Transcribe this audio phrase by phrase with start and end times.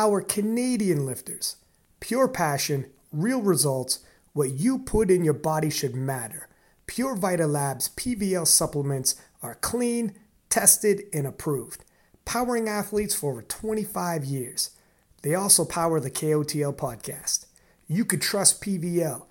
[0.00, 1.56] For our Canadian lifters,
[2.00, 3.98] pure passion, real results,
[4.32, 6.48] what you put in your body should matter.
[6.86, 10.14] Pure Vita Labs PVL supplements are clean,
[10.48, 11.84] tested, and approved,
[12.24, 14.70] powering athletes for over 25 years.
[15.20, 17.44] They also power the KOTL podcast.
[17.86, 19.26] You could trust PVL.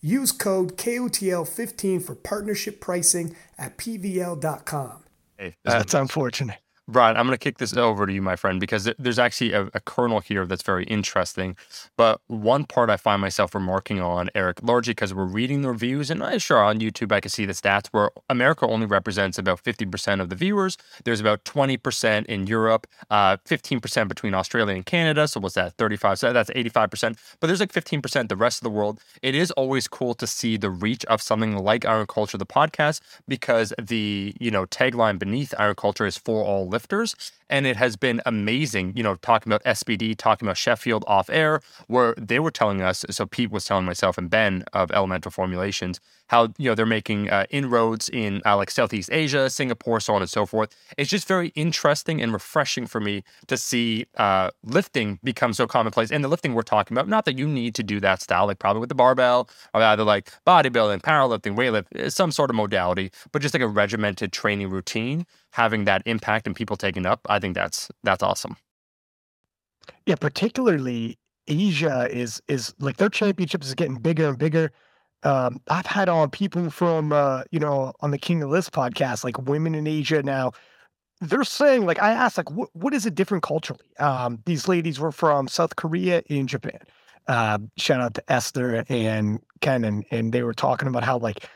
[0.00, 5.02] Use code KOTL15 for partnership pricing at PVL.com.
[5.36, 6.61] Hey, That's um, unfortunate.
[6.92, 9.70] Ryan, I'm going to kick this over to you, my friend, because there's actually a,
[9.72, 11.56] a kernel here that's very interesting.
[11.96, 16.10] But one part I find myself remarking on, Eric, largely because we're reading the reviews,
[16.10, 19.62] and I'm sure, on YouTube, I can see the stats where America only represents about
[19.64, 20.76] 50% of the viewers.
[21.04, 25.26] There's about 20% in Europe, uh, 15% between Australia and Canada.
[25.28, 25.72] So what's that?
[25.78, 26.18] 35.
[26.18, 27.16] So that's 85%.
[27.40, 29.00] But there's like 15% the rest of the world.
[29.22, 33.00] It is always cool to see the reach of something like Iron Culture, the podcast,
[33.26, 37.32] because the you know tagline beneath Iron Culture is for all lifters lifters.
[37.48, 41.60] And it has been amazing, you know, talking about SBD, talking about Sheffield off air,
[41.86, 43.04] where they were telling us.
[43.10, 46.00] So Pete was telling myself and Ben of Elemental Formulations
[46.32, 50.22] how, you know, they're making uh, inroads in uh, like Southeast Asia, Singapore, so on
[50.22, 50.74] and so forth.
[50.96, 56.10] It's just very interesting and refreshing for me to see uh, lifting become so commonplace.
[56.10, 58.58] And the lifting we're talking about, not that you need to do that style, like
[58.58, 63.42] probably with the barbell or either like bodybuilding, powerlifting, weightlift, some sort of modality, but
[63.42, 67.54] just like a regimented training routine having that impact and people taking up, I think
[67.54, 68.56] that's that's awesome.
[70.06, 71.18] Yeah, particularly
[71.48, 74.72] Asia is is like their championships is getting bigger and bigger.
[75.24, 79.24] Um, I've had on people from uh, you know on the King of Lifts podcast,
[79.24, 80.52] like women in Asia now.
[81.20, 83.90] They're saying like I asked like what what is it different culturally?
[83.98, 86.80] Um, these ladies were from South Korea and Japan.
[87.28, 91.48] Uh, shout out to Esther and Ken, and, and they were talking about how like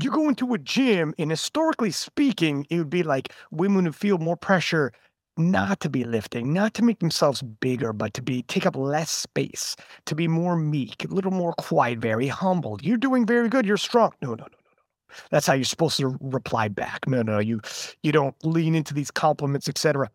[0.00, 4.18] you go into a gym and historically speaking, it would be like women would feel
[4.18, 4.92] more pressure
[5.36, 9.10] not to be lifting, not to make themselves bigger, but to be take up less
[9.10, 9.76] space,
[10.06, 12.78] to be more meek, a little more quiet, very humble.
[12.82, 13.66] You're doing very good.
[13.66, 14.12] You're strong.
[14.20, 15.16] No, no, no, no, no.
[15.30, 17.06] That's how you're supposed to reply back.
[17.06, 17.60] No, no, you
[18.02, 20.10] you don't lean into these compliments, etc.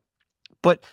[0.61, 0.83] But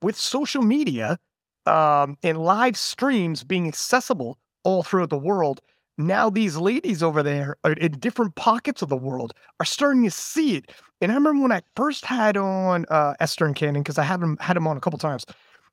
[0.00, 1.18] with social media
[1.66, 5.60] um, and live streams being accessible all throughout the world,
[6.06, 10.56] now these ladies over there in different pockets of the world are starting to see
[10.56, 10.72] it.
[11.00, 14.36] And I remember when I first had on uh, Esther and Cannon, because I them
[14.40, 15.26] had them on a couple times,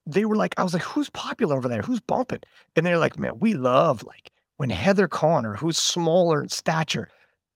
[0.06, 1.82] they were like, I was like, who's popular over there?
[1.82, 2.42] Who's bumping?
[2.76, 7.10] And they're like, man, we love like when Heather Connor, who's smaller in stature,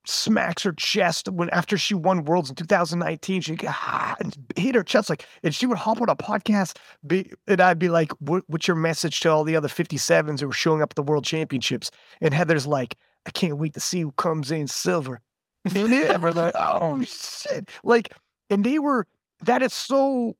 [0.05, 4.15] smacks her chest when after she won worlds in 2019 she ah,
[4.55, 6.77] hit her chest like and she would hop on a podcast
[7.07, 10.49] be, and i'd be like what, what's your message to all the other 57s who
[10.49, 11.89] are showing up at the world championships?
[12.21, 15.21] And heather's like i can't wait to see who comes in silver.
[15.75, 17.69] And they were like oh shit.
[17.83, 18.13] Like
[18.49, 19.07] and they were
[19.43, 20.35] that is so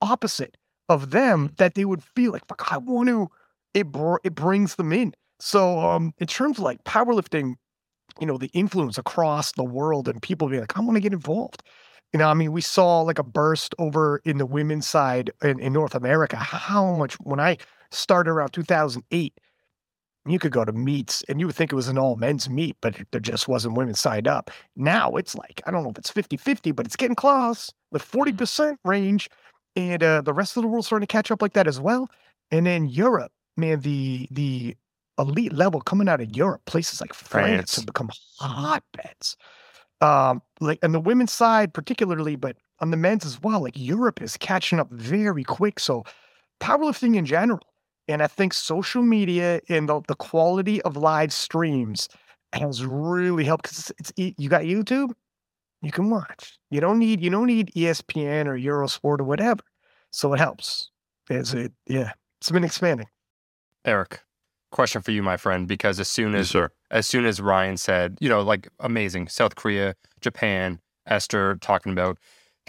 [0.00, 0.56] opposite
[0.88, 3.28] of them that they would feel like fuck i want to
[3.74, 5.12] it, br- it brings them in.
[5.40, 7.54] So um in terms of like powerlifting
[8.20, 11.12] you know, the influence across the world and people be like, I want to get
[11.12, 11.62] involved.
[12.12, 15.60] You know, I mean, we saw like a burst over in the women's side in,
[15.60, 16.36] in North America.
[16.36, 17.58] How much when I
[17.90, 19.34] started around 2008,
[20.26, 22.76] you could go to meets and you would think it was an all men's meet,
[22.80, 24.50] but there just wasn't women signed up.
[24.76, 27.98] Now it's like, I don't know if it's 50 50, but it's getting close, the
[27.98, 29.28] 40% range.
[29.76, 32.08] And uh, the rest of the world's starting to catch up like that as well.
[32.50, 34.76] And then Europe, man, the the
[35.18, 37.76] elite level coming out of Europe, places like France, France.
[37.76, 39.36] have become hotbeds.
[40.00, 44.22] Um, like on the women's side, particularly, but on the men's as well, like Europe
[44.22, 45.80] is catching up very quick.
[45.80, 46.04] So
[46.60, 47.60] powerlifting in general,
[48.06, 52.08] and I think social media and the, the quality of live streams
[52.52, 55.12] has really helped because it's, it's you got YouTube,
[55.82, 56.58] you can watch.
[56.70, 59.60] You don't need you don't need ESPN or Eurosport or whatever.
[60.12, 60.90] So it helps.
[61.28, 61.72] Is it?
[61.86, 63.06] Yeah, it's been expanding.
[63.84, 64.20] Eric,
[64.70, 66.70] question for you, my friend, because as soon as sir.
[66.90, 72.18] as soon as Ryan said, you know, like amazing South Korea, Japan, Esther talking about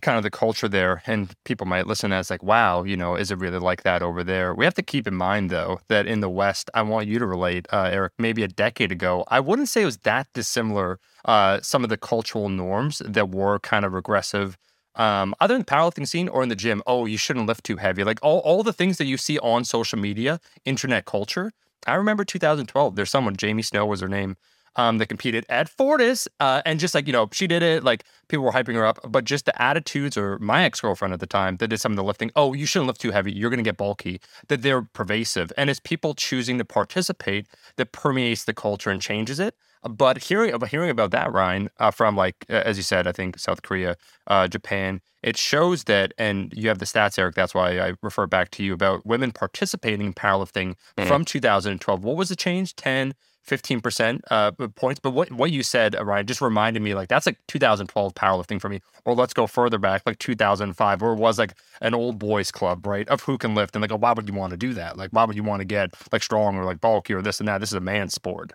[0.01, 3.31] kind of the culture there, and people might listen as like, wow, you know, is
[3.31, 4.53] it really like that over there?
[4.53, 7.25] We have to keep in mind though that in the West, I want you to
[7.25, 10.99] relate, uh, Eric, maybe a decade ago, I wouldn't say it was that dissimilar.
[11.25, 14.57] Uh, some of the cultural norms that were kind of regressive.
[14.95, 17.77] Um, either in the powerlifting scene or in the gym, oh, you shouldn't lift too
[17.77, 18.03] heavy.
[18.03, 21.51] Like all, all the things that you see on social media, internet culture,
[21.87, 22.95] I remember 2012.
[22.95, 24.35] There's someone, Jamie Snow was her name.
[24.75, 26.27] um, that competed at Fortis.
[26.39, 28.99] Uh, and just like, you know, she did it, like people were hyping her up,
[29.07, 31.95] but just the attitudes, or my ex girlfriend at the time that did some of
[31.97, 33.31] the lifting, oh, you shouldn't lift too heavy.
[33.31, 35.51] You're going to get bulky, that they're pervasive.
[35.57, 37.47] And it's people choosing to participate
[37.77, 39.55] that permeates the culture and changes it.
[39.83, 43.39] But hearing about hearing about that, Ryan, uh, from like as you said, I think
[43.39, 43.95] South Korea,
[44.27, 47.35] uh, Japan, it shows that, and you have the stats, Eric.
[47.35, 51.07] That's why I refer back to you about women participating in powerlifting mm-hmm.
[51.07, 52.03] from 2012.
[52.03, 52.75] What was the change?
[52.75, 53.13] 10,
[53.47, 54.99] 15% uh, points.
[54.99, 58.61] But what, what you said, uh, Ryan, just reminded me like that's like 2012 powerlifting
[58.61, 58.81] for me.
[59.05, 62.85] Or let's go further back, like 2005, where it was like an old boys club,
[62.85, 63.07] right?
[63.07, 63.75] Of who can lift.
[63.75, 64.97] And like, oh, why would you want to do that?
[64.97, 67.47] Like, why would you want to get like strong or like bulky or this and
[67.47, 67.59] that?
[67.59, 68.53] This is a man's sport.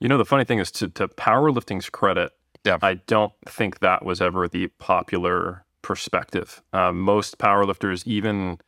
[0.00, 2.32] You know, the funny thing is to, to powerlifting's credit,
[2.64, 2.78] yeah.
[2.82, 6.62] I don't think that was ever the popular perspective.
[6.72, 8.58] Uh, most powerlifters, even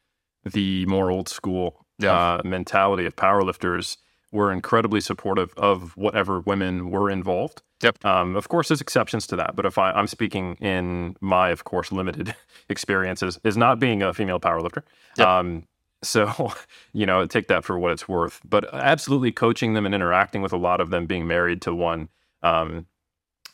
[0.45, 2.13] the more old school yeah.
[2.13, 3.97] uh, mentality of powerlifters,
[4.33, 7.63] were incredibly supportive of whatever women were involved.
[7.83, 8.05] Yep.
[8.05, 11.65] Um, of course, there's exceptions to that, but if I, am speaking in my, of
[11.65, 12.35] course, limited
[12.69, 14.83] experiences, is not being a female powerlifter.
[15.17, 15.27] Yep.
[15.27, 15.65] Um,
[16.03, 16.53] so,
[16.93, 18.41] you know, take that for what it's worth.
[18.45, 22.09] But absolutely coaching them and interacting with a lot of them being married to one,
[22.43, 22.87] um,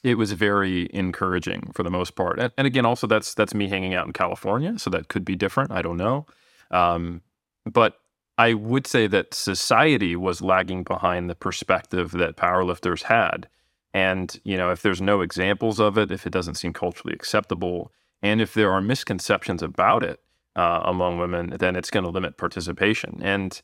[0.03, 2.39] it was very encouraging for the most part.
[2.39, 5.37] And, and, again, also that's that's me hanging out in California, so that could be
[5.37, 5.71] different.
[5.71, 6.27] I don't know.
[6.71, 7.23] Um,
[7.65, 8.01] but
[8.39, 13.49] I would say that society was lagging behind the perspective that powerlifters had.
[13.95, 17.93] And, you know, if there's no examples of it, if it doesn't seem culturally acceptable,
[18.23, 20.21] and if there are misconceptions about it,
[20.57, 23.21] uh, among women, then it's going to limit participation.
[23.23, 23.61] And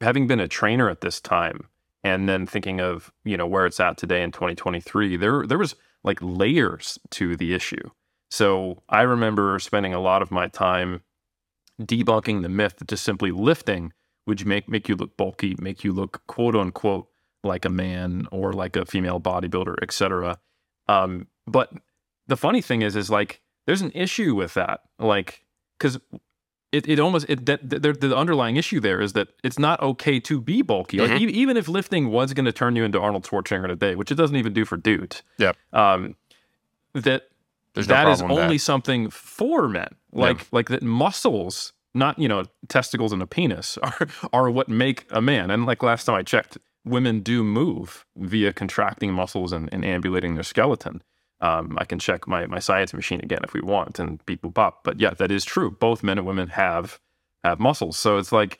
[0.00, 1.68] having been a trainer at this time,
[2.02, 5.74] and then thinking of you know where it's at today in 2023, there there was
[6.02, 7.90] like layers to the issue.
[8.30, 11.02] So I remember spending a lot of my time
[11.80, 13.92] debunking the myth that just simply lifting
[14.26, 17.08] would make make you look bulky, make you look quote unquote
[17.42, 20.38] like a man or like a female bodybuilder, etc.
[20.88, 21.72] Um, but
[22.26, 24.80] the funny thing is, is like there's an issue with that.
[24.98, 25.44] Like
[25.80, 25.98] because
[26.72, 30.20] it, it almost it that the, the, underlying issue there is that it's not okay
[30.20, 30.98] to be bulky.
[30.98, 31.12] Mm-hmm.
[31.12, 34.14] Like, even if lifting was going to turn you into Arnold Schwarzenegger today, which it
[34.14, 35.22] doesn't even do for dudes.
[35.38, 35.52] Yeah.
[35.72, 36.16] Um,
[36.94, 37.24] that
[37.74, 38.60] There's that no is only that.
[38.60, 39.88] something for men.
[40.12, 40.44] Like yeah.
[40.52, 45.20] like that muscles, not you know testicles and a penis, are are what make a
[45.20, 45.50] man.
[45.50, 50.34] And like last time I checked, women do move via contracting muscles and, and ambulating
[50.34, 51.02] their skeleton.
[51.40, 54.54] Um, I can check my, my science machine again if we want and beep boop
[54.54, 54.84] pop.
[54.84, 55.70] But yeah, that is true.
[55.70, 57.00] Both men and women have
[57.44, 57.96] have muscles.
[57.96, 58.58] So it's like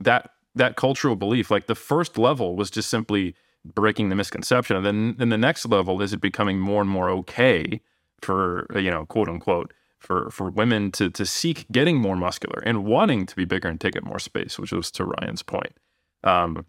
[0.00, 1.50] that that cultural belief.
[1.50, 3.34] Like the first level was just simply
[3.64, 7.10] breaking the misconception, and then then the next level is it becoming more and more
[7.10, 7.80] okay
[8.20, 12.84] for you know quote unquote for for women to to seek getting more muscular and
[12.84, 15.74] wanting to be bigger and take up more space, which was to Ryan's point.
[16.24, 16.66] Um,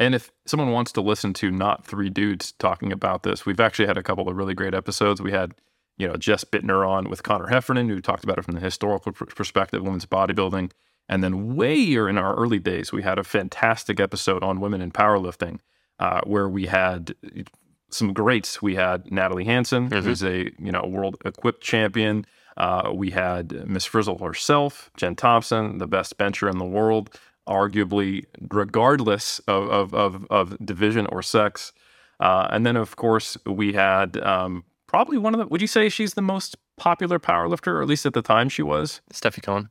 [0.00, 3.86] and if someone wants to listen to not three dudes talking about this, we've actually
[3.86, 5.20] had a couple of really great episodes.
[5.20, 5.52] We had,
[5.98, 9.12] you know, Jess Buettner on with Conor Heffernan, who talked about it from the historical
[9.12, 10.72] pr- perspective, women's bodybuilding.
[11.06, 14.90] And then way in our early days, we had a fantastic episode on women in
[14.90, 15.58] powerlifting,
[15.98, 17.14] uh, where we had
[17.90, 18.62] some greats.
[18.62, 20.02] We had Natalie Hanson, mm-hmm.
[20.02, 22.24] who's a you know world equipped champion.
[22.56, 27.10] Uh, we had Miss Frizzle herself, Jen Thompson, the best bencher in the world
[27.48, 31.72] arguably, regardless of, of, of, of division or sex.
[32.20, 35.88] Uh, and then, of course, we had um, probably one of the, would you say
[35.88, 39.00] she's the most popular powerlifter, or at least at the time she was?
[39.12, 39.70] Stefi Cohen.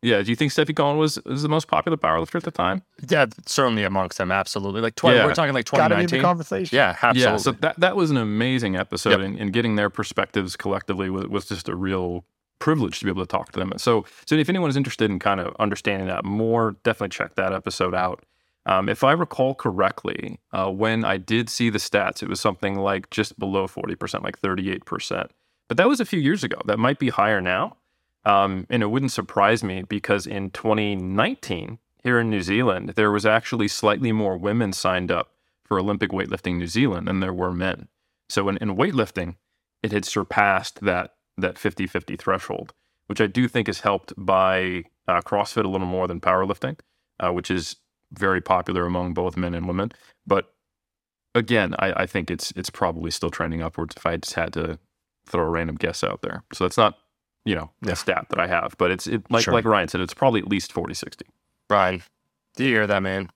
[0.00, 2.82] Yeah, do you think Stefi Cohen was, was the most popular powerlifter at the time?
[3.08, 4.80] Yeah, certainly amongst them, absolutely.
[4.80, 5.26] Like 20, yeah.
[5.26, 6.22] we're talking like 2019.
[6.22, 6.76] conversation.
[6.76, 7.20] Yeah, absolutely.
[7.20, 9.20] Yeah, so that, that was an amazing episode, yep.
[9.20, 12.24] and, and getting their perspectives collectively was, was just a real
[12.58, 13.72] privileged to be able to talk to them.
[13.76, 17.52] So, so if anyone is interested in kind of understanding that more, definitely check that
[17.52, 18.24] episode out.
[18.66, 22.76] Um, if I recall correctly, uh, when I did see the stats, it was something
[22.76, 25.30] like just below 40%, like 38%.
[25.68, 26.60] But that was a few years ago.
[26.66, 27.76] That might be higher now.
[28.24, 33.24] Um, and it wouldn't surprise me because in 2019, here in New Zealand, there was
[33.24, 35.32] actually slightly more women signed up
[35.64, 37.88] for Olympic weightlifting New Zealand than there were men.
[38.28, 39.36] So in, in weightlifting,
[39.82, 42.74] it had surpassed that that 50-50 threshold,
[43.06, 46.78] which I do think is helped by uh, CrossFit a little more than powerlifting,
[47.20, 47.76] uh, which is
[48.12, 49.92] very popular among both men and women.
[50.26, 50.52] But
[51.34, 54.78] again, I, I, think it's it's probably still trending upwards if I just had to
[55.26, 56.42] throw a random guess out there.
[56.52, 56.98] So that's not,
[57.44, 59.54] you know, a stat that I have, but it's it, like sure.
[59.54, 61.26] like Ryan said, it's probably at least 40, 60.
[61.70, 62.02] Ryan,
[62.56, 63.30] do you hear that, man?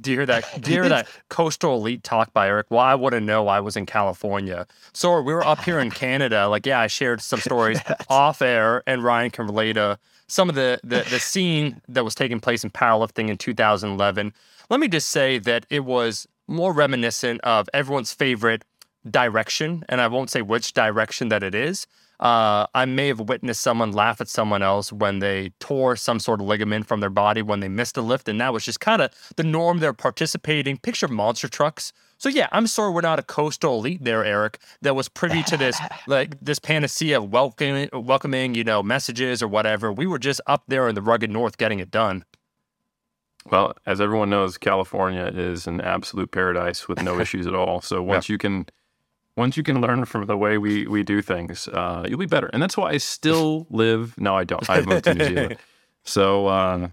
[0.00, 0.60] Do you hear that?
[0.60, 2.66] Do you hear that coastal elite talk by Eric?
[2.70, 3.48] Well, I wouldn't know.
[3.48, 6.48] I was in California, so we were up here in Canada.
[6.48, 10.54] Like, yeah, I shared some stories off air, and Ryan can relate to some of
[10.54, 14.32] the, the the scene that was taking place in powerlifting in 2011.
[14.70, 18.64] Let me just say that it was more reminiscent of everyone's favorite
[19.08, 21.86] direction, and I won't say which direction that it is.
[22.20, 26.40] Uh, I may have witnessed someone laugh at someone else when they tore some sort
[26.40, 29.02] of ligament from their body when they missed a lift, and that was just kind
[29.02, 29.78] of the norm.
[29.78, 30.78] They're participating.
[30.78, 31.92] Picture monster trucks.
[32.18, 35.56] So yeah, I'm sorry we're not a coastal elite there, Eric, that was privy to
[35.56, 39.92] this like this panacea of welcoming, welcoming, you know, messages or whatever.
[39.92, 42.24] We were just up there in the rugged north getting it done.
[43.50, 47.80] Well, as everyone knows, California is an absolute paradise with no issues at all.
[47.80, 48.34] So once yeah.
[48.34, 48.66] you can
[49.38, 52.50] once you can learn from the way we we do things, uh, you'll be better.
[52.52, 54.18] And that's why I still live.
[54.18, 54.68] No, I don't.
[54.68, 55.58] I've moved to New Zealand.
[56.04, 56.88] So, uh,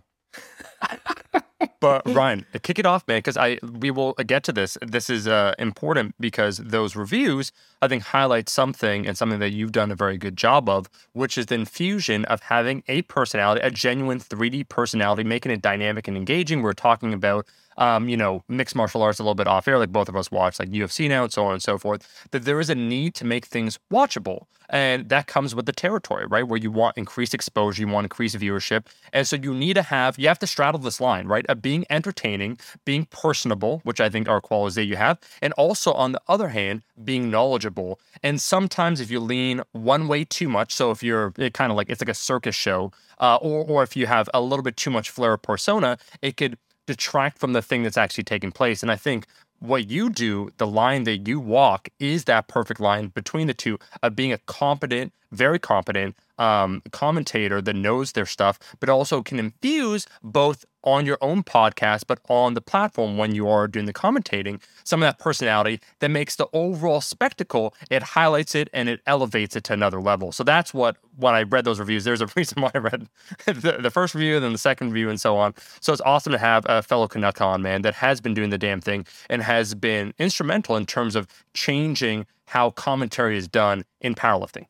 [1.79, 4.77] but Ryan, kick it off, man, because I we will get to this.
[4.81, 9.71] This is uh, important because those reviews, I think, highlight something and something that you've
[9.71, 13.71] done a very good job of, which is the infusion of having a personality, a
[13.71, 16.61] genuine 3D personality, making it dynamic and engaging.
[16.61, 19.91] We're talking about um, you know, mixed martial arts a little bit off air, like
[19.91, 22.59] both of us watch, like UFC now and so on and so forth, that there
[22.59, 24.45] is a need to make things watchable.
[24.69, 26.47] And that comes with the territory, right?
[26.47, 28.87] Where you want increased exposure, you want increased viewership.
[29.13, 31.45] And so you need to have, you have to straddle this line, right?
[31.47, 35.19] Of being entertaining, being personable, which I think are qualities that you have.
[35.41, 37.99] And also, on the other hand, being knowledgeable.
[38.23, 41.77] And sometimes if you lean one way too much, so if you're it kind of
[41.77, 44.77] like, it's like a circus show, uh, or, or if you have a little bit
[44.77, 48.81] too much flair of persona, it could detract from the thing that's actually taking place.
[48.81, 49.25] And I think
[49.59, 53.79] what you do, the line that you walk, is that perfect line between the two
[54.03, 59.39] of being a competent, very competent um, commentator that knows their stuff, but also can
[59.39, 63.93] infuse both on your own podcast, but on the platform when you are doing the
[63.93, 69.01] commentating, some of that personality that makes the overall spectacle, it highlights it and it
[69.07, 70.31] elevates it to another level.
[70.31, 73.07] So that's what, when I read those reviews, there's a reason why I read
[73.45, 75.55] the, the first review, then the second review, and so on.
[75.81, 78.57] So it's awesome to have a fellow Canuck on, man, that has been doing the
[78.57, 84.13] damn thing and has been instrumental in terms of changing how commentary is done in
[84.13, 84.65] powerlifting.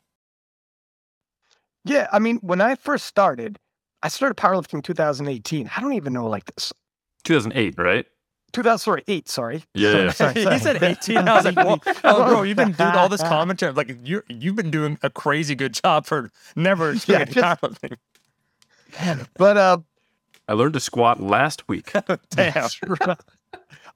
[1.85, 3.59] Yeah, I mean, when I first started,
[4.01, 5.69] I started powerlifting in 2018.
[5.75, 6.73] I don't even know like this.
[7.23, 8.05] 2008, right?
[8.53, 9.63] 2008, sorry, eight, sorry.
[9.75, 10.55] Yeah, sorry, sorry, sorry.
[10.55, 11.17] he said 18.
[11.17, 13.73] I was like, well, oh, bro, you've been doing all this commentary.
[13.73, 17.97] Like, you you've been doing a crazy good job for never yeah, just, powerlifting.
[19.37, 19.77] But uh,
[20.47, 21.91] I learned to squat last week.
[22.29, 22.69] Damn.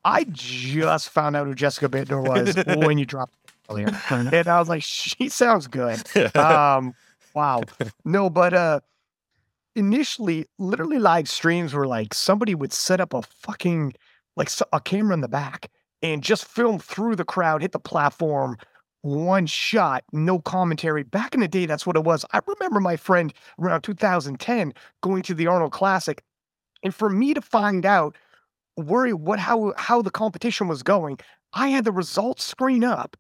[0.06, 2.56] I just found out who Jessica Buettner was
[2.86, 3.34] when you dropped
[3.70, 3.88] earlier.
[4.10, 6.04] and I was like, she sounds good.
[6.36, 6.94] Um,
[7.34, 7.62] wow.
[8.06, 8.80] No, but uh
[9.76, 13.94] initially literally live streams were like somebody would set up a fucking
[14.36, 15.70] like a camera in the back
[16.02, 18.58] and just film through the crowd, hit the platform,
[19.02, 21.04] one shot, no commentary.
[21.04, 22.26] Back in the day, that's what it was.
[22.32, 26.24] I remember my friend around 2010 going to the Arnold Classic,
[26.84, 28.16] and for me to find out
[28.78, 31.20] worry what how how the competition was going,
[31.54, 33.18] I had the results screen up,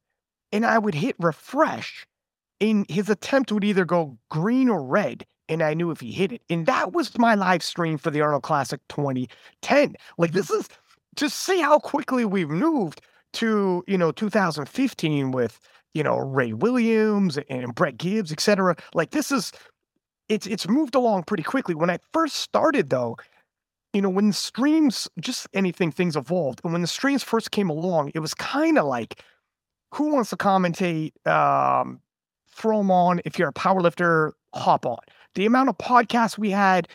[0.52, 2.06] and I would hit refresh,
[2.60, 5.26] in his attempt would either go green or red.
[5.48, 6.42] And I knew if he hit it.
[6.50, 9.96] And that was my live stream for the Arnold Classic 2010.
[10.18, 10.70] Like, this is
[11.16, 13.02] to see how quickly we've moved
[13.34, 15.60] to, you know, 2015 with,
[15.94, 18.76] you know, Ray Williams and Brett Gibbs, etc.
[18.94, 19.52] Like, this is,
[20.28, 21.74] it's, it's moved along pretty quickly.
[21.74, 23.18] When I first started, though,
[23.94, 26.62] you know, when streams, just anything, things evolved.
[26.64, 29.24] And when the streams first came along, it was kind of like,
[29.96, 32.00] who wants to commentate um,
[32.60, 33.22] throw them on.
[33.26, 35.00] If you're a powerlifter, hop on.
[35.36, 36.88] The amount of podcasts we had,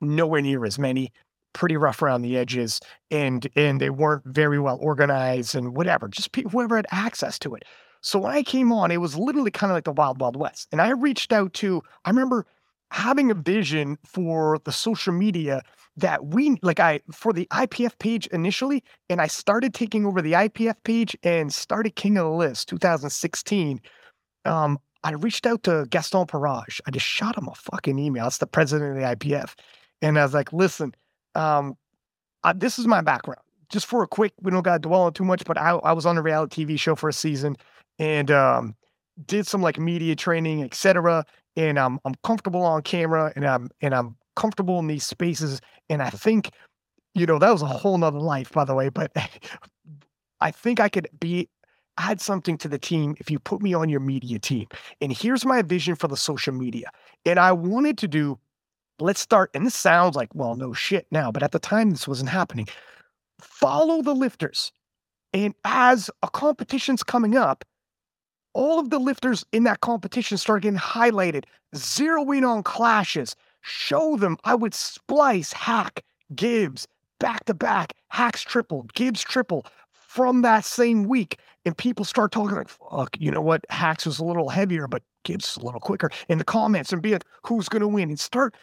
[0.00, 1.12] nowhere near as many.
[1.52, 6.08] Pretty rough around the edges, and and they weren't very well organized and whatever.
[6.08, 7.64] Just whoever had access to it.
[8.00, 10.68] So when I came on, it was literally kind of like the wild wild west.
[10.72, 11.82] And I reached out to.
[12.06, 12.46] I remember
[12.90, 15.62] having a vision for the social media
[15.98, 20.32] that we like I for the IPF page initially, and I started taking over the
[20.32, 23.78] IPF page and started King of the Lifts 2016
[24.44, 26.80] um, I reached out to Gaston Parage.
[26.86, 28.26] I just shot him a fucking email.
[28.26, 29.54] It's the president of the IPF.
[30.00, 30.94] And I was like, listen,
[31.34, 31.76] um,
[32.44, 33.40] I, this is my background.
[33.70, 35.92] Just for a quick, we don't got to dwell on too much, but I, I
[35.92, 37.56] was on a reality TV show for a season
[37.98, 38.76] and um,
[39.26, 41.24] did some like media training, etc.
[41.56, 45.60] And I'm I'm comfortable on camera and I'm and I'm comfortable in these spaces.
[45.88, 46.50] And I think,
[47.14, 48.88] you know, that was a whole nother life, by the way.
[48.88, 49.12] But
[50.40, 51.48] I think I could be
[51.98, 54.66] add something to the team if you put me on your media team.
[55.00, 56.90] And here's my vision for the social media.
[57.26, 58.38] And I wanted to do,
[58.98, 62.08] let's start, and this sounds like, well, no shit now, but at the time this
[62.08, 62.66] wasn't happening.
[63.40, 64.72] Follow the lifters.
[65.34, 67.64] And as a competition's coming up,
[68.54, 71.44] all of the lifters in that competition start getting highlighted,
[71.74, 76.00] zero in on clashes, show them I would splice, Haack,
[76.34, 76.86] Gibbs,
[77.18, 77.94] back to back.
[78.12, 79.64] Haack's triple, Gibbs triple
[80.12, 81.38] from that same week.
[81.64, 83.64] And people start talking like, fuck, you know what?
[83.70, 87.12] Haack's was a little heavier, but Gibbs a little quicker in the comments and be
[87.12, 88.10] like, who's going to win?
[88.10, 88.54] And start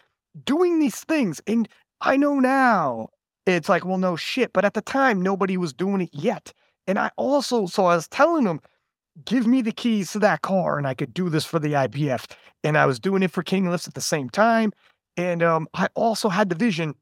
[0.46, 1.42] doing these things.
[1.48, 1.68] And
[2.02, 3.08] I know now
[3.48, 4.54] it's like, well, no shit.
[4.54, 6.54] But at the time, nobody was doing it yet.
[6.86, 8.62] And I also, so I was telling them,
[9.26, 12.30] give me the keys to that car and I could do this for the IPF.
[12.64, 14.72] And I was doing it for King Lifts at the same time.
[15.18, 16.94] And um, I also had the vision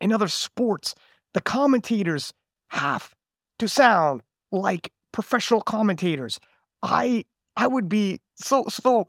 [0.00, 0.96] in other sports,
[1.34, 2.32] the commentators
[2.70, 3.14] have
[3.58, 4.22] to sound
[4.52, 6.38] like professional commentators.
[6.82, 7.24] I
[7.56, 9.06] I would be so so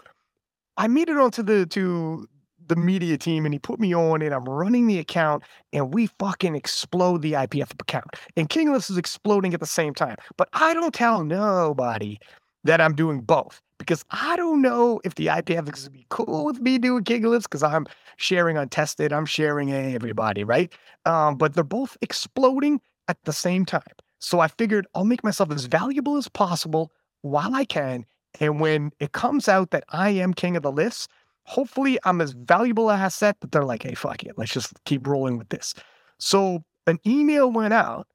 [0.78, 2.28] I made it onto the to
[2.68, 6.08] the media team and he put me on and I'm running the account and we
[6.20, 8.16] fucking explode the IPF account.
[8.36, 10.18] And King Lifts is exploding at the same time.
[10.38, 12.18] But I don't tell nobody
[12.66, 16.46] that I'm doing both because I don't know if the IPF is gonna be cool
[16.46, 17.86] with me doing King Lifts because I'm
[18.18, 20.72] sharing untested, I'm sharing everybody, right?
[21.06, 23.84] Um, but they're both exploding at the same time.
[24.20, 28.06] So I figured I'll make myself as valuable as possible while I can.
[28.40, 31.08] And when it comes out that I am king of the lifts,
[31.44, 35.08] hopefully I'm as valuable as asset that they're like, hey, fuck it, let's just keep
[35.08, 35.74] rolling with this.
[36.20, 38.08] So an email went out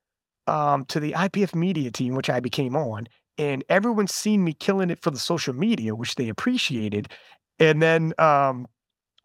[0.47, 3.07] um, to the IPF media team, which I became on,
[3.39, 7.09] and everyone's seen me killing it for the social media, which they appreciated.
[7.59, 8.67] And then um,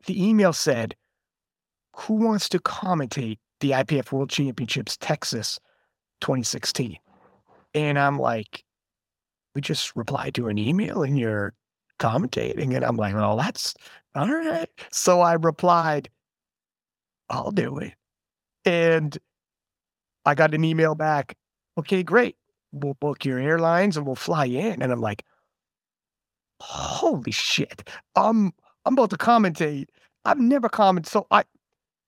[0.05, 0.96] the email said,
[1.96, 5.60] Who wants to commentate the IPF World Championships Texas
[6.21, 6.97] 2016?
[7.74, 8.63] And I'm like,
[9.55, 11.53] We just replied to an email and you're
[12.00, 12.75] commentating.
[12.75, 13.74] And I'm like, Well, that's
[14.15, 14.69] all right.
[14.91, 16.09] So I replied,
[17.29, 17.93] I'll do it.
[18.65, 19.17] And
[20.25, 21.38] I got an email back.
[21.77, 22.36] Okay, great
[22.71, 24.81] we'll book your airlines and we'll fly in.
[24.81, 25.24] And I'm like,
[26.59, 27.88] holy shit.
[28.15, 28.53] I'm
[28.86, 29.88] I'm about to commentate.
[30.25, 31.09] I've never commented.
[31.12, 31.43] So I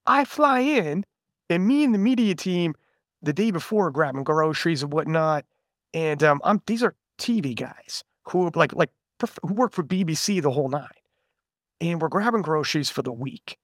[0.05, 1.05] I fly in
[1.49, 2.75] and me and the media team
[3.21, 5.45] the day before grabbing groceries and whatnot.
[5.93, 8.91] And um, I'm these are TV guys who like like
[9.45, 10.87] who work for BBC the whole nine.
[11.81, 13.57] And we're grabbing groceries for the week.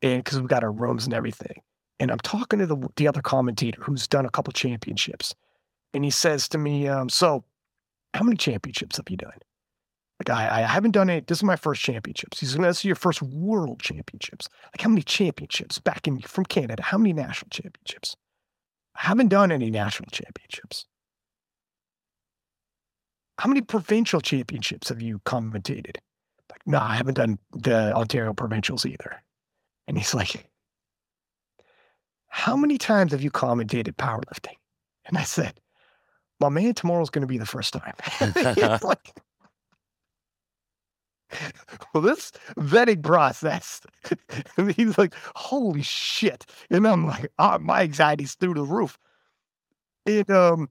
[0.00, 1.60] And because we've got our rooms and everything.
[2.00, 5.34] And I'm talking to the the other commentator who's done a couple championships
[5.94, 7.44] and he says to me, um, "So,
[8.14, 9.38] how many championships have you done?"
[10.20, 11.20] Like, I, I haven't done any.
[11.20, 12.40] This is my first championships.
[12.40, 14.48] He's going to see your first world championships.
[14.66, 16.82] Like, how many championships back in from Canada?
[16.82, 18.16] How many national championships?
[18.98, 20.86] Haven't done any national championships.
[23.38, 25.98] How many provincial championships have you commentated?
[26.50, 29.22] Like, no, I haven't done the Ontario provincials either.
[29.86, 30.50] And he's like,
[32.26, 34.56] How many times have you commentated powerlifting?
[35.06, 35.60] And I said,
[36.40, 37.94] my man, tomorrow's going to be the first time.
[38.82, 39.14] like,
[41.94, 43.80] well, this vetting process,
[44.76, 46.46] he's like, holy shit.
[46.70, 48.98] And I'm like, oh, my anxiety's through the roof.
[50.06, 50.68] And um,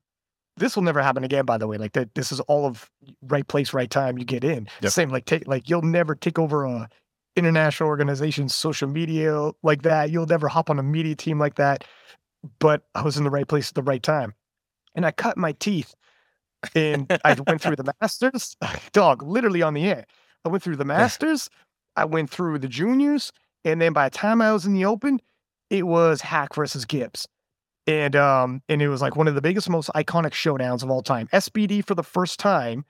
[0.58, 1.78] this will never happen again, by the way.
[1.78, 2.90] Like that, this is all of
[3.22, 4.18] right place, right time.
[4.18, 4.68] You get in.
[4.82, 4.92] Yep.
[4.92, 6.90] Same, like take, like you'll never take over a
[7.36, 10.10] international organization's social media like that.
[10.10, 11.84] You'll never hop on a media team like that.
[12.60, 14.34] But I was in the right place at the right time
[14.96, 15.96] and I cut my teeth.
[16.74, 18.58] And I went through the masters,
[18.92, 20.06] dog, literally on the air.
[20.46, 21.50] I went through the masters,
[21.96, 23.32] I went through the juniors,
[23.66, 25.20] and then by the time I was in the open,
[25.70, 27.28] it was Haack versus Gibbs.
[27.86, 31.02] And um, and it was like one of the biggest, most iconic showdowns of all
[31.02, 31.28] time.
[31.34, 32.86] SBD for the first time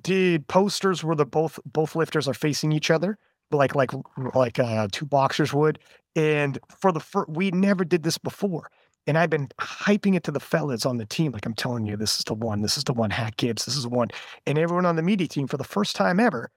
[0.00, 3.18] did posters where the both both lifters are facing each other,
[3.50, 3.92] like like
[4.34, 5.78] like uh, two boxers would.
[6.14, 8.70] And for the first, we never did this before.
[9.06, 11.32] And I've been hyping it to the fellas on the team.
[11.32, 12.62] Like I'm telling you, this is the one.
[12.62, 13.10] This is the one.
[13.10, 13.66] Haack Gibbs.
[13.66, 14.08] This is the one.
[14.46, 16.50] And everyone on the media team for the first time ever,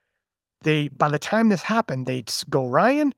[0.62, 3.13] they by the time this happened, they go, Ryan,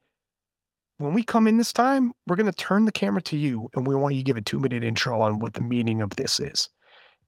[0.97, 3.87] when we come in this time, we're going to turn the camera to you, and
[3.87, 6.39] we want you to give a two minute intro on what the meaning of this
[6.39, 6.69] is.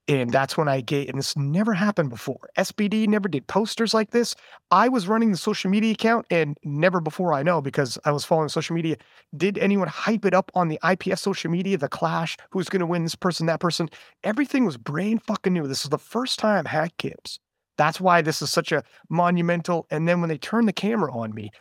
[0.07, 2.49] And that's when I get, and this never happened before.
[2.57, 4.35] SBD never did posters like this.
[4.71, 8.25] I was running the social media account, and never before I know because I was
[8.25, 8.97] following social media.
[9.37, 12.85] Did anyone hype it up on the IPF social media, the clash, who's going to
[12.85, 13.89] win this person, that person?
[14.23, 15.67] Everything was brain fucking new.
[15.67, 17.39] This is the first time Haack Gibbs.
[17.77, 19.85] That's why this is such a monumental.
[19.91, 21.51] And then when they turned the camera on me,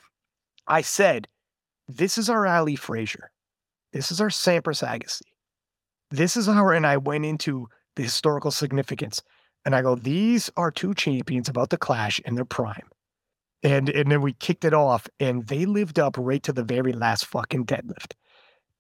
[0.67, 1.29] I said,
[1.89, 3.31] This is our Ali Frazier.
[3.93, 5.23] This is our Sampras Agassi.
[6.11, 9.23] This is our, and I went into the historical significance.
[9.65, 12.89] And I go, these are two champions about to clash in their prime.
[13.63, 16.93] And and then we kicked it off and they lived up right to the very
[16.93, 18.13] last fucking deadlift.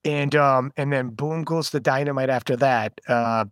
[0.05, 2.99] And um and then boom goes the dynamite after that.
[3.07, 3.44] Uh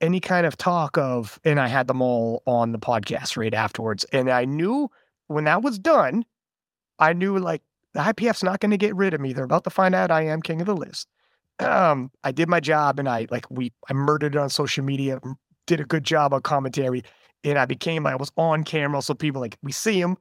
[0.00, 4.04] any kind of talk of and I had them all on the podcast right afterwards.
[4.12, 4.88] And I knew
[5.26, 6.24] when that was done,
[6.98, 7.62] I knew like
[7.94, 9.32] the IPF's not going to get rid of me.
[9.32, 11.06] They're about to find out I am king of the lifts.
[11.62, 15.20] Um, I did my job and I like we I murdered it on social media,
[15.66, 17.02] did a good job on commentary,
[17.44, 20.16] and I became I was on camera, so people like we see him.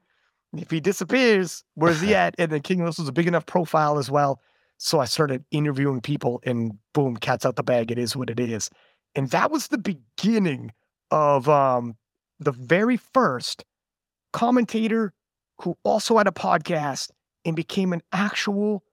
[0.53, 2.35] If he disappears, where's he at?
[2.37, 4.41] And then King Lifts was a big enough profile as well.
[4.77, 7.91] So I started interviewing people and boom, cat's out the bag.
[7.91, 8.69] It is what it is.
[9.15, 10.71] And that was the beginning
[11.11, 11.95] of um,
[12.39, 13.63] the very first
[14.33, 15.13] commentator
[15.61, 17.11] who also had a podcast
[17.45, 18.83] and became an actual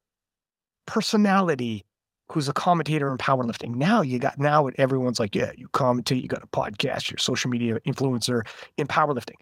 [0.87, 1.85] personality
[2.31, 3.75] who's a commentator in powerlifting.
[3.75, 7.21] Now you got now everyone's like, yeah, you commentate, you got a podcast, you're a
[7.21, 9.37] social media influencer in powerlifting.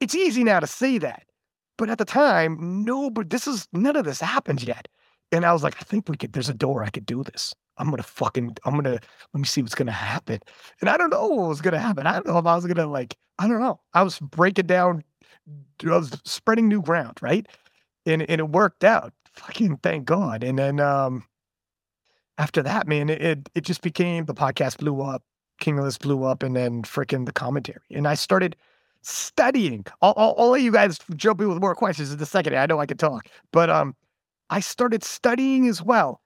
[0.00, 1.24] It's easy now to say that.
[1.76, 4.86] But at the time, no, but this is none of this happened yet.
[5.32, 7.52] And I was like, I think we could, there's a door I could do this.
[7.78, 9.00] I'm gonna fucking, I'm gonna,
[9.32, 10.38] let me see what's gonna happen.
[10.80, 12.06] And I don't know what was gonna happen.
[12.06, 13.80] I don't know if I was gonna like, I don't know.
[13.92, 15.02] I was breaking down,
[15.84, 17.46] I was spreading new ground, right?
[18.06, 19.12] And and it worked out.
[19.34, 20.44] Fucking thank God.
[20.44, 21.24] And then um
[22.38, 25.22] after that, man, it, it, just became the podcast blew up,
[25.60, 27.80] King of Lifts blew up, and then freaking the commentary.
[27.90, 28.56] And I started
[29.02, 29.84] studying.
[30.00, 32.56] All, all, all of you guys jump in with more questions in a second.
[32.56, 33.94] I know I can talk, but um,
[34.50, 36.20] I started studying as well.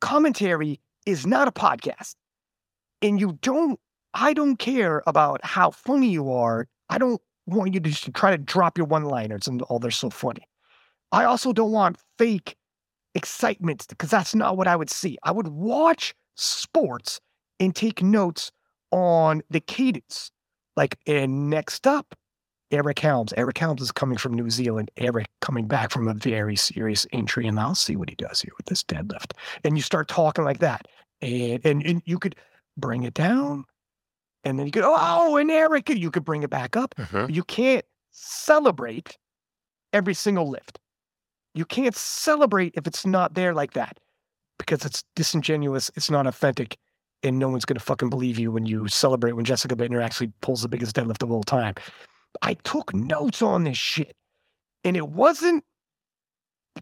[0.00, 2.16] Commentary is not a podcast,
[3.02, 3.78] and you don't.
[4.12, 6.66] I don't care about how funny you are.
[6.88, 10.10] I don't want you to just try to drop your one-liners and oh, they're so
[10.10, 10.48] funny.
[11.12, 12.56] I also don't want fake
[13.16, 15.18] excitement because that's not what I would see.
[15.24, 17.20] I would watch sports
[17.58, 18.52] and take notes
[18.92, 20.30] on the cadence.
[20.76, 22.14] Like, and next up,
[22.70, 23.32] Eric Helms.
[23.36, 24.90] Eric Helms is coming from New Zealand.
[24.98, 28.52] Eric coming back from a very serious injury, and I'll see what he does here
[28.56, 29.32] with this deadlift.
[29.64, 30.86] And you start talking like that,
[31.22, 32.36] and and, and you could
[32.76, 33.64] bring it down,
[34.44, 36.94] and then you could oh, and Eric, you could bring it back up.
[36.96, 37.32] Mm-hmm.
[37.32, 39.16] You can't celebrate
[39.92, 40.78] every single lift.
[41.56, 43.98] You can't celebrate if it's not there like that
[44.58, 46.76] because it's disingenuous, it's not authentic,
[47.22, 50.30] and no one's going to fucking believe you when you celebrate when Jessica Buettner actually
[50.42, 51.74] pulls the biggest deadlift of all time.
[52.42, 54.14] I took notes on this shit,
[54.84, 55.64] and it wasn't.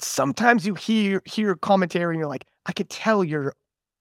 [0.01, 3.55] Sometimes you hear hear commentary and you're like, I could tell you're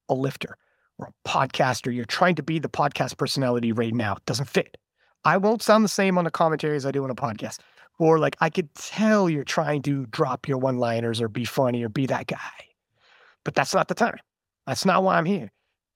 [0.09, 0.57] a lifter
[0.97, 1.93] or a podcaster.
[1.93, 4.13] You're trying to be the podcast personality right now.
[4.13, 4.75] It doesn't fit.
[5.23, 7.59] I won't sound the same on the commentary as I do on a podcast
[7.99, 11.83] or like I could tell you're trying to drop your one liners or be funny
[11.83, 12.37] or be that guy.
[13.43, 14.19] But that's not the time.
[14.67, 15.51] That's not why I'm here.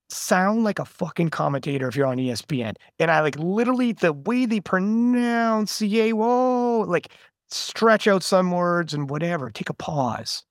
[0.10, 2.76] Sound like a fucking commentator if you're on ESPN.
[3.00, 7.10] And I like literally the way they pronounce yeah, whoa, like
[7.50, 9.50] stretch out some words and whatever.
[9.50, 10.44] Take a pause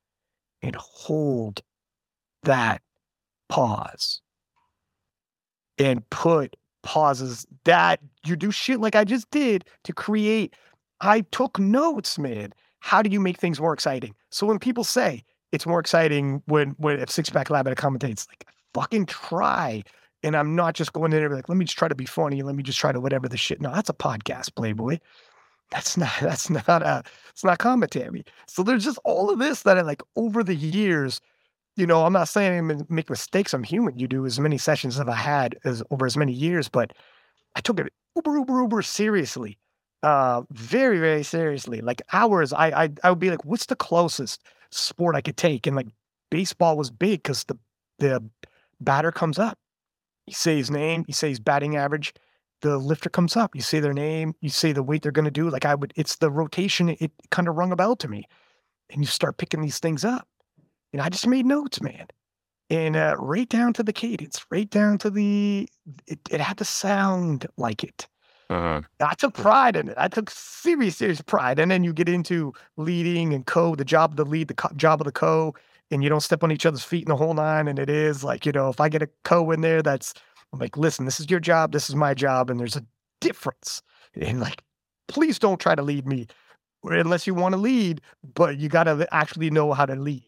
[0.63, 1.63] and hold
[2.43, 2.83] that
[3.49, 4.21] pause
[5.79, 10.55] and put pauses that you do shit like I just did to create
[11.01, 12.53] I took notes, man.
[12.81, 14.15] How do you make things more exciting?
[14.31, 17.77] So when people say it's more exciting when when if Six Pack Lab at a
[17.77, 19.83] commentates, like fucking try.
[20.23, 22.43] And I'm not just going in there like, let me just try to be funny.
[22.43, 23.61] Let me just try to whatever the shit.
[23.61, 24.99] No, that's a podcast, Playboy.
[25.71, 28.25] That's not that's not a it's not commentary.
[28.47, 31.21] So there's just all of this that I like over the years.
[31.77, 33.53] You know, I'm not saying I make mistakes.
[33.53, 33.99] I'm human.
[33.99, 36.93] You do as many sessions as I had as over as many years, but
[37.55, 39.59] I took it uber uber uber seriously
[40.07, 41.81] uh, very, very seriously.
[41.81, 44.41] Like hours, I, I, I would be like, what's the closest
[44.71, 45.67] sport I could take?
[45.67, 45.89] And like
[46.31, 47.59] baseball was big because the,
[47.99, 48.23] the
[48.81, 49.59] batter comes up.
[50.29, 52.15] You say his name, you say his batting average,
[52.63, 53.57] the lifter comes up.
[53.57, 55.51] You say their name, you say the weight they're going to do.
[55.51, 56.91] Like I would, it's the rotation.
[56.91, 58.29] It, it kind of rung a bell to me.
[58.91, 60.29] And you start picking these things up.
[60.93, 62.07] And I just made notes, man.
[62.71, 65.69] And uh, right down to the cadence, right down to the,
[66.07, 68.07] it, it had to sound like it.
[68.49, 68.83] Uh-huh.
[69.01, 69.95] I took pride in it.
[69.99, 71.59] I took serious, serious pride.
[71.59, 74.75] And then you get into leading and co, the job of the lead, the co-
[74.77, 75.55] job of the co,
[75.91, 77.67] and you don't step on each other's feet in the whole nine.
[77.69, 80.15] And it is like, you know, if I get a co in there, that's
[80.53, 82.85] I'm like, listen, this is your job, this is my job, and there's a
[83.21, 83.83] difference.
[84.15, 84.63] And like,
[85.09, 86.27] please don't try to lead me
[86.85, 88.01] unless you want to lead,
[88.35, 90.25] but you got to actually know how to lead.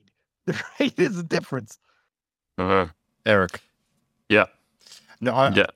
[0.81, 0.97] Right?
[0.97, 1.79] There's a difference.
[2.57, 2.87] Uh-huh.
[3.27, 3.61] Eric.
[4.31, 4.47] Yeah.
[5.21, 5.67] No, I, yeah.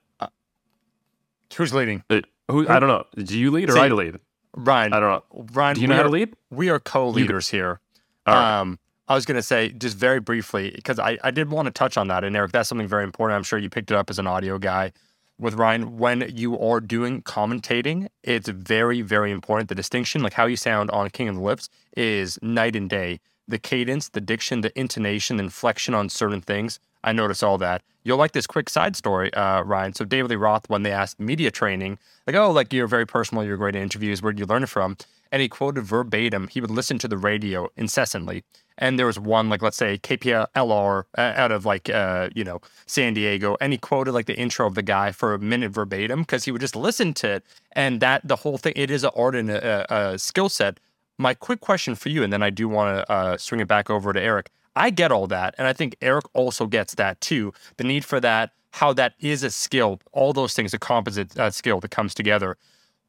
[1.52, 2.02] Uh, who's leading?
[2.08, 3.04] It, who, I don't know.
[3.22, 4.18] Do you lead or See, I lead?
[4.54, 4.92] Ryan.
[4.92, 5.46] I don't know.
[5.52, 6.34] Ryan, do you know how to lead?
[6.50, 7.80] We are co-leaders here.
[8.26, 8.60] Right.
[8.60, 11.72] Um, I was going to say just very briefly because I, I did want to
[11.72, 13.36] touch on that, and Eric, that's something very important.
[13.36, 14.92] I'm sure you picked it up as an audio guy
[15.38, 15.98] with Ryan.
[15.98, 19.68] When you are doing commentating, it's very very important.
[19.68, 23.20] The distinction, like how you sound on King of the Lifts, is night and day.
[23.48, 26.78] The cadence, the diction, the intonation, inflection on certain things.
[27.04, 27.82] I notice all that.
[28.04, 29.94] You'll like this quick side story, uh, Ryan.
[29.94, 33.44] So David Lee Roth, when they asked media training, like, oh, like you're very personal,
[33.44, 34.22] you're great at interviews.
[34.22, 34.96] Where did you learn it from?
[35.32, 36.46] and he quoted verbatim.
[36.48, 38.44] He would listen to the radio incessantly,
[38.78, 42.60] and there was one like let's say KPLR uh, out of like uh, you know
[42.86, 46.20] San Diego, and he quoted like the intro of the guy for a minute verbatim
[46.20, 49.10] because he would just listen to it, and that the whole thing it is an
[49.16, 50.78] art and a, a, a skill set.
[51.18, 53.90] My quick question for you, and then I do want to uh, swing it back
[53.90, 54.50] over to Eric.
[54.74, 57.52] I get all that, and I think Eric also gets that too.
[57.76, 61.50] The need for that, how that is a skill, all those things, a composite uh,
[61.50, 62.56] skill that comes together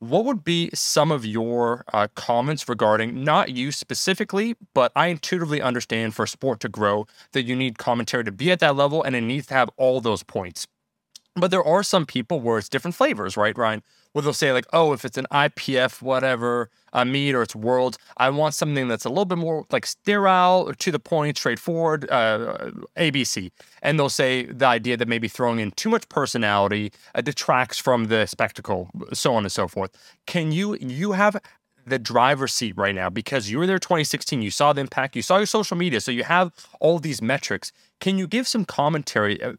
[0.09, 5.61] what would be some of your uh, comments regarding not you specifically, but I intuitively
[5.61, 9.15] understand for sport to grow that you need commentary to be at that level and
[9.15, 10.67] it needs to have all those points.
[11.35, 13.81] But there are some people where it's different flavors, right, Ryan?
[14.11, 17.97] Where they'll say, like, oh, if it's an IPF, whatever, uh, meet or it's world,
[18.17, 22.09] I want something that's a little bit more like sterile or to the point, straightforward,
[22.09, 23.51] uh, ABC.
[23.81, 28.05] And they'll say the idea that maybe throwing in too much personality uh, detracts from
[28.05, 29.91] the spectacle, so on and so forth.
[30.25, 31.37] Can you, you have
[31.85, 35.21] the driver's seat right now because you were there 2016 you saw the impact you
[35.21, 39.39] saw your social media so you have all these metrics can you give some commentary,
[39.39, 39.55] a,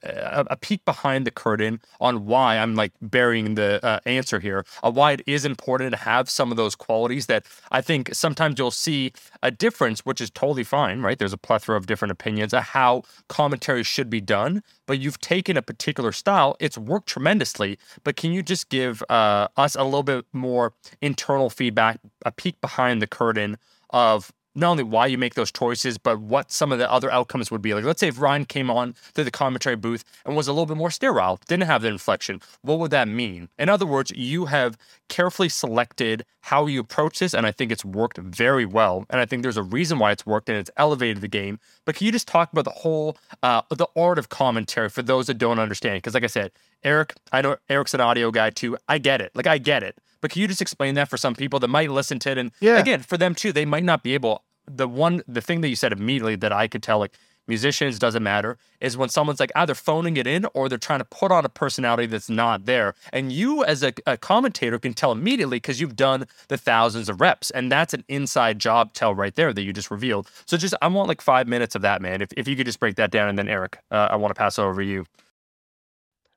[0.50, 4.90] a, peek behind the curtain on why I'm like burying the uh, answer here, uh,
[4.90, 8.70] why it is important to have some of those qualities that I think sometimes you'll
[8.70, 11.18] see a difference, which is totally fine, right?
[11.18, 15.56] There's a plethora of different opinions of how commentary should be done, but you've taken
[15.56, 16.56] a particular style.
[16.60, 21.48] It's worked tremendously, but can you just give uh, us a little bit more internal
[21.50, 23.56] feedback, a peek behind the curtain
[23.90, 27.50] of not only why you make those choices, but what some of the other outcomes
[27.50, 27.74] would be.
[27.74, 30.66] Like, let's say if Ryan came on to the commentary booth and was a little
[30.66, 33.48] bit more sterile, didn't have the inflection, what would that mean?
[33.58, 37.84] In other words, you have carefully selected how you approach this, and I think it's
[37.84, 39.06] worked very well.
[39.10, 41.58] And I think there's a reason why it's worked and it's elevated the game.
[41.84, 45.26] But can you just talk about the whole, uh, the art of commentary for those
[45.26, 45.98] that don't understand?
[45.98, 48.76] Because, like I said, Eric, I know Eric's an audio guy too.
[48.88, 49.32] I get it.
[49.34, 49.96] Like, I get it.
[50.24, 52.38] But can you just explain that for some people that might listen to it?
[52.38, 52.78] And yeah.
[52.78, 54.42] again, for them too, they might not be able.
[54.66, 57.14] The one, the thing that you said immediately that I could tell, like
[57.46, 61.04] musicians doesn't matter, is when someone's like either phoning it in or they're trying to
[61.04, 62.94] put on a personality that's not there.
[63.12, 67.20] And you, as a, a commentator, can tell immediately because you've done the thousands of
[67.20, 70.30] reps, and that's an inside job tell right there that you just revealed.
[70.46, 72.22] So just, I want like five minutes of that, man.
[72.22, 74.38] If if you could just break that down, and then Eric, uh, I want to
[74.38, 75.04] pass over to you.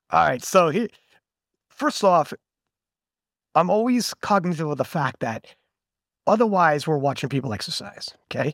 [0.10, 0.44] All right.
[0.44, 0.90] So here,
[1.70, 2.34] first off,
[3.58, 5.48] I'm always cognizant of the fact that
[6.28, 8.10] otherwise we're watching people exercise.
[8.26, 8.54] Okay.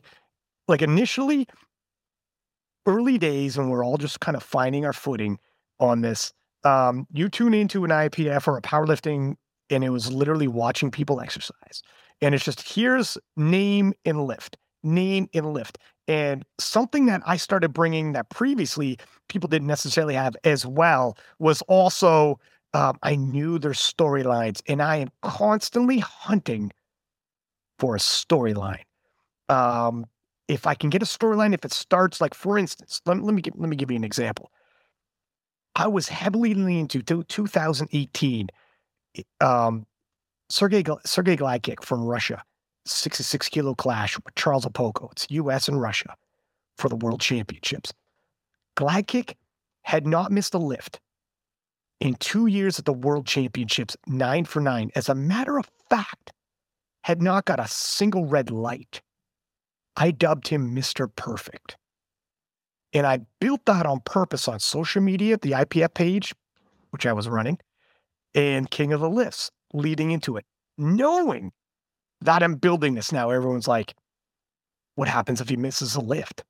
[0.66, 1.46] Like initially,
[2.86, 5.38] early days when we're all just kind of finding our footing
[5.78, 6.32] on this,
[6.64, 9.34] um, you tune into an IPF or a powerlifting,
[9.68, 11.82] and it was literally watching people exercise.
[12.22, 15.76] And it's just here's name and lift, name and lift.
[16.08, 21.60] And something that I started bringing that previously people didn't necessarily have as well was
[21.62, 22.38] also
[22.74, 26.72] um, I knew their storylines, and I am constantly hunting
[27.78, 28.82] for a storyline.
[29.48, 30.06] Um,
[30.48, 33.42] if I can get a storyline, if it starts like, for instance, let, let me
[33.42, 34.50] give, let me give you an example.
[35.76, 38.48] I was heavily leaning to, to 2018.
[39.40, 39.86] Um,
[40.50, 42.42] Sergey Sergey Gladkikh from Russia,
[42.86, 45.10] 66 kilo clash with Charles Okpoko.
[45.12, 45.68] It's U.S.
[45.68, 46.14] and Russia
[46.76, 47.92] for the World Championships.
[48.76, 49.34] Gladkikh
[49.82, 51.00] had not missed a lift
[52.00, 56.32] in two years at the World Championships, nine for nine, as a matter of fact,
[57.04, 59.02] had not got a single red light.
[59.96, 61.08] I dubbed him Mr.
[61.14, 61.76] Perfect.
[62.92, 66.34] And I built that on purpose on social media, the IPF page,
[66.90, 67.58] which I was running,
[68.34, 70.44] and King of the Lifts leading into it,
[70.78, 71.52] knowing
[72.20, 73.30] that I'm building this now.
[73.30, 73.94] Everyone's like,
[74.94, 76.44] what happens if he misses a lift?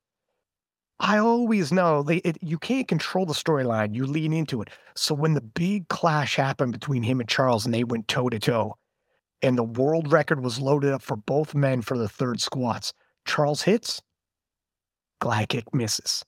[1.00, 3.94] I always know they, it, you can't control the storyline.
[3.94, 4.70] You lean into it.
[4.94, 8.38] So when the big clash happened between him and Charles and they went toe to
[8.38, 8.76] toe,
[9.42, 12.92] and the world record was loaded up for both men for the third squats,
[13.26, 14.00] Charles hits,
[15.20, 16.24] Gladkikh misses.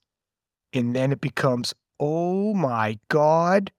[0.73, 3.73] And then it becomes, oh my God,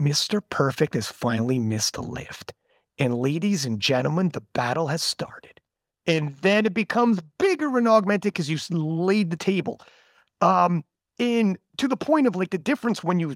[0.00, 0.40] Mr.
[0.48, 2.54] Perfect has finally missed a lift.
[2.98, 5.57] And ladies and gentlemen, the battle has started
[6.08, 9.80] and then it becomes bigger and augmented because you laid the table.
[10.40, 10.84] Um,
[11.18, 13.34] in to the point of like the difference when you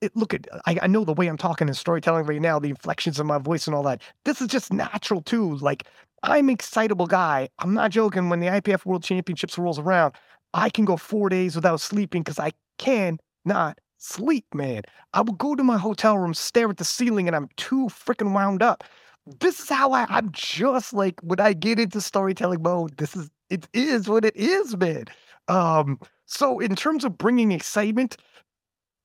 [0.00, 2.70] it, look at I, I know the way I'm talking and storytelling right now, the
[2.70, 4.02] inflections of my voice and all that.
[4.24, 5.56] This is just natural too.
[5.56, 5.86] Like
[6.22, 7.48] I'm excitable guy.
[7.58, 8.28] I'm not joking.
[8.28, 10.14] When the IPF World Championships rolls around,
[10.52, 14.82] I can go four days without sleeping because I can not sleep, man.
[15.14, 18.32] I will go to my hotel room, stare at the ceiling, and I'm too freaking
[18.32, 18.84] wound up
[19.26, 22.96] this is how I, I'm just like when I get into storytelling mode.
[22.96, 25.04] This is it is what it is, man.
[25.48, 28.16] Um, so in terms of bringing excitement,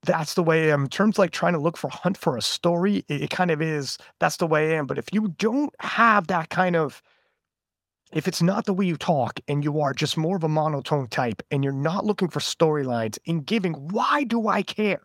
[0.04, 0.84] that's the way I am.
[0.84, 3.62] In terms like trying to look for hunt for a story, it, it kind of
[3.62, 3.98] is.
[4.20, 4.86] That's the way I am.
[4.86, 7.02] But if you don't have that kind of
[8.14, 11.08] if it's not the way you talk and you are just more of a monotone
[11.08, 15.02] type and you're not looking for storylines in giving, why do I care?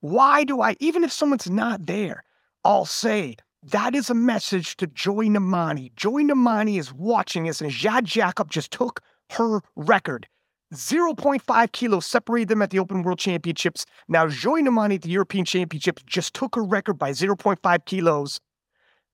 [0.00, 2.22] Why do I, even if someone's not there,
[2.64, 5.94] I'll say, that is a message to Joy Nnamani.
[5.94, 9.00] Joy Nnamani is watching this, and Jade Jacob just took
[9.32, 10.26] her record.
[10.72, 13.84] 0.5 kilos separated them at the Open World Championships.
[14.08, 18.40] Now, Joy Nnamani at the European Championships just took her record by 0.5 kilos.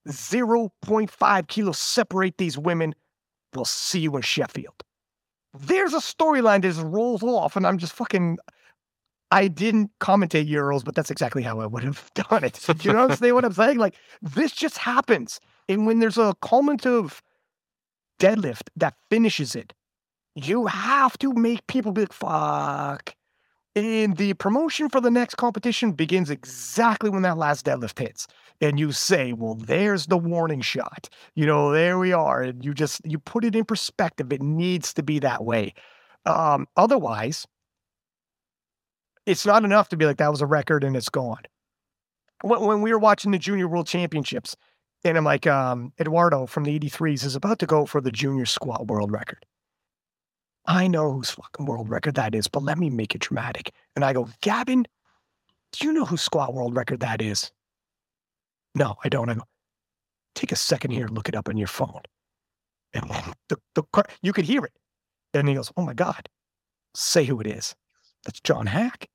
[0.07, 2.95] 0.5 kilos separate these women.
[3.55, 4.83] We'll see you in Sheffield.
[5.59, 8.39] There's a storyline that just rolls off, and I'm just fucking.
[9.31, 12.61] I didn't commentate Euros, but that's exactly how I would have done it.
[12.67, 13.79] Do you understand what I'm saying?
[13.79, 15.41] Like, this just happens.
[15.69, 17.23] And when there's a cumulative
[18.21, 19.73] deadlift that finishes it,
[20.35, 23.15] you have to make people be like, fuck.
[23.75, 28.27] And the promotion for the next competition begins exactly when that last deadlift hits.
[28.61, 31.11] And you say, well, there's the warning shot.
[31.35, 32.43] You know, there we are.
[32.43, 34.33] And you just, you put it in perspective.
[34.33, 35.75] It needs to be that way.
[36.25, 37.47] Um, otherwise,
[39.27, 41.43] it's not enough to be like, that was a record and it's gone.
[42.43, 44.57] When, when we were watching the Junior World Championships,
[45.05, 48.47] and I'm like, um, Eduardo from the 83s is about to go for the junior
[48.47, 49.45] squat world record.
[50.67, 53.73] I know whose fucking world record that is, but let me make it dramatic.
[53.95, 54.87] And I go, Gavin,
[55.73, 57.53] do you know whose squat world record that is?
[58.75, 59.29] No, I don't.
[59.29, 59.45] I go,
[60.35, 62.03] take a second here, look it up on your phone.
[62.95, 63.11] And
[63.49, 64.73] the, the, you could hear it.
[65.35, 66.29] And he goes, oh my God,
[66.95, 67.75] say who it is.
[68.25, 69.07] That's John Haack.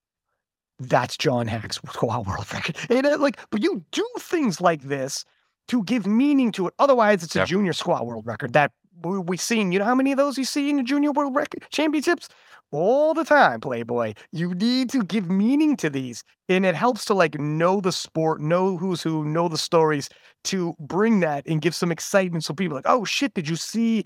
[0.89, 2.77] That's John Haack's squat world record.
[2.89, 5.25] And it, like, but you do things like this
[5.67, 6.73] to give meaning to it.
[6.79, 8.71] Otherwise, it's a junior squat world record that
[9.03, 11.63] we've seen, you know how many of those you see in the junior world record
[11.71, 12.27] championships?
[12.71, 14.13] All the time, Playboy.
[14.31, 16.23] You need to give meaning to these.
[16.47, 20.07] And it helps to like know the sport, know who's who, know the stories
[20.45, 22.45] to bring that and give some excitement.
[22.45, 24.05] So people like, oh shit, did you see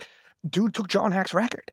[0.49, 1.71] dude took John Haack's record?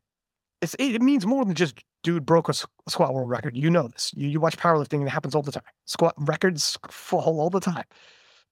[0.61, 3.55] It's, it means more than just dude broke a squat world record.
[3.57, 4.11] You know this.
[4.15, 5.63] You, you watch powerlifting and it happens all the time.
[5.85, 7.85] Squat records fall all the time.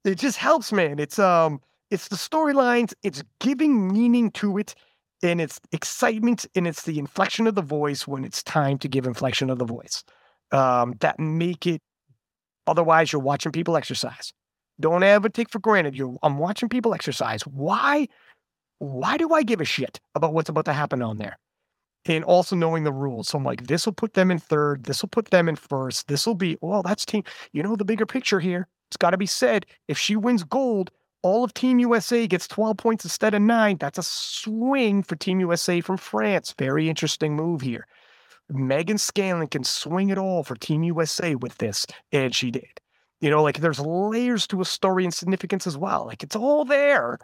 [0.04, 1.00] It just helps, man.
[1.00, 1.62] It's um
[1.92, 4.74] it's the storylines, it's giving meaning to it,
[5.22, 9.06] and it's excitement, and it's the inflection of the voice when it's time to give
[9.06, 10.04] inflection of the voice
[10.52, 11.82] um, that make it.
[12.66, 14.32] Otherwise, you're watching people exercise.
[14.80, 15.96] Don't ever take for granted.
[15.96, 17.42] You're I'm watching people exercise.
[17.44, 18.08] Why?
[18.80, 21.38] Why do I give a shit about what's about to happen on there?
[22.06, 23.28] And also knowing the rules.
[23.28, 24.86] So I'm like, this will put them in third.
[24.86, 26.08] This will put them in first.
[26.08, 27.24] This will be, well, that's team.
[27.52, 28.68] You know, the bigger picture here.
[28.90, 29.66] It's got to be said.
[29.88, 30.92] If she wins gold,
[31.24, 33.78] all of Team USA gets 12 points instead of nine.
[33.78, 36.54] That's a swing for Team USA from France.
[36.58, 37.88] Very interesting move here.
[38.50, 42.82] Megan Scanlon can swing it all for Team USA with this, and she did.
[43.22, 46.06] You know, like there's layers to a story and significance as well.
[46.06, 47.20] Like it's all there.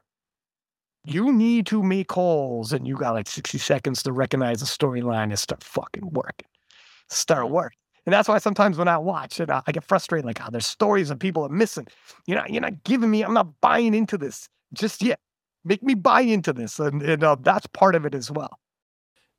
[1.10, 5.30] You need to make calls, and you got like 60 seconds to recognize the storyline
[5.30, 6.48] and start fucking working.
[7.08, 7.78] Start working.
[8.06, 10.26] And that's why sometimes when I watch it, I, I get frustrated.
[10.26, 11.88] Like, oh, there's stories of people are missing.
[12.26, 13.24] You're not, you're not giving me.
[13.24, 15.20] I'm not buying into this just yet.
[15.64, 18.60] Make me buy into this, and, and uh, that's part of it as well.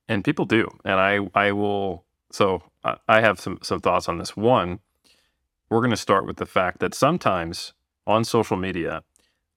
[0.08, 2.04] And people do, and I, I will.
[2.32, 2.62] So
[3.08, 4.36] I have some some thoughts on this.
[4.36, 4.80] One,
[5.68, 7.74] we're going to start with the fact that sometimes
[8.06, 9.02] on social media,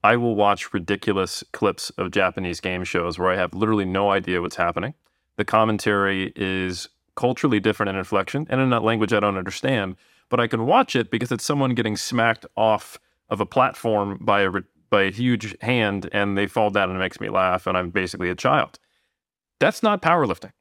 [0.04, 4.42] I will watch ridiculous clips of Japanese game shows where I have literally no idea
[4.42, 4.94] what's happening.
[5.38, 9.96] The commentary is culturally different in inflection and in that language I don't understand,
[10.30, 12.98] but I can watch it because it's someone getting smacked off
[13.30, 14.52] of a platform by a
[14.90, 17.92] by a huge hand and they fall down and it makes me laugh and I'm
[17.92, 18.78] basically a child.
[19.60, 20.52] That's not powerlifting.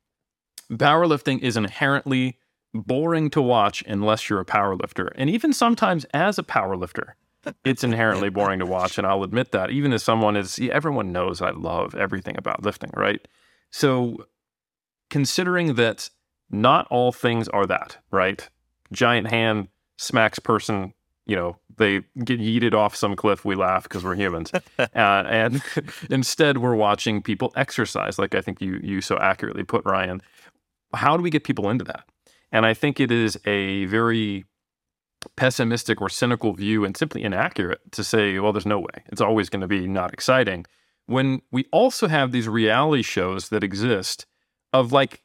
[0.70, 2.38] Powerlifting is inherently
[2.72, 5.10] boring to watch unless you're a powerlifter.
[5.16, 7.14] And even sometimes as a powerlifter,
[7.64, 11.40] it's inherently boring to watch and I'll admit that even as someone is everyone knows
[11.40, 13.26] I love everything about lifting, right?
[13.70, 14.26] So
[15.08, 16.10] considering that
[16.50, 18.48] not all things are that, right?
[18.92, 20.94] Giant hand smacks person,
[21.26, 23.44] you know, they get yeeted off some cliff.
[23.44, 24.52] We laugh because we're humans.
[24.78, 25.62] uh, and
[26.10, 30.22] instead, we're watching people exercise, like I think you, you so accurately put, Ryan.
[30.92, 32.04] How do we get people into that?
[32.50, 34.44] And I think it is a very
[35.36, 39.04] pessimistic or cynical view and simply inaccurate to say, well, there's no way.
[39.06, 40.66] It's always going to be not exciting.
[41.06, 44.26] When we also have these reality shows that exist
[44.72, 45.22] of like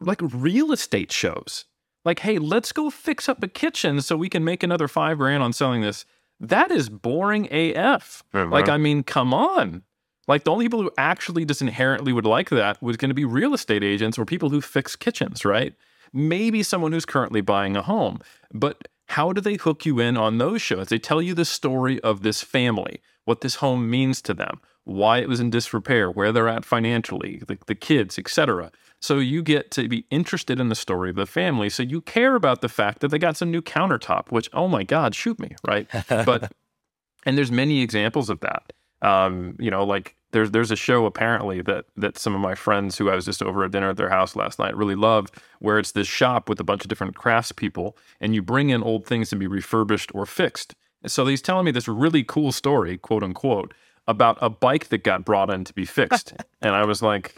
[0.00, 1.64] like real estate shows.
[2.04, 5.42] Like, hey, let's go fix up a kitchen so we can make another five grand
[5.42, 6.04] on selling this.
[6.38, 8.22] That is boring AF.
[8.34, 8.52] Mm-hmm.
[8.52, 9.82] Like, I mean, come on.
[10.26, 13.24] Like the only people who actually just inherently would like that was going to be
[13.24, 15.74] real estate agents or people who fix kitchens, right?
[16.12, 18.20] Maybe someone who's currently buying a home.
[18.52, 20.88] But how do they hook you in on those shows?
[20.88, 25.18] They tell you the story of this family, what this home means to them, why
[25.18, 28.72] it was in disrepair, where they're at financially, the, the kids, etc.
[28.98, 31.70] So you get to be interested in the story of the family.
[31.70, 34.82] So you care about the fact that they got some new countertop, which, oh my
[34.82, 35.86] God, shoot me, right?
[36.08, 36.50] but,
[37.24, 38.72] and there's many examples of that.
[39.00, 42.98] Um, you know, like there's there's a show apparently that that some of my friends
[42.98, 45.30] who I was just over at dinner at their house last night really love,
[45.60, 49.06] where it's this shop with a bunch of different craftspeople, and you bring in old
[49.06, 50.74] things to be refurbished or fixed.
[51.02, 53.72] And so he's telling me this really cool story, quote unquote,
[54.08, 57.36] about a bike that got brought in to be fixed, and I was like,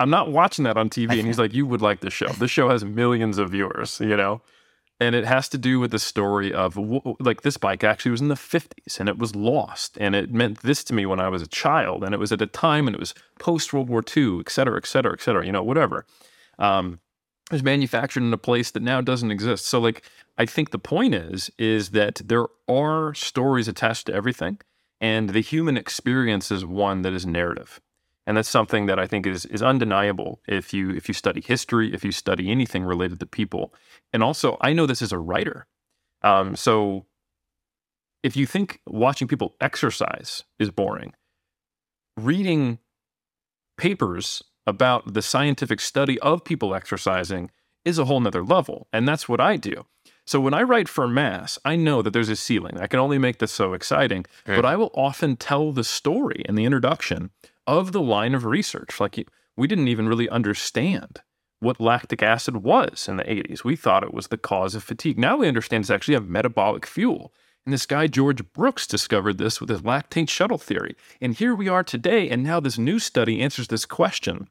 [0.00, 1.18] I'm not watching that on TV.
[1.18, 2.28] And he's like, you would like this show.
[2.28, 4.42] This show has millions of viewers, you know?
[5.04, 6.78] And it has to do with the story of
[7.20, 9.98] like this bike actually was in the 50s and it was lost.
[10.00, 12.02] And it meant this to me when I was a child.
[12.02, 14.76] And it was at a time and it was post World War II, et cetera,
[14.78, 16.06] et cetera, et cetera, you know, whatever.
[16.58, 17.00] Um,
[17.50, 19.66] it was manufactured in a place that now doesn't exist.
[19.66, 20.02] So like
[20.38, 24.58] I think the point is, is that there are stories attached to everything.
[25.00, 27.80] And the human experience is one that is narrative
[28.26, 31.92] and that's something that I think is is undeniable if you if you study history,
[31.92, 33.74] if you study anything related to people.
[34.12, 35.66] And also, I know this as a writer,
[36.22, 37.06] um, so
[38.22, 41.12] if you think watching people exercise is boring,
[42.16, 42.78] reading
[43.76, 47.50] papers about the scientific study of people exercising
[47.84, 49.84] is a whole nother level, and that's what I do.
[50.26, 52.80] So when I write for mass, I know that there's a ceiling.
[52.80, 56.54] I can only make this so exciting, but I will often tell the story in
[56.54, 57.30] the introduction
[57.66, 59.00] of the line of research.
[59.00, 61.20] Like we didn't even really understand
[61.60, 63.64] what lactic acid was in the 80s.
[63.64, 65.18] We thought it was the cause of fatigue.
[65.18, 67.32] Now we understand it's actually a metabolic fuel.
[67.64, 70.96] And this guy, George Brooks, discovered this with his lactate shuttle theory.
[71.20, 72.28] And here we are today.
[72.28, 74.48] And now this new study answers this question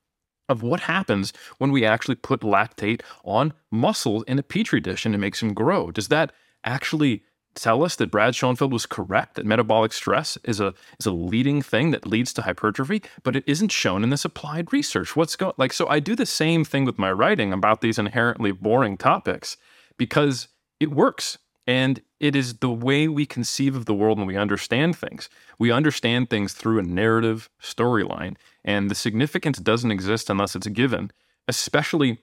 [0.50, 5.14] of what happens when we actually put lactate on muscle in a petri dish and
[5.14, 5.92] it makes them grow.
[5.92, 6.32] Does that
[6.64, 7.24] actually
[7.56, 11.62] tell us that Brad Schoenfeld was correct that metabolic stress is a is a leading
[11.62, 15.16] thing that leads to hypertrophy, but it isn't shown in this applied research.
[15.16, 18.52] What's going like so I do the same thing with my writing about these inherently
[18.52, 19.58] boring topics
[19.98, 20.48] because
[20.80, 24.98] it works and it is the way we conceive of the world and we understand
[24.98, 25.30] things.
[25.60, 28.36] We understand things through a narrative storyline
[28.66, 31.12] and the significance doesn't exist unless it's given,
[31.48, 32.20] especially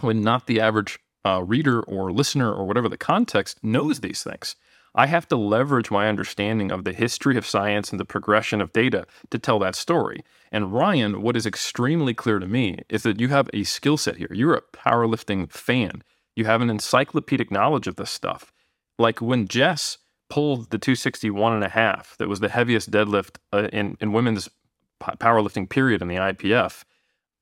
[0.00, 4.56] when not the average uh, reader or listener or whatever the context knows these things.
[4.96, 8.72] I have to leverage my understanding of the history of science and the progression of
[8.72, 10.22] data to tell that story.
[10.52, 14.16] And Ryan, what is extremely clear to me is that you have a skill set
[14.16, 14.30] here.
[14.30, 16.04] You're a powerlifting fan.
[16.36, 18.52] You have an encyclopedic knowledge of this stuff.
[18.96, 19.98] Like when Jess
[20.30, 24.48] pulled the 261 and a half, that was the heaviest deadlift uh, in, in women's
[25.00, 26.84] powerlifting period in the IPF,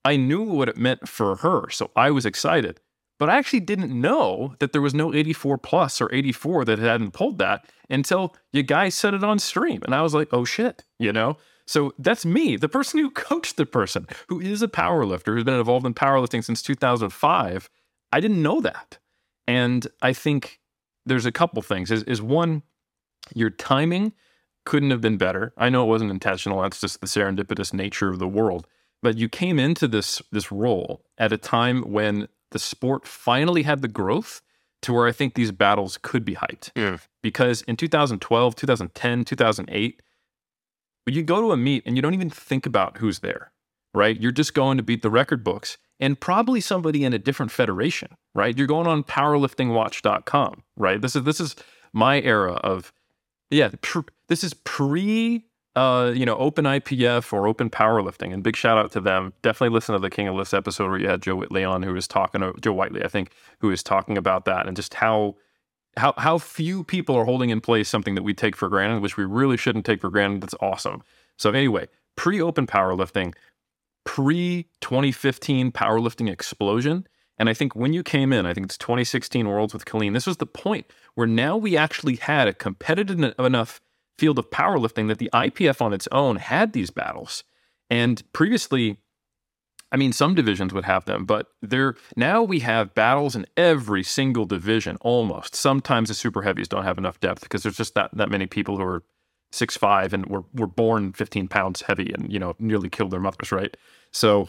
[0.03, 1.69] I knew what it meant for her.
[1.69, 2.79] So I was excited.
[3.19, 7.11] But I actually didn't know that there was no 84 plus or 84 that hadn't
[7.11, 9.81] pulled that until you guys said it on stream.
[9.83, 11.37] And I was like, oh shit, you know?
[11.65, 15.53] So that's me, the person who coached the person who is a powerlifter who's been
[15.53, 17.69] involved in powerlifting since 2005.
[18.11, 18.97] I didn't know that.
[19.47, 20.59] And I think
[21.05, 21.91] there's a couple things.
[21.91, 22.63] Is, is one,
[23.33, 24.13] your timing
[24.65, 25.53] couldn't have been better.
[25.57, 26.61] I know it wasn't intentional.
[26.61, 28.67] That's just the serendipitous nature of the world.
[29.01, 33.81] But you came into this this role at a time when the sport finally had
[33.81, 34.41] the growth
[34.83, 36.71] to where I think these battles could be hyped.
[36.75, 36.97] Yeah.
[37.21, 40.01] Because in 2012, 2010, 2008,
[41.07, 43.51] you go to a meet and you don't even think about who's there,
[43.93, 44.19] right?
[44.19, 48.09] You're just going to beat the record books and probably somebody in a different federation,
[48.33, 48.57] right?
[48.57, 51.01] You're going on powerliftingwatch.com, right?
[51.01, 51.55] This is this is
[51.91, 52.93] my era of
[53.49, 55.45] yeah, pr- this is pre
[55.75, 58.33] uh, you know, open IPF or open powerlifting.
[58.33, 59.33] And big shout out to them.
[59.41, 61.93] Definitely listen to the King of Lifts episode where you had Joe Whitley on, who
[61.93, 65.35] was talking Joe Whiteley, I think, who was talking about that and just how
[65.97, 69.17] how how few people are holding in place something that we take for granted, which
[69.17, 70.41] we really shouldn't take for granted.
[70.41, 71.01] That's awesome.
[71.37, 73.33] So anyway, pre-open powerlifting,
[74.03, 77.07] pre-2015 powerlifting explosion.
[77.39, 80.27] And I think when you came in, I think it's 2016 Worlds with Killeen, this
[80.27, 83.81] was the point where now we actually had a competitive enough
[84.17, 87.43] field of powerlifting that the IPF on its own had these battles.
[87.89, 88.97] And previously,
[89.91, 94.03] I mean, some divisions would have them, but there now we have battles in every
[94.03, 95.55] single division almost.
[95.55, 98.77] Sometimes the super heavies don't have enough depth because there's just that that many people
[98.77, 99.03] who are
[99.51, 103.19] six five and were were born 15 pounds heavy and you know nearly killed their
[103.19, 103.77] mothers, right?
[104.11, 104.47] So,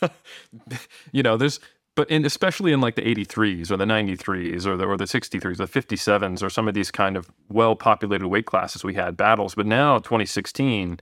[1.12, 1.60] you know, there's
[1.94, 5.58] but in, especially in like the 83s or the 93s or the, or the 63s,
[5.58, 9.54] the 57s, or some of these kind of well populated weight classes, we had battles.
[9.54, 11.00] But now, 2016,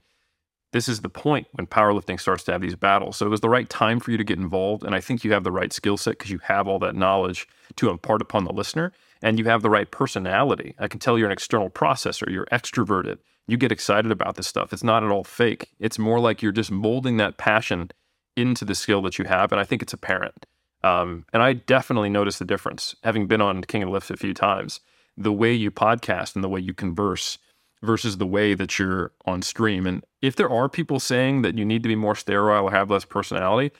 [0.73, 3.17] this is the point when powerlifting starts to have these battles.
[3.17, 4.83] So it was the right time for you to get involved.
[4.83, 7.47] And I think you have the right skill set because you have all that knowledge
[7.77, 10.75] to impart upon the listener and you have the right personality.
[10.79, 13.17] I can tell you're an external processor, you're extroverted,
[13.47, 14.73] you get excited about this stuff.
[14.73, 15.71] It's not at all fake.
[15.79, 17.91] It's more like you're just molding that passion
[18.35, 19.51] into the skill that you have.
[19.51, 20.45] And I think it's apparent.
[20.83, 24.33] Um, and I definitely noticed the difference, having been on King of Lifts a few
[24.33, 24.79] times.
[25.17, 27.37] The way you podcast and the way you converse
[27.83, 29.85] versus the way that you're on stream.
[29.85, 32.89] And if there are people saying that you need to be more sterile or have
[32.89, 33.71] less personality,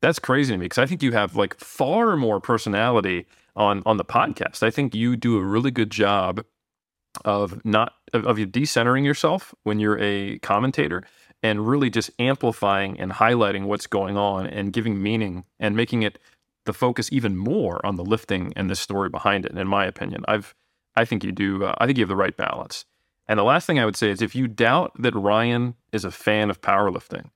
[0.00, 3.96] that's crazy to me because I think you have like far more personality on on
[3.96, 4.62] the podcast.
[4.62, 6.44] I think you do a really good job
[7.24, 11.04] of not of you decentering yourself when you're a commentator
[11.42, 16.18] and really just amplifying and highlighting what's going on and giving meaning and making it
[16.68, 19.56] the focus even more on the lifting and the story behind it.
[19.56, 20.54] In my opinion, I've
[20.94, 21.64] I think you do.
[21.64, 22.84] Uh, I think you have the right balance.
[23.26, 26.10] And the last thing I would say is if you doubt that Ryan is a
[26.10, 27.30] fan of powerlifting,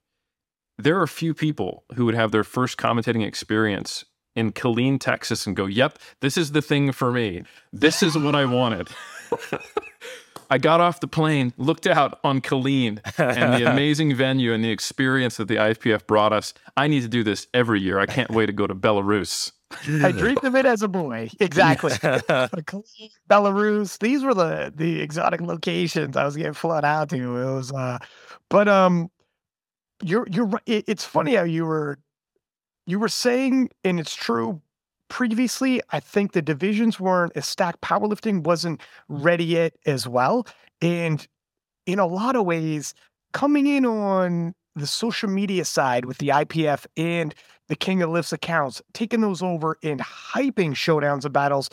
[0.79, 4.05] there are few people who would have their first commentating experience
[4.35, 7.45] in Killeen, Texas, and go, Yep, this is the thing for me.
[7.73, 8.89] This is what I wanted.
[10.53, 14.69] I got off the plane, looked out on Killeen and the amazing venue and the
[14.69, 16.53] experience that the IFPF brought us.
[16.77, 17.99] I need to do this every year.
[17.99, 19.53] I can't wait to go to Belarus.
[19.89, 21.31] I dreamed of it as a boy.
[21.41, 21.93] Exactly.
[23.31, 23.99] Belarus.
[23.99, 27.17] These were the the exotic locations I was getting flown out to.
[27.17, 27.97] It was uh
[28.51, 29.11] but um
[30.03, 30.63] you're you're right.
[30.67, 31.99] it's funny how you were
[32.85, 34.61] you were saying and it's true
[35.13, 40.47] previously I think the divisions weren't as stacked powerlifting wasn't ready yet as well
[40.81, 41.29] and
[41.85, 42.95] in a lot of ways
[43.35, 47.35] coming in on the social media side with the IPF and
[47.69, 51.69] the King of Lifts accounts, taking those over and hyping showdowns and battles.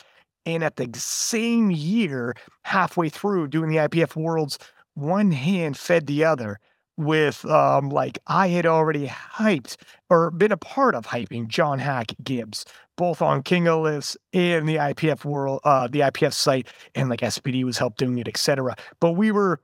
[0.45, 4.59] And at the same year, halfway through doing the IPF Worlds,
[4.95, 6.59] one hand fed the other
[6.97, 9.77] with um like I had already hyped
[10.09, 12.65] or been a part of hyping John Haack Gibbs,
[12.99, 17.21] both on King of Lifts and the IPF world, uh the IPF site, and like
[17.21, 18.75] SBD was helped doing it, etc.
[18.99, 19.61] But we were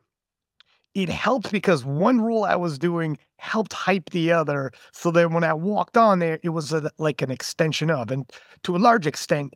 [0.94, 4.72] it helped because one rule I was doing helped hype the other.
[4.94, 8.10] So then when I walked on there, it was a, like an extension of.
[8.10, 8.32] And
[8.64, 9.54] to a large extent,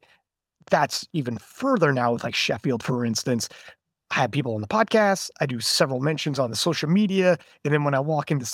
[0.69, 3.47] that's even further now with like Sheffield, for instance.
[4.11, 5.29] I have people on the podcast.
[5.39, 7.37] I do several mentions on the social media.
[7.63, 8.45] And then when I walk into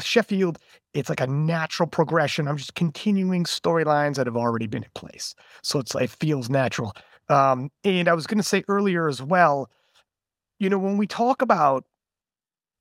[0.00, 0.58] Sheffield,
[0.92, 2.46] it's like a natural progression.
[2.46, 5.34] I'm just continuing storylines that have already been in place.
[5.62, 6.94] So it's it feels natural.
[7.28, 9.70] Um, and I was going to say earlier as well,
[10.58, 11.84] you know, when we talk about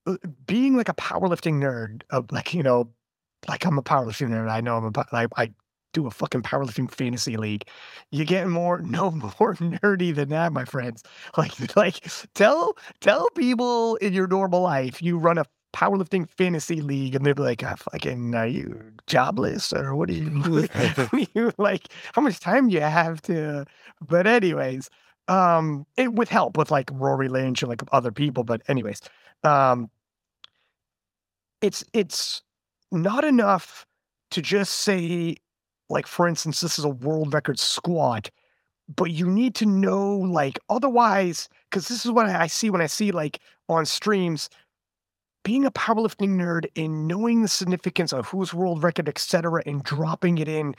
[0.05, 2.89] uh, being like a powerlifting nerd, of like you know,
[3.47, 4.49] like I'm a powerlifting nerd.
[4.49, 5.53] I know I'm I
[5.93, 7.63] do a fucking powerlifting fantasy league.
[8.11, 11.03] You get more no more nerdy than that, my friends.
[11.37, 17.13] Like like tell tell people in your normal life you run a powerlifting fantasy league
[17.15, 20.67] and they'll be like, oh, fucking are you jobless or what are you,
[21.35, 23.65] you like how much time do you have to
[24.07, 24.89] but anyways,
[25.27, 29.01] um it with help with like Rory Lynch and like other people, but anyways,
[29.43, 29.89] um
[31.61, 32.41] it's it's
[32.91, 33.85] not enough
[34.31, 35.35] to just say
[35.89, 38.29] like for instance this is a world record squat
[38.95, 42.85] but you need to know like otherwise because this is what i see when i
[42.85, 44.49] see like on streams
[45.43, 50.37] being a powerlifting nerd and knowing the significance of who's world record etc and dropping
[50.37, 50.75] it in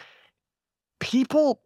[1.01, 1.61] people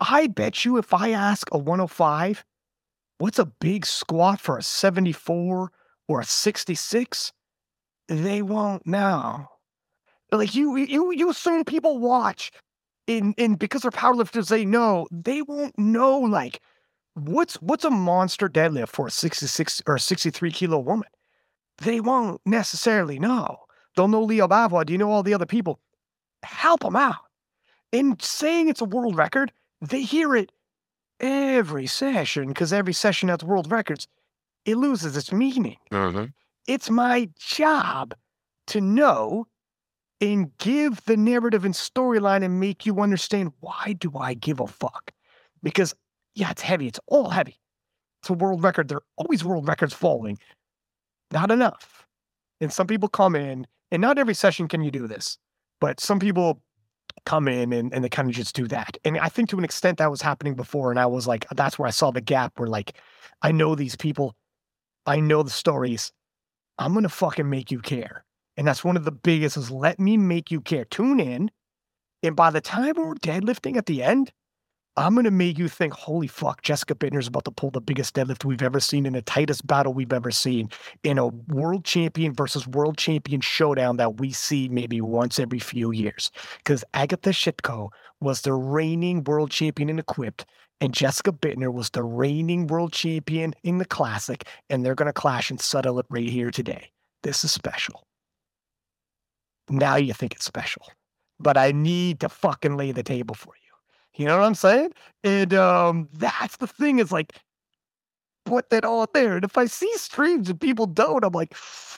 [0.00, 2.44] i bet you if i ask a 105
[3.18, 5.70] what's a big squat for a 74
[6.06, 7.32] or a 66
[8.08, 9.48] they won't know.
[10.30, 12.52] Like you, you, you assume people watch,
[13.08, 14.48] in in because they're powerlifters.
[14.48, 16.60] They know they won't know like
[17.14, 21.08] what's what's a monster deadlift for a sixty six or sixty three kilo woman.
[21.78, 23.56] They won't necessarily know.
[23.96, 24.84] They'll know Lya Bavoil.
[24.84, 25.80] Do you know all the other people?
[26.42, 27.16] Help them out.
[27.90, 29.50] In saying it's a world record,
[29.80, 30.52] they hear it
[31.18, 34.06] every session because every session has world records.
[34.64, 35.78] It loses its meaning.
[35.90, 36.26] Mm-hmm.
[36.66, 38.14] It's my job
[38.68, 39.46] to know
[40.20, 44.66] and give the narrative and storyline and make you understand why do I give a
[44.66, 45.12] fuck?
[45.62, 45.94] Because
[46.34, 46.86] yeah, it's heavy.
[46.86, 47.56] It's all heavy.
[48.22, 48.88] It's a world record.
[48.88, 50.38] There are always world records falling.
[51.32, 52.06] Not enough.
[52.60, 55.38] And some people come in, and not every session can you do this,
[55.80, 56.60] but some people
[57.24, 58.96] come in and, and they kind of just do that.
[59.04, 60.90] And I think to an extent that was happening before.
[60.90, 62.96] And I was like, that's where I saw the gap where like,
[63.42, 64.34] I know these people,
[65.06, 66.12] I know the stories,
[66.78, 68.24] I'm going to fucking make you care.
[68.58, 70.84] And that's one of the biggest is let me make you care.
[70.84, 71.50] Tune in.
[72.24, 74.32] And by the time we're deadlifting at the end,
[74.96, 78.16] I'm going to make you think, holy fuck, Jessica Buettner's about to pull the biggest
[78.16, 80.70] deadlift we've ever seen in the tightest battle we've ever seen
[81.04, 85.92] in a world champion versus world champion showdown that we see maybe once every few
[85.92, 86.32] years.
[86.56, 87.90] Because Agata Sitko
[88.20, 90.46] was the reigning world champion in equipped,
[90.80, 95.12] and Jessica Bittner was the reigning world champion in the classic, and they're going to
[95.12, 96.90] clash and settle it right here today.
[97.22, 98.07] This is special.
[99.68, 100.82] Now you think it's special,
[101.38, 104.22] but I need to fucking lay the table for you.
[104.22, 104.92] You know what I'm saying?
[105.22, 107.34] And um, that's the thing is like,
[108.44, 109.36] put that all there.
[109.36, 111.54] And if I see streams and people don't, I'm like,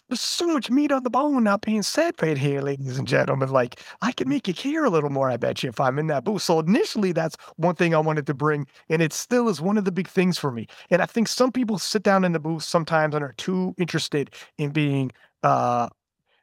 [0.08, 3.50] there's so much meat on the bone not being said right here, ladies and gentlemen.
[3.50, 6.08] Like, I can make you care a little more, I bet you, if I'm in
[6.08, 6.42] that booth.
[6.42, 8.66] So initially, that's one thing I wanted to bring.
[8.88, 10.66] And it still is one of the big things for me.
[10.90, 14.34] And I think some people sit down in the booth sometimes and are too interested
[14.58, 15.12] in being,
[15.44, 15.88] uh,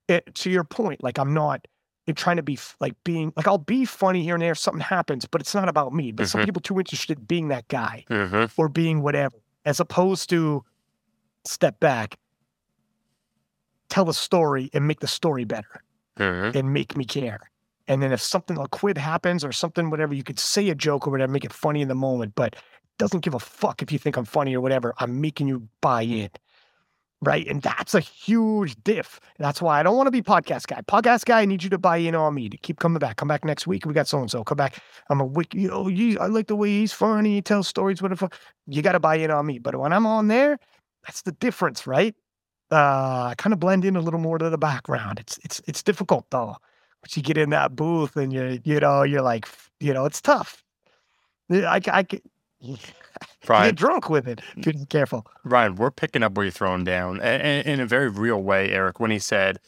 [0.07, 1.67] it, eh, to your point, like I'm not
[2.15, 5.25] trying to be like being like I'll be funny here and there if something happens,
[5.25, 6.11] but it's not about me.
[6.11, 6.39] But mm-hmm.
[6.39, 8.45] some people too interested in being that guy mm-hmm.
[8.59, 9.35] or being whatever,
[9.65, 10.63] as opposed to
[11.45, 12.17] step back,
[13.89, 15.83] tell a story and make the story better
[16.17, 16.57] mm-hmm.
[16.57, 17.51] and make me care.
[17.89, 21.07] And then if something a quid happens or something, whatever, you could say a joke
[21.07, 22.55] or whatever, make it funny in the moment, but
[22.97, 24.93] doesn't give a fuck if you think I'm funny or whatever.
[24.97, 26.29] I'm making you buy in
[27.21, 27.47] right?
[27.47, 29.19] And that's a huge diff.
[29.39, 30.81] That's why I don't want to be podcast guy.
[30.81, 33.17] Podcast guy, I need you to buy in on me to keep coming back.
[33.17, 33.85] Come back next week.
[33.85, 34.43] We got so and so.
[34.43, 34.81] Come back.
[35.09, 35.61] I'm a wiki.
[35.61, 37.35] You know, you, I like the way he's funny.
[37.35, 38.01] He tells stories.
[38.01, 38.29] Whatever.
[38.67, 39.59] You got to buy in on me.
[39.59, 40.59] But when I'm on there,
[41.05, 42.15] that's the difference, right?
[42.71, 45.19] Uh, I kind of blend in a little more to the background.
[45.19, 46.57] It's it's it's difficult though.
[47.01, 49.47] But you get in that booth and you you know you're like
[49.79, 50.63] you know it's tough.
[51.49, 52.05] I I,
[53.67, 54.41] Get drunk with it.
[54.61, 55.25] Be careful.
[55.43, 59.11] Ryan, we're picking up where you're throwing down in a very real way, Eric, when
[59.11, 59.59] he said,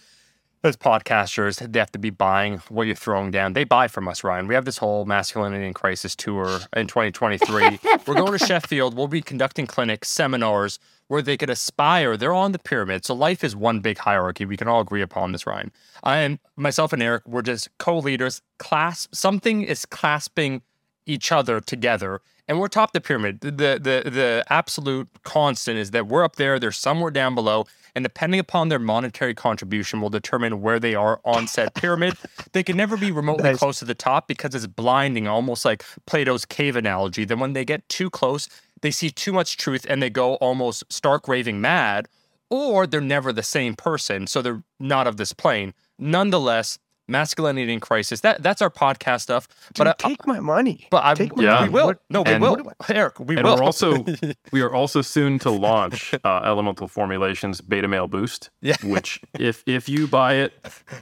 [0.64, 3.54] as podcasters, they have to be buying what you're throwing down.
[3.54, 4.48] They buy from us, Ryan.
[4.48, 7.80] We have this whole masculinity and crisis tour in 2023.
[8.06, 8.94] we're going to Sheffield.
[8.96, 10.78] We'll be conducting clinics, seminars
[11.08, 12.18] where they could aspire.
[12.18, 13.06] They're on the pyramid.
[13.06, 14.46] So life is one big hierarchy.
[14.46, 15.72] We can all agree upon this, Ryan.
[16.04, 18.42] I am myself and Eric, we're just co-leaders.
[18.58, 20.62] Clasp, something is clasping
[21.06, 23.42] each other together and we're top the pyramid.
[23.42, 28.04] The, the the absolute constant is that we're up there, they're somewhere down below, and
[28.04, 32.18] depending upon their monetary contribution will determine where they are on said pyramid.
[32.52, 33.60] they can never be remotely nice.
[33.60, 37.24] close to the top because it's blinding, almost like Plato's cave analogy.
[37.24, 38.50] Then when they get too close,
[38.82, 42.08] they see too much truth and they go almost stark raving mad,
[42.50, 45.76] or they're never the same person, so they're not of this plane.
[46.00, 46.80] Nonetheless,
[47.10, 48.22] masculinity in crisis.
[48.22, 49.48] That that's our podcast stuff.
[49.74, 50.88] Dude, but take I, my money.
[50.92, 51.86] But I, take yeah, we will.
[51.88, 52.72] What, no, we will.
[52.88, 53.56] Eric, we and will.
[53.56, 54.06] We're also
[54.52, 58.50] we are also soon to launch uh, Elemental Formulations Beta Male Boost.
[58.62, 58.76] Yeah.
[58.84, 60.54] Which if if you buy it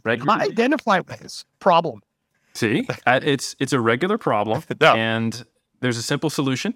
[0.03, 2.01] regularly, I identify with this problem.
[2.53, 4.95] See, it's it's a regular problem, no.
[4.95, 5.45] and
[5.81, 6.73] there's a simple solution,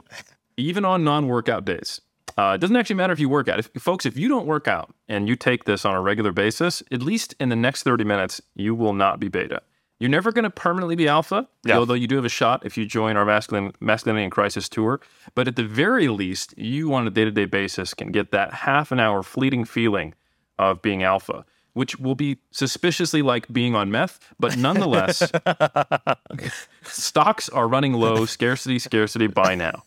[0.55, 2.01] even on non-workout days.
[2.37, 3.59] Uh, it doesn't actually matter if you work out.
[3.59, 6.81] If, folks, if you don't work out and you take this on a regular basis,
[6.91, 9.61] at least in the next 30 minutes, you will not be beta.
[9.99, 11.77] You're never going to permanently be alpha, yeah.
[11.77, 14.99] although you do have a shot if you join our masculine, masculinity and crisis tour.
[15.35, 18.51] But at the very least, you on a day to day basis can get that
[18.51, 20.15] half an hour fleeting feeling
[20.57, 25.31] of being alpha, which will be suspiciously like being on meth, but nonetheless,
[26.83, 29.83] stocks are running low, scarcity, scarcity, buy now.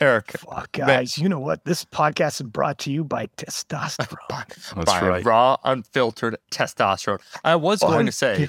[0.00, 0.32] Eric.
[0.38, 1.64] Fuck, guys, you know what?
[1.64, 4.16] This podcast is brought to you by testosterone.
[4.76, 5.24] That's by right.
[5.24, 7.20] raw, unfiltered testosterone.
[7.44, 8.48] I was going to say,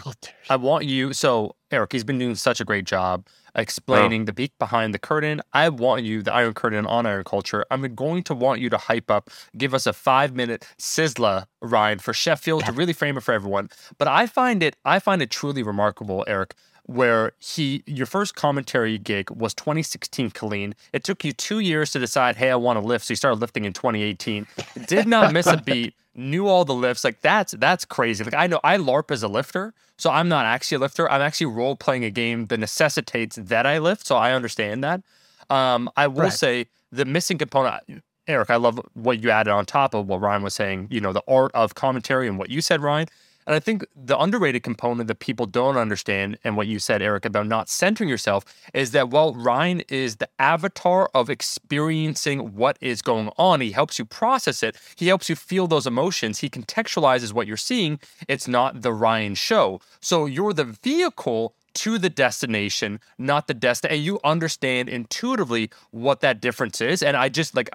[0.50, 1.14] I want you.
[1.14, 4.26] So, Eric, he's been doing such a great job explaining oh.
[4.26, 5.42] the beak behind the curtain.
[5.54, 7.66] I want you, the Iron Curtain on Iron Culture.
[7.72, 12.02] I'm going to want you to hype up, give us a five minute sizzler ride
[12.02, 13.70] for Sheffield to really frame it for everyone.
[13.98, 16.54] But I find it, I find it truly remarkable, Eric,
[16.90, 20.74] where he your first commentary gig was 2016 Killeen.
[20.92, 23.06] It took you two years to decide, hey, I want to lift.
[23.06, 24.48] So you started lifting in 2018.
[24.88, 25.94] Did not miss a beat.
[26.16, 27.04] Knew all the lifts.
[27.04, 28.24] Like that's that's crazy.
[28.24, 31.10] Like I know I LARP as a lifter, so I'm not actually a lifter.
[31.10, 34.08] I'm actually role playing a game that necessitates that I lift.
[34.08, 35.04] So I understand that.
[35.52, 36.34] Um, I will right.
[36.34, 38.04] say the missing component.
[38.28, 40.88] Eric, I love what you added on top of what Ryan was saying.
[40.90, 43.08] You know, the art of commentary and what you said, Ryan.
[43.48, 47.26] And I think the underrated component that people don't understand, and what you said, Eric,
[47.26, 53.02] about not centering yourself, is that while Ryan is the avatar of experiencing what is
[53.02, 57.34] going on, he helps you process it, he helps you feel those emotions, he contextualizes
[57.34, 58.00] what you're seeing.
[58.28, 59.82] It's not the Ryan show.
[60.00, 63.98] So you're the vehicle to the destination, not the destination.
[63.98, 67.02] And you understand intuitively what that difference is.
[67.02, 67.70] And I just like,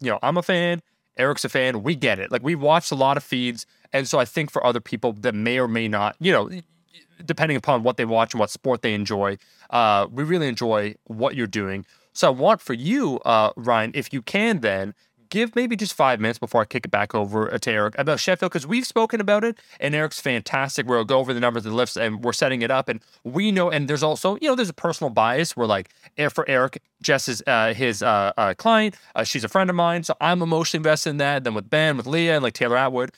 [0.00, 0.82] you know, I'm a fan.
[1.20, 1.82] Eric's a fan.
[1.82, 2.32] We get it.
[2.32, 3.66] Like we watched a lot of feeds.
[3.92, 6.50] And so I think for other people that may or may not, you know,
[7.24, 9.36] depending upon what they watch and what sport they enjoy.
[9.68, 11.84] Uh, we really enjoy what you're doing.
[12.12, 14.94] So I want for you, uh, Ryan, if you can, then
[15.30, 18.52] give maybe just five minutes before I kick it back over to Eric about Sheffield
[18.52, 20.86] because we've spoken about it and Eric's fantastic.
[20.86, 23.70] We'll go over the numbers the lifts and we're setting it up and we know.
[23.70, 25.90] And there's also you know there's a personal bias where like
[26.30, 28.96] for Eric, Jess is uh, his uh, uh, client.
[29.14, 31.44] Uh, she's a friend of mine, so I'm emotionally invested in that.
[31.44, 33.12] Then with Ben, with Leah, and like Taylor Atwood.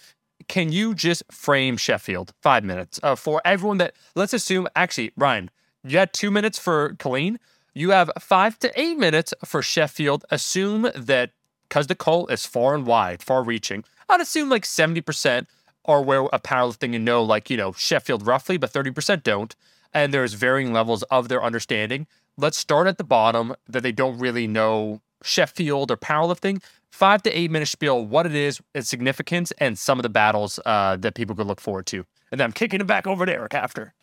[0.48, 5.50] Can you just frame Sheffield five minutes uh, for everyone that let's assume actually Ryan,
[5.84, 7.36] you had two minutes for Killeen.
[7.74, 10.24] You have five to eight minutes for Sheffield.
[10.30, 11.30] Assume that
[11.72, 15.46] because the cult is far and wide, far reaching, I'd assume like 70%
[15.86, 19.56] are where a powerlifting and know, like, you know, Sheffield roughly, but 30% don't.
[19.94, 22.06] And there's varying levels of their understanding.
[22.36, 26.62] Let's start at the bottom that they don't really know Sheffield or powerlifting.
[26.90, 30.60] Five to eight minute spiel, what it is, its significance, and some of the battles
[30.66, 32.04] uh, that people could look forward to.
[32.30, 33.94] And then I'm kicking it back over to Eric after.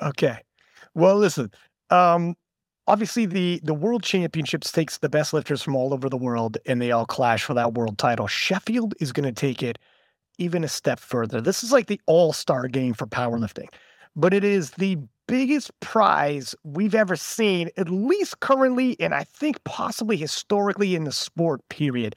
[0.00, 0.38] Okay.
[0.94, 1.50] Well, listen,
[1.90, 2.36] um,
[2.86, 6.80] obviously the the world championships takes the best lifters from all over the world and
[6.80, 8.26] they all clash for that world title.
[8.26, 9.78] Sheffield is going to take it
[10.38, 11.40] even a step further.
[11.40, 13.68] This is like the all-star game for powerlifting
[14.14, 19.62] but it is the biggest prize we've ever seen at least currently and i think
[19.64, 22.14] possibly historically in the sport period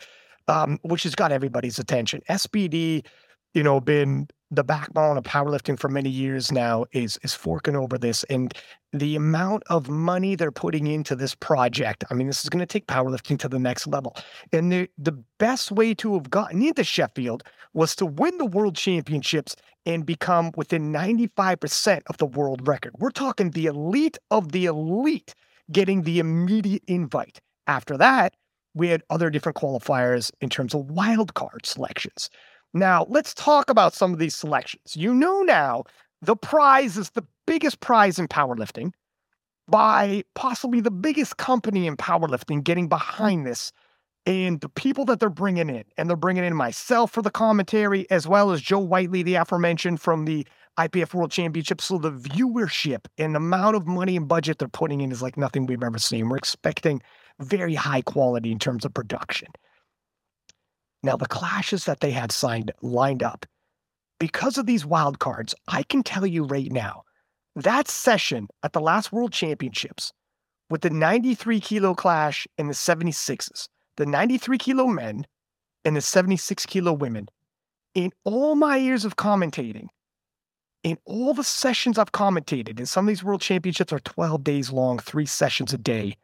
[0.47, 2.21] um, which has got everybody's attention.
[2.29, 3.05] SBD
[3.53, 7.97] you know been the backbone of powerlifting for many years now is is forking over
[7.97, 8.53] this and
[8.93, 12.65] the amount of money they're putting into this project i mean this is going to
[12.65, 14.15] take powerlifting to the next level
[14.51, 17.43] and the the best way to have gotten into sheffield
[17.73, 22.93] was to win the world championships and become within 95% of the world record.
[22.97, 25.35] We're talking the elite of the elite
[25.71, 27.39] getting the immediate invite.
[27.67, 28.33] After that
[28.75, 32.29] we had other different qualifiers in terms of wild card selections
[32.75, 34.95] now, let's talk about some of these selections.
[34.95, 35.85] You know now
[36.21, 38.91] the prize is the biggest prize in powerlifting
[39.67, 42.89] by possibly the biggest company in powerlifting getting mm-hmm.
[42.89, 43.71] behind this
[44.25, 45.85] and the people that they're bringing in.
[45.97, 50.01] And they're bringing in myself for the commentary, as well as Joe Whiteley, the aforementioned
[50.01, 50.45] from the
[50.77, 51.79] IPF World Championship.
[51.79, 55.37] So the viewership and the amount of money and budget they're putting in is like
[55.37, 56.27] nothing we've ever seen.
[56.27, 57.01] We're expecting
[57.39, 59.49] very high quality in terms of production.
[61.05, 63.45] Now, the clashes that they had signed lined up,
[64.19, 67.03] because of these wild cards, I can tell you right now,
[67.55, 70.11] that session at the last World Championships
[70.67, 75.27] with the 93 kilo clash and the 76s, the 93 kilo men
[75.85, 77.27] and the 76 kilo women,
[77.93, 79.89] in all my years of commentating,
[80.81, 84.71] in all the sessions I've commentated, and some of these World Championships are 12 days
[84.71, 86.17] long, three sessions a day,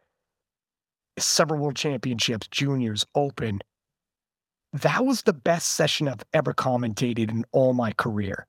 [1.20, 3.62] several World Championships, juniors, open,
[4.74, 8.48] that was the best session I've ever commentated in all my career.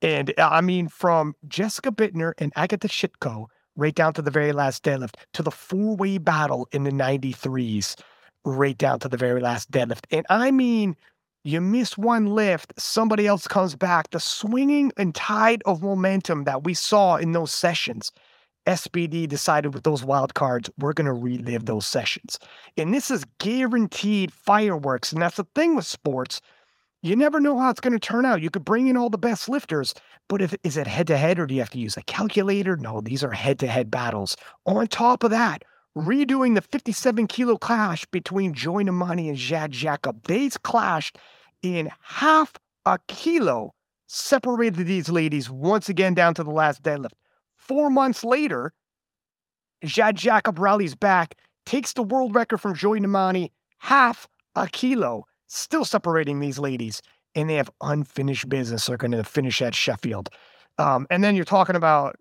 [0.00, 4.52] And uh, I mean, from Jessica Buettner and Agata Sitko right down to the very
[4.52, 7.96] last deadlift to the four way battle in the 93s,
[8.44, 10.04] right down to the very last deadlift.
[10.10, 10.96] And I mean,
[11.44, 14.10] you miss one lift, somebody else comes back.
[14.10, 18.12] The swinging and tide of momentum that we saw in those sessions
[18.66, 22.38] SBD decided with those wild cards, we're going to relive those sessions.
[22.76, 25.12] And this is guaranteed fireworks.
[25.12, 26.40] And that's the thing with sports.
[27.02, 28.42] You never know how it's going to turn out.
[28.42, 29.92] You could bring in all the best lifters,
[30.28, 32.76] but if is it head to head or do you have to use a calculator?
[32.76, 34.36] No, these are head to head battles.
[34.66, 35.64] On top of that,
[35.96, 40.22] redoing the 57 kilo clash between Joy Nnamani and Jade Jacob.
[40.24, 41.18] They clashed
[41.62, 42.54] in half
[42.86, 43.74] a kilo,
[44.06, 47.12] separated these ladies once again down to the last deadlift.
[47.62, 48.72] Four months later,
[49.84, 55.84] Jade Jacob rallies back, takes the world record from Joy Nnamani, half a kilo, still
[55.84, 57.02] separating these ladies,
[57.36, 58.86] and they have unfinished business.
[58.86, 60.28] They're going to finish at Sheffield.
[60.78, 62.16] Um, and then you're talking about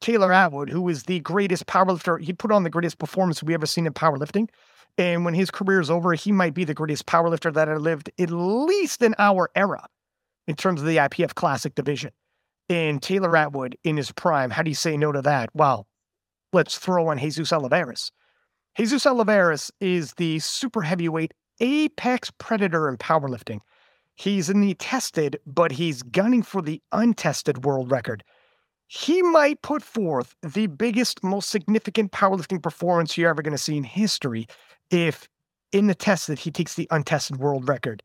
[0.00, 2.20] Taylor Atwood, who is the greatest powerlifter.
[2.20, 4.48] He put on the greatest performance we ever seen in powerlifting.
[4.96, 8.08] And when his career is over, he might be the greatest powerlifter that ever lived,
[8.20, 9.88] at least in our era,
[10.46, 12.12] in terms of the IPF Classic division
[12.70, 14.48] and Taylor Atwood in his prime.
[14.48, 15.50] How do you say no to that?
[15.52, 15.88] Well,
[16.52, 18.12] let's throw on Jesus Olivares.
[18.78, 23.58] Jesus Olivares is the super heavyweight apex predator in powerlifting.
[24.14, 28.22] He's in the tested, but he's gunning for the untested world record.
[28.86, 33.76] He might put forth the biggest, most significant powerlifting performance you're ever going to see
[33.76, 34.46] in history
[34.90, 35.28] if
[35.72, 38.02] in the tested he takes the untested world record.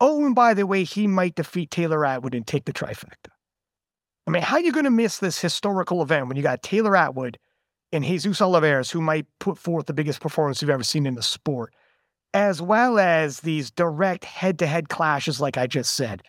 [0.00, 3.30] Oh, and by the way, he might defeat Taylor Atwood and take the trifecta.
[4.28, 6.96] I mean, how are you going to miss this historical event when you got Taylor
[6.96, 7.38] Atwood
[7.92, 11.22] and Jesus Olivares, who might put forth the biggest performance you've ever seen in the
[11.22, 11.74] sport,
[12.34, 16.22] as well as these direct head to head clashes, like I just said?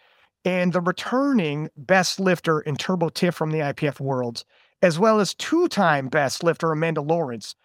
[0.46, 4.46] and the returning best lifter in Turbo Tiff from the IPF Worlds,
[4.82, 7.56] as well as two time best lifter Amanda Lawrence.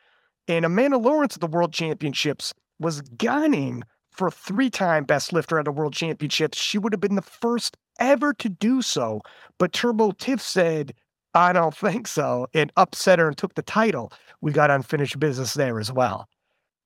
[0.48, 5.58] And Amanda Lawrence at the World Championships was gunning for a three time best lifter
[5.58, 6.58] at a World Championships.
[6.58, 9.20] She would have been the first ever to do so.
[9.58, 10.94] But Turbo Tiff said,
[11.34, 14.12] I don't think so, and upset her and took the title.
[14.40, 16.28] We got unfinished business there as well.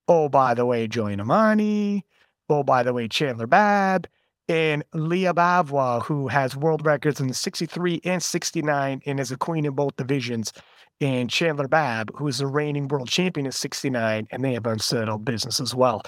[0.08, 2.02] Oh, by the way, Joy Nnamani.
[2.48, 4.08] Oh, by the way, Chandler Babb
[4.48, 9.36] and Lya Bavoil, who has world records in the 63 and 69 and is a
[9.36, 10.52] queen in both divisions.
[11.00, 15.24] And Chandler Babb, who is the reigning world champion in 69, and they have unsettled
[15.24, 16.02] business as well.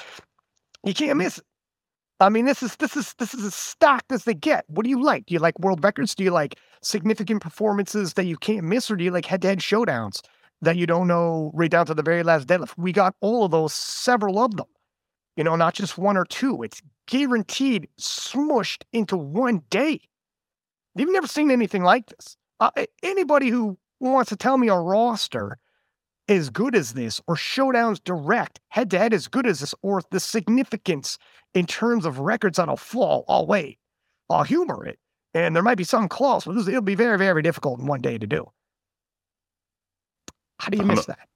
[0.85, 1.45] You can't miss it.
[2.21, 4.65] I mean, this is this is this is as stacked as they get.
[4.69, 5.27] What do you like?
[5.27, 6.15] Do you like world records?
[6.15, 10.21] Do you like significant performances that you can't miss, or do you like head-to-head showdowns
[10.61, 12.75] that you don't know right down to the very last deadlift?
[12.77, 14.67] We got all of those, several of them.
[15.37, 16.63] You know, not just one or two.
[16.63, 20.03] It's guaranteed smushed into one day.
[20.95, 22.37] You've never seen anything like this.
[22.59, 22.71] Uh,
[23.03, 25.57] anybody who wants to tell me a roster
[26.31, 30.01] as good as this, or showdowns direct head to head as good as this, or
[30.11, 31.19] the significance
[31.55, 33.79] in terms of records that'll fall, I'll wait.
[34.31, 34.99] I'll humor it.
[35.35, 38.17] And there might be some close, but it'll be very, very difficult in one day
[38.17, 38.51] to do.
[40.61, 41.29] How do you miss that?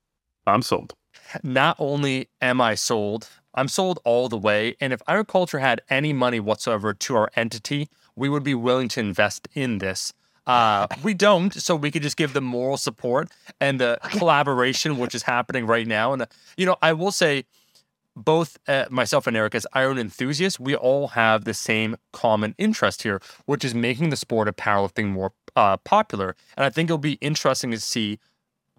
[0.47, 0.95] I'm sold.
[1.43, 4.77] Not only am I sold, I'm sold all the way.
[4.81, 8.89] And if Iron Culture had any money whatsoever to our entity, we would be willing
[8.89, 10.13] to invest in this.
[10.47, 13.31] Uh, we don't, so we could just give them moral support
[13.61, 16.13] and the collaboration which is happening right now.
[16.13, 16.27] And
[16.57, 17.45] you know, I will say,
[18.17, 23.03] both uh, myself and Eric, as iron enthusiasts, we all have the same common interest
[23.03, 26.37] here, which is making the sport of powerlifting more uh, popular.
[26.57, 28.21] And I think it'll be interesting to see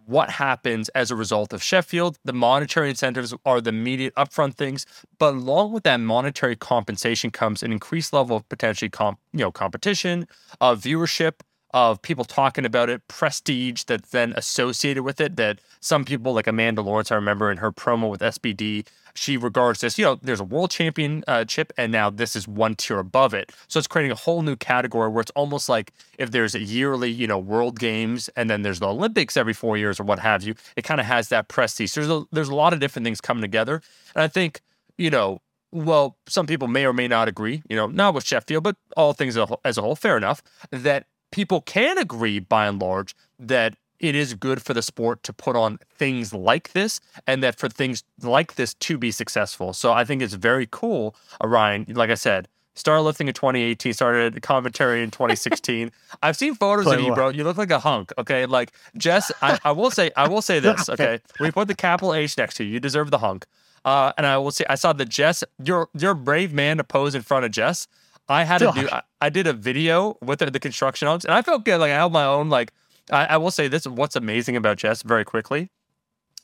[0.05, 2.17] what happens as a result of Sheffield.
[2.23, 4.85] The monetary incentives are the immediate upfront things,
[5.17, 9.51] but along with that monetary compensation comes an increased level of potentially comp, you know,
[9.51, 10.27] competition,
[10.61, 11.41] uh, viewership,
[11.75, 15.35] of people talking about it, prestige that's then associated with it.
[15.35, 19.81] That some people, like Amanda Lawrence, I remember in her promo with SBD, she regards
[19.81, 23.33] this, you know, there's a world championship, uh, and now this is one tier above
[23.33, 23.51] it.
[23.67, 27.11] So it's creating a whole new category where it's almost like if there's a yearly,
[27.11, 30.43] you know, World Games, and then there's the Olympics every four years or what have
[30.43, 30.55] you.
[30.77, 31.91] It kind of has that prestige.
[31.91, 33.81] So there's a, there's a lot of different things coming together,
[34.15, 34.61] and I think,
[34.97, 35.41] you know,
[35.73, 39.11] well, some people may or may not agree, you know, not with Sheffield, but all
[39.11, 44.15] things as a whole, fair enough, that people can agree by and large that it
[44.15, 48.05] is good for the sport to put on things like this and that for things
[48.21, 49.73] like this to be successful.
[49.73, 51.13] So I think it's very cool,
[51.43, 51.87] Ryan.
[51.89, 55.91] Like I said, started lifting in 2018, started commentary in 2016.
[56.23, 57.27] I've seen photos of you, bro.
[57.29, 58.13] You look like a hunk.
[58.17, 58.45] Okay.
[58.45, 60.87] Like Jess, I, I will say, I will say this.
[60.87, 61.19] Okay.
[61.41, 62.71] We put the capital H next to you.
[62.71, 63.45] You deserve the hunk.
[63.83, 66.85] Uh, and I will say, I saw the Jess, you're, you're a brave man to
[66.85, 67.87] pose in front of Jess.
[68.27, 68.89] I had to do.
[68.91, 71.77] I, I, did a video with the, the construction homes, and I felt good.
[71.77, 72.49] Like I held my own.
[72.49, 72.73] Like
[73.11, 75.69] I, I will say this: what's amazing about Jess, very quickly,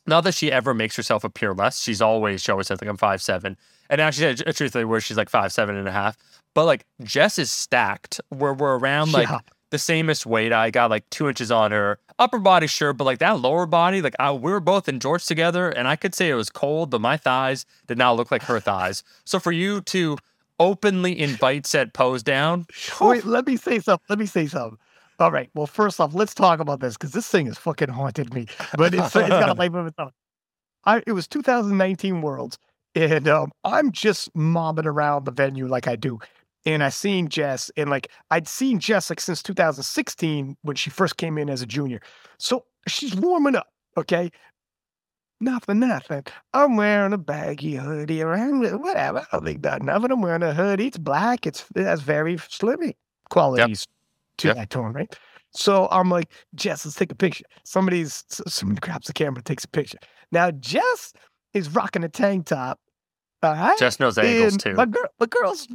[0.05, 1.81] not that she ever makes herself appear less.
[1.81, 3.57] She's always she always says like I'm five seven,
[3.89, 6.17] and now actually, truthfully, where she's like five seven and a half.
[6.53, 9.39] But like Jess is stacked, where we're around like yeah.
[9.71, 10.53] the samest weight.
[10.53, 14.01] I got like two inches on her upper body, sure, but like that lower body,
[14.01, 16.91] like I, we were both in jorts together, and I could say it was cold,
[16.91, 19.03] but my thighs did not look like her thighs.
[19.25, 20.17] So for you to
[20.61, 22.65] openly invites at pose down.
[23.01, 24.05] Wait, let me say something.
[24.07, 24.77] Let me say something.
[25.19, 25.49] All right.
[25.53, 28.47] Well, first off, let's talk about this because this thing has fucking haunted me.
[28.77, 30.11] But it's, it's got a life of its own.
[30.85, 32.57] I, it was 2019 Worlds,
[32.95, 36.19] and um, I'm just mobbing around the venue like I do.
[36.65, 41.17] And I seen Jess, and like I'd seen Jess like since 2016 when she first
[41.17, 42.01] came in as a junior.
[42.37, 43.67] So she's warming up.
[43.97, 44.31] Okay.
[45.41, 46.23] Nothing, nothing.
[46.53, 49.19] I'm wearing a baggy hoodie around whatever.
[49.19, 50.11] I don't think that nothing.
[50.11, 50.87] I'm wearing a hoodie.
[50.87, 51.47] It's black.
[51.47, 52.93] It's it has very slimmy
[53.31, 54.37] qualities yep.
[54.37, 54.55] to yep.
[54.57, 55.13] that tone, right?
[55.49, 57.45] So I'm like, Jess, let's take a picture.
[57.63, 59.97] Somebody's somebody grabs the camera, takes a picture.
[60.31, 61.11] Now Jess
[61.55, 62.79] is rocking a tank top.
[63.41, 63.79] All right.
[63.79, 64.75] Jess knows angles too.
[64.75, 65.67] My girl, the girl's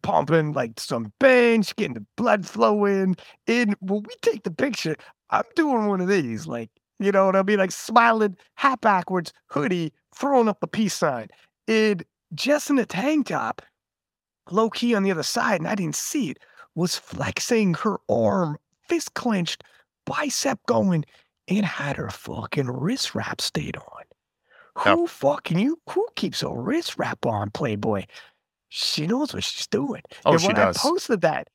[0.00, 3.16] pumping like some bench, getting the blood flowing.
[3.46, 4.96] And when we take the picture,
[5.28, 7.58] I'm doing one of these, like you know what I mean?
[7.58, 11.28] Like smiling, hat backwards, hoodie, throwing up the peace sign.
[11.66, 13.62] It just in a tank top,
[14.50, 16.38] low key on the other side, and I didn't see it,
[16.74, 19.64] was flexing her arm, fist clenched,
[20.04, 21.04] bicep going,
[21.48, 24.02] and had her fucking wrist wrap stayed on.
[24.78, 25.08] Who yep.
[25.08, 25.78] fucking you?
[25.90, 28.04] Who keeps a wrist wrap on, Playboy?
[28.70, 30.02] She knows what she's doing.
[30.24, 30.76] Oh, and she when does.
[30.76, 31.48] I posted that,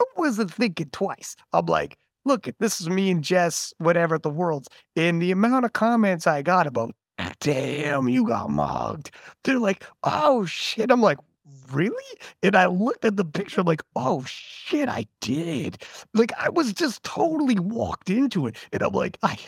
[0.00, 1.36] I wasn't thinking twice.
[1.52, 4.68] I'm like, look, this is me and Jess, whatever, the world's.
[4.96, 6.94] And the amount of comments I got about,
[7.40, 9.10] damn, you got mugged.
[9.44, 10.90] They're like, oh shit.
[10.90, 11.18] I'm like,
[11.72, 12.18] really?
[12.42, 15.82] And I looked at the picture, I'm like, oh shit, I did.
[16.14, 18.56] Like I was just totally walked into it.
[18.72, 19.38] And I'm like, I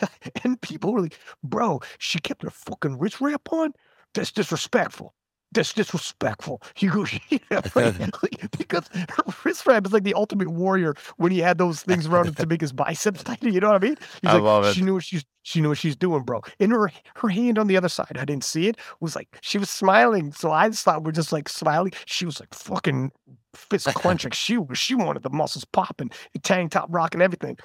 [0.43, 3.73] and people were like, bro, she kept her fucking wrist wrap on.
[4.13, 5.13] That's disrespectful
[5.55, 6.61] that's disrespectful.
[6.77, 7.39] You go, yeah,
[7.75, 11.81] like, like, because her wrist wrap is like the ultimate warrior when he had those
[11.81, 13.41] things around him to make his biceps tight.
[13.41, 13.97] You know what I mean?
[14.21, 14.75] He's I like, love it.
[14.75, 16.41] She knew what she's she knew what she's doing, bro.
[16.59, 18.77] And her her hand on the other side, I didn't see it.
[18.99, 21.93] Was like she was smiling, so I just thought we're just like smiling.
[22.05, 23.11] She was like fucking
[23.55, 24.31] fist clenching.
[24.31, 26.11] she was she wanted the muscles popping,
[26.43, 27.57] tank top rocking everything.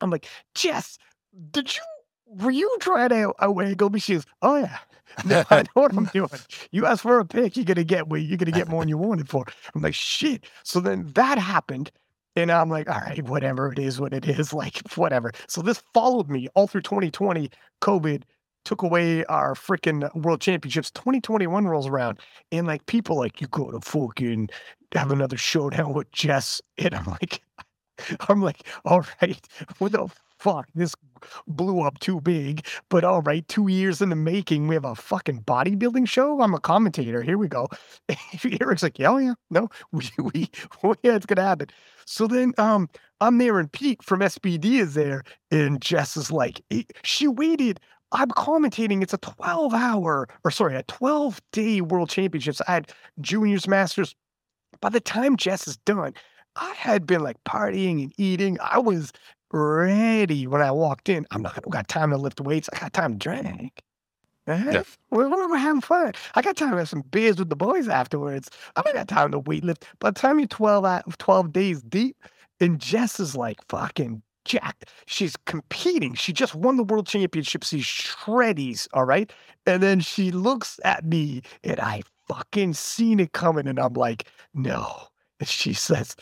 [0.00, 0.98] I'm like, Jess,
[1.52, 1.82] did you
[2.30, 4.00] were you trying to uh, outwiggle me?
[4.00, 4.78] She was, oh yeah.
[5.26, 6.30] No, I know what I'm doing.
[6.70, 8.96] You ask for a pick, you're gonna get what you're gonna get more than you
[8.96, 9.44] wanted for.
[9.74, 10.44] I'm like, shit.
[10.62, 11.90] So then that happened.
[12.36, 15.32] And I'm like, all right, whatever it is, what it is, like whatever.
[15.48, 17.50] So this followed me all through 2020.
[17.82, 18.22] COVID
[18.64, 20.92] took away our freaking world championships.
[20.92, 22.20] 2021 rolls around,
[22.52, 24.48] and like people like, you go to fucking
[24.94, 26.60] have another showdown with Jess.
[26.78, 27.42] And I'm like,
[28.28, 29.44] I'm like, all right,
[29.78, 30.08] what the
[30.40, 30.94] fuck, this
[31.46, 32.66] blew up too big.
[32.88, 36.40] But all right, two years in the making, we have a fucking bodybuilding show.
[36.40, 37.22] I'm a commentator.
[37.22, 37.68] Here we go.
[38.60, 40.50] Eric's like, yeah, yeah, no, we, we,
[40.82, 41.68] oh, yeah, it's gonna happen.
[42.06, 42.88] So then, um,
[43.20, 46.62] I'm there, and Pete from SBD is there, and Jess is like,
[47.04, 47.78] she waited.
[48.12, 49.02] I'm commentating.
[49.02, 52.60] It's a 12 hour, or sorry, a 12 day world championships.
[52.66, 54.16] I had juniors, masters.
[54.80, 56.14] By the time Jess is done,
[56.56, 58.58] I had been like partying and eating.
[58.60, 59.12] I was
[59.52, 61.26] ready when I walked in.
[61.30, 62.68] I'm not got time to lift weights.
[62.72, 63.82] I got time to drink.
[64.46, 64.70] Uh-huh.
[64.72, 64.82] Yeah.
[65.10, 66.12] We're, we're, having fun.
[66.34, 68.50] I got time to have some beers with the boys afterwards.
[68.74, 69.82] I ain't got time to weightlift.
[69.98, 72.16] By the time you're 12, 12 days deep,
[72.58, 74.90] and Jess is like fucking jacked.
[75.06, 76.14] She's competing.
[76.14, 77.64] She just won the world championship.
[77.64, 79.32] She's shreddies, all right?
[79.66, 84.24] And then she looks at me, and I fucking seen it coming, and I'm like,
[84.54, 85.02] no.
[85.38, 86.16] And she says,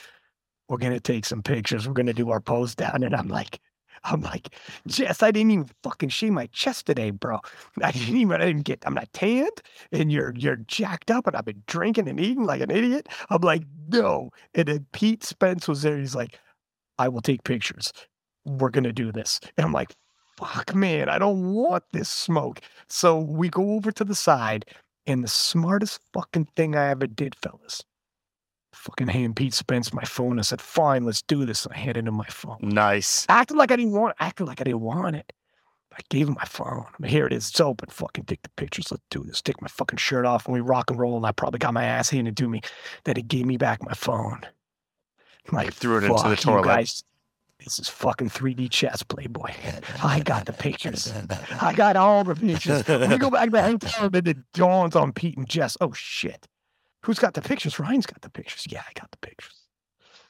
[0.69, 1.87] we're gonna take some pictures.
[1.87, 3.03] We're gonna do our pose down.
[3.03, 3.61] And I'm like,
[4.05, 4.55] I'm like,
[4.87, 7.41] Jess, I didn't even fucking shave my chest today, bro.
[7.83, 9.63] I didn't even I didn't get I'm not tanned
[9.93, 13.09] and you're you're jacked up and I've been drinking and eating like an idiot.
[13.31, 14.31] I'm like, no.
[14.55, 15.99] And then Pete Spence was there.
[15.99, 16.39] He's like,
[16.99, 17.93] I will take pictures.
[18.45, 19.41] We're gonna do this.
[19.57, 19.95] And I'm like,
[20.39, 22.61] fuck man, I don't want this smoke.
[22.89, 24.65] So we go over to the side,
[25.07, 27.83] and the smartest fucking thing I ever did, fellas,
[28.79, 30.39] fucking hand Pete Spence my phone.
[30.39, 31.65] I said, fine, let's do this.
[31.65, 32.59] And I handed him my phone.
[32.61, 33.27] Nice.
[33.29, 34.17] Acted like I didn't want it.
[34.25, 35.33] Acted like I didn't want it.
[35.93, 36.85] I gave him my phone.
[36.87, 37.49] I mean, here it is.
[37.49, 37.89] It's open.
[37.91, 38.91] Fucking take the pictures.
[38.91, 39.43] Let's do this.
[39.43, 41.17] Take my fucking shirt off and we rock and roll.
[41.17, 42.61] And I probably got my ass handed to me.
[43.05, 44.41] That he gave me back my phone.
[45.51, 46.65] Like, threw it into the toilet.
[46.65, 47.03] Guys.
[47.65, 49.53] This is fucking 3D chess, Playboy.
[50.01, 51.13] I got the pictures.
[51.61, 52.87] I got all the pictures.
[52.87, 55.77] we go back to the hotel and it dawns on Pete and Jess.
[55.81, 56.47] Oh, shit.
[57.03, 57.79] Who's got the pictures?
[57.79, 58.67] Ryan's got the pictures.
[58.69, 59.55] Yeah, I got the pictures.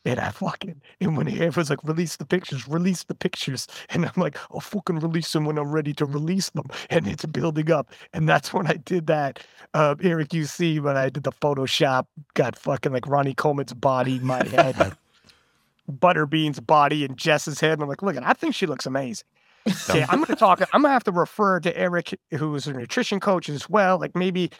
[0.04, 3.66] And I fucking, and when he was like, release the pictures, release the pictures.
[3.90, 6.66] And I'm like, I'll fucking release them when I'm ready to release them.
[6.88, 7.90] And it's building up.
[8.12, 9.44] And that's when I did that.
[9.74, 14.20] Uh, Eric, you see, when I did the Photoshop, got fucking like Ronnie Coleman's body,
[14.20, 14.96] my head,
[15.90, 17.72] Butterbean's body, and Jess's head.
[17.72, 19.26] And I'm like, look, at, I think she looks amazing.
[19.90, 20.62] Okay, I'm going to talk.
[20.72, 23.98] I'm going to have to refer to Eric, who's a nutrition coach as well.
[23.98, 24.50] Like maybe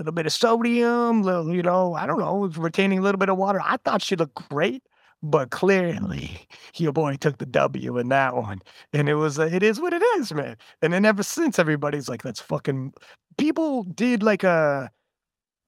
[0.00, 3.36] little bit of sodium, little, you know, I don't know, retaining a little bit of
[3.36, 3.60] water.
[3.62, 4.82] I thought she looked great,
[5.22, 6.46] but clearly
[6.76, 8.60] your boy took the W in that one.
[8.92, 10.56] And it was, it is what it is, man.
[10.80, 12.94] And then ever since, everybody's like, let's fucking,
[13.36, 14.90] people did like a,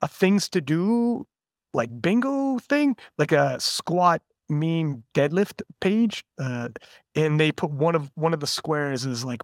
[0.00, 1.26] a things to do,
[1.74, 6.24] like bingo thing, like a squat mean deadlift page.
[6.38, 6.68] Uh,
[7.14, 9.42] and they put one of, one of the squares is like,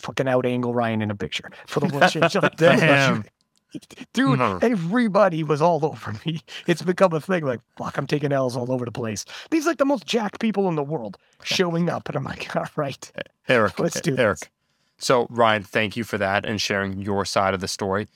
[0.00, 3.24] fucking out angle Ryan in a picture for the world Damn.
[4.12, 4.58] Dude, no.
[4.62, 6.40] everybody was all over me.
[6.66, 9.24] It's become a thing like, fuck, I'm taking L's all over the place.
[9.50, 12.08] These like the most jacked people in the world showing up.
[12.08, 13.10] And I'm like, all right.
[13.48, 14.40] Eric, let's do Eric.
[14.40, 14.48] This.
[14.98, 18.08] So, Ryan, thank you for that and sharing your side of the story.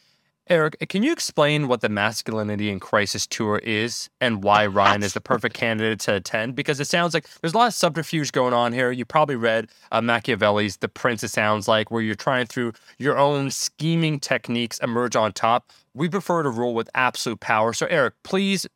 [0.48, 5.14] Eric, can you explain what the Masculinity in Crisis Tour is and why Ryan is
[5.14, 6.56] the perfect candidate to attend?
[6.56, 8.90] Because it sounds like there's a lot of subterfuge going on here.
[8.90, 13.16] You probably read uh, Machiavelli's The Prince, it sounds like, where you're trying through your
[13.16, 15.70] own scheming techniques emerge on top.
[15.94, 17.72] We prefer to rule with absolute power.
[17.72, 18.66] So, Eric, please,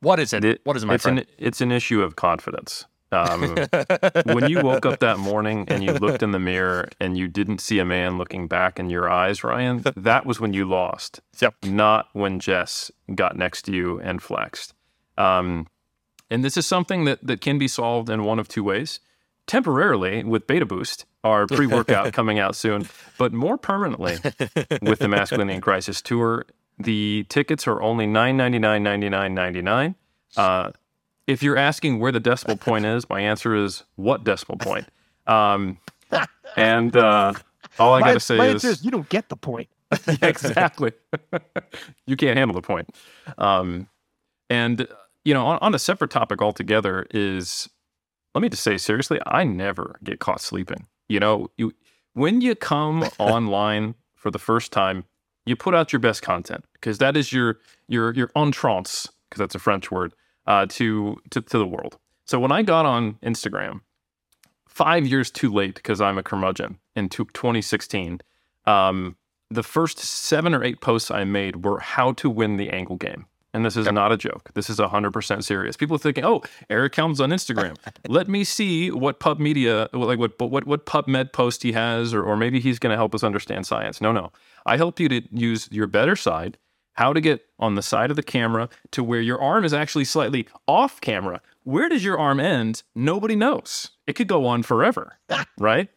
[0.00, 0.44] what is it?
[0.44, 1.20] it what is my it's friend?
[1.20, 2.84] An, it's an issue of confidence.
[3.12, 3.56] Um,
[4.24, 7.60] when you woke up that morning and you looked in the mirror and you didn't
[7.60, 11.20] see a man looking back in your eyes, Ryan, that was when you lost.
[11.40, 11.54] Yep.
[11.64, 14.74] Not when Jess got next to you and flexed.
[15.16, 15.68] Um,
[16.30, 19.00] and this is something that, that can be solved in one of two ways.
[19.46, 24.18] Temporarily with Beta Boost, our pre workout coming out soon, but more permanently
[24.82, 26.46] with the Masculinity in Crisis Tour
[26.78, 29.94] The tickets are only nine ninety nine ninety nine ninety nine.
[30.36, 30.72] Uh,
[31.26, 34.86] if you're asking where the decimal point is, my answer is what decimal point.
[35.26, 35.78] Um,
[36.56, 37.32] and uh,
[37.78, 39.68] all I got to say is, is you don't get the point.
[40.06, 40.92] yeah, exactly.
[42.06, 42.94] you can't handle the point.
[43.38, 43.88] Um,
[44.48, 44.86] and
[45.24, 47.68] you know, on, on a separate topic altogether is,
[48.34, 50.86] let me just say seriously, I never get caught sleeping.
[51.08, 51.72] You know, you
[52.14, 55.04] when you come online for the first time,
[55.44, 57.58] you put out your best content because that is your
[57.88, 60.12] your your entrance because that's a French word
[60.46, 61.98] uh, to, to to the world.
[62.24, 63.80] So when I got on Instagram,
[64.66, 68.20] five years too late because I'm a curmudgeon in 2016.
[68.66, 69.16] Um,
[69.48, 73.26] the first seven or eight posts I made were how to win the angle game.
[73.54, 73.94] And this is yep.
[73.94, 74.50] not a joke.
[74.52, 75.78] This is 100% serious.
[75.78, 77.74] People are thinking, oh, Eric Helms on Instagram.
[78.08, 82.22] Let me see what Pub Media, like what, what, what PubMed post he has, or,
[82.22, 84.02] or maybe he's going to help us understand science.
[84.02, 84.30] No, no.
[84.66, 86.58] I help you to use your better side,
[86.96, 90.04] how to get on the side of the camera to where your arm is actually
[90.04, 91.40] slightly off camera.
[91.64, 92.82] Where does your arm end?
[92.94, 93.90] Nobody knows.
[94.06, 95.18] It could go on forever,
[95.58, 95.88] right?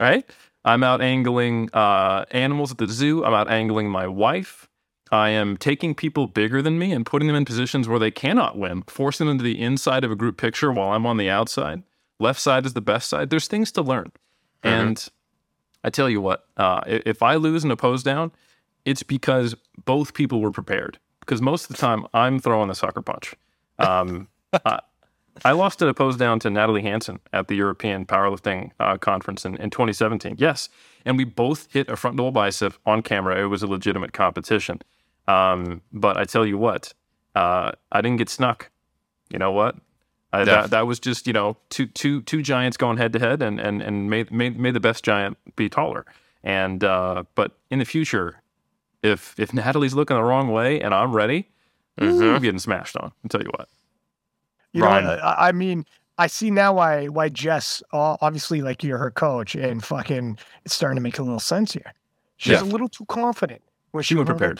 [0.00, 0.28] right?
[0.64, 3.24] I'm out angling uh, animals at the zoo.
[3.24, 4.68] I'm out angling my wife.
[5.12, 8.58] I am taking people bigger than me and putting them in positions where they cannot
[8.58, 11.84] win, forcing them to the inside of a group picture while I'm on the outside.
[12.18, 13.30] Left side is the best side.
[13.30, 14.10] There's things to learn.
[14.64, 14.68] Mm-hmm.
[14.68, 15.08] And
[15.84, 18.32] I tell you what, uh, if I lose in a pose down,
[18.86, 20.98] it's because both people were prepared.
[21.20, 23.34] Because most of the time, I'm throwing the sucker punch.
[23.78, 24.28] Um,
[24.64, 24.80] I,
[25.44, 29.44] I, lost in a pose down to Natalie Hanson at the European Powerlifting uh, Conference
[29.44, 30.36] in, in 2017.
[30.38, 30.68] Yes.
[31.04, 33.42] And we both hit a front double bicep on camera.
[33.42, 34.80] It was a legitimate competition.
[35.26, 36.94] Um, but I tell you what,
[37.34, 38.70] uh, I didn't get snuck.
[39.28, 39.76] You know what?
[40.32, 43.42] I, that, that was just you know two two two giants going head to head
[43.42, 46.04] and and and made made made the best giant be taller.
[46.42, 48.42] And uh, but in the future,
[49.06, 51.48] if if Natalie's looking the wrong way and I'm ready,
[52.00, 52.22] mm-hmm.
[52.22, 53.12] I'm getting smashed on.
[53.24, 53.68] I'll tell you what.
[54.72, 55.04] You Ryan.
[55.04, 55.86] know, I mean,
[56.18, 60.96] I see now why why Jess, obviously, like you're her coach, and fucking, it's starting
[60.96, 61.92] to make a little sense here.
[62.36, 62.62] She's yeah.
[62.62, 64.58] a little too confident when she, she was prepared.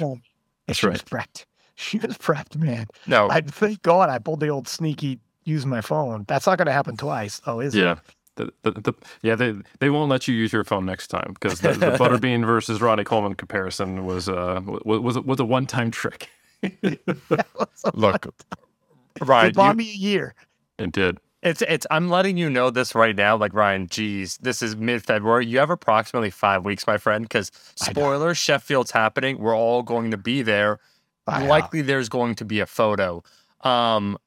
[0.66, 0.92] That's she right.
[0.92, 1.44] was prepped.
[1.74, 2.86] She was prepped, man.
[3.06, 6.24] No, I thank God I pulled the old sneaky use my phone.
[6.28, 7.82] That's not going to happen twice, oh, is it?
[7.82, 7.92] yeah.
[7.92, 7.98] it?
[8.36, 11.60] The, the, the, yeah, they they won't let you use your phone next time because
[11.60, 15.90] the, the Butterbean versus Ronnie Coleman comparison was uh was was, was a one time
[15.90, 16.28] trick.
[17.94, 18.34] Look,
[19.20, 20.34] Ryan, it bought you, me a year.
[20.78, 21.18] It did.
[21.42, 21.86] It's it's.
[21.90, 23.36] I'm letting you know this right now.
[23.36, 25.46] Like Ryan, geez, this is mid February.
[25.46, 27.24] You have approximately five weeks, my friend.
[27.24, 29.38] Because spoiler, Sheffield's happening.
[29.38, 30.78] We're all going to be there.
[31.26, 33.22] Likely, there's going to be a photo.
[33.62, 34.18] Um,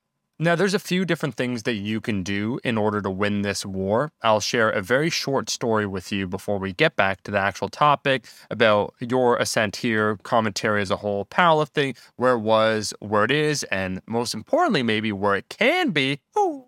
[0.41, 3.65] now, there's a few different things that you can do in order to win this
[3.65, 4.13] war.
[4.21, 7.67] I'll share a very short story with you before we get back to the actual
[7.67, 13.31] topic about your ascent here, commentary as a whole, powerlifting, where it was, where it
[13.31, 16.21] is, and most importantly, maybe where it can be.
[16.37, 16.63] Ooh.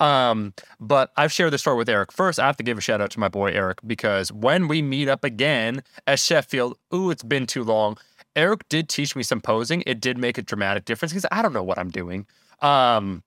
[0.00, 2.12] Um, but I've shared this story with Eric.
[2.12, 4.80] First, I have to give a shout out to my boy Eric because when we
[4.80, 7.98] meet up again at Sheffield, ooh, it's been too long.
[8.34, 9.82] Eric did teach me some posing.
[9.86, 12.26] It did make a dramatic difference because I don't know what I'm doing.
[12.62, 13.22] Um,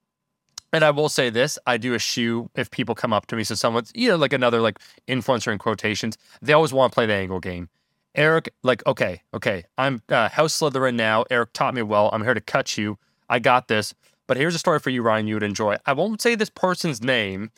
[0.72, 3.44] and I will say this: I do eschew if people come up to me.
[3.44, 6.18] So someone's, you know, like another like influencer in quotations.
[6.42, 7.68] They always want to play the angle game.
[8.14, 11.24] Eric, like, okay, okay, I'm uh, House Slytherin now.
[11.30, 12.08] Eric taught me well.
[12.12, 12.98] I'm here to cut you.
[13.28, 13.94] I got this.
[14.26, 15.76] But here's a story for you, Ryan, you would enjoy.
[15.86, 17.50] I won't say this person's name.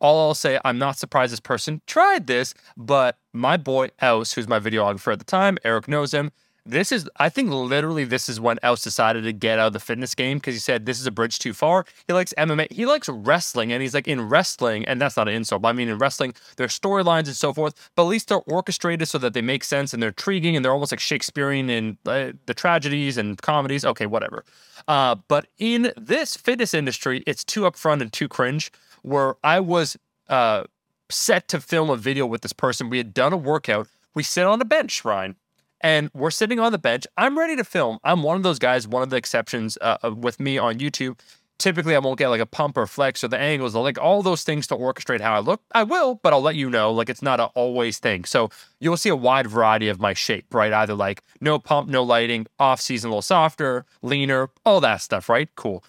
[0.00, 4.48] All I'll say, I'm not surprised this person tried this, but my boy Else, who's
[4.48, 6.32] my videographer at the time, Eric knows him,
[6.66, 9.80] this is, I think, literally, this is when Else decided to get out of the
[9.80, 11.84] fitness game because he said this is a bridge too far.
[12.06, 15.34] He likes MMA, he likes wrestling, and he's like in wrestling, and that's not an
[15.34, 18.38] insult, but I mean in wrestling, there's storylines and so forth, but at least they're
[18.46, 21.98] orchestrated so that they make sense and they're intriguing and they're almost like Shakespearean in
[22.06, 23.84] uh, the tragedies and comedies.
[23.84, 24.44] Okay, whatever.
[24.88, 28.72] Uh, but in this fitness industry, it's too upfront and too cringe.
[29.02, 29.96] Where I was
[30.28, 30.64] uh,
[31.10, 33.86] set to film a video with this person, we had done a workout.
[34.14, 35.36] We sit on a bench, Ryan
[35.80, 37.06] and we're sitting on the bench.
[37.16, 37.98] I'm ready to film.
[38.04, 41.18] I'm one of those guys, one of the exceptions uh, with me on YouTube.
[41.58, 44.42] Typically, I won't get like a pump or flex or the angles, like all those
[44.42, 45.62] things to orchestrate how I look.
[45.72, 46.92] I will, but I'll let you know.
[46.92, 48.24] Like it's not an always thing.
[48.24, 50.72] So you'll see a wide variety of my shape, right?
[50.72, 55.30] Either like no pump, no lighting, off season, a little softer, leaner, all that stuff,
[55.30, 55.48] right?
[55.56, 55.82] Cool.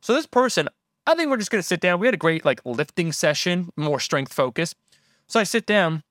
[0.00, 0.70] So this person,
[1.06, 2.00] I think we're just gonna sit down.
[2.00, 4.74] We had a great like lifting session, more strength focus.
[5.26, 6.02] So I sit down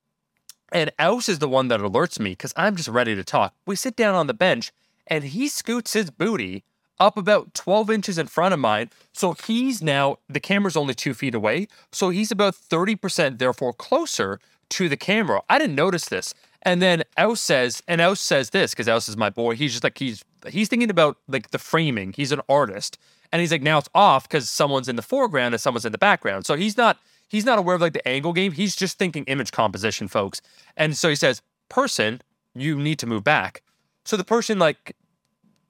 [0.71, 3.53] and Else is the one that alerts me because I'm just ready to talk.
[3.65, 4.71] We sit down on the bench
[5.07, 6.63] and he scoots his booty
[6.99, 8.89] up about 12 inches in front of mine.
[9.13, 11.67] So he's now, the camera's only two feet away.
[11.91, 14.39] So he's about 30%, therefore closer
[14.69, 15.41] to the camera.
[15.49, 16.33] I didn't notice this.
[16.61, 19.55] And then Aus says, and Aus says this because Aus is my boy.
[19.55, 22.13] He's just like he's he's thinking about like the framing.
[22.13, 22.97] He's an artist,
[23.31, 25.97] and he's like now it's off because someone's in the foreground and someone's in the
[25.97, 26.45] background.
[26.45, 26.97] So he's not
[27.29, 28.51] he's not aware of like the angle game.
[28.51, 30.41] He's just thinking image composition, folks.
[30.75, 32.21] And so he says, person,
[32.53, 33.63] you need to move back.
[34.03, 34.95] So the person like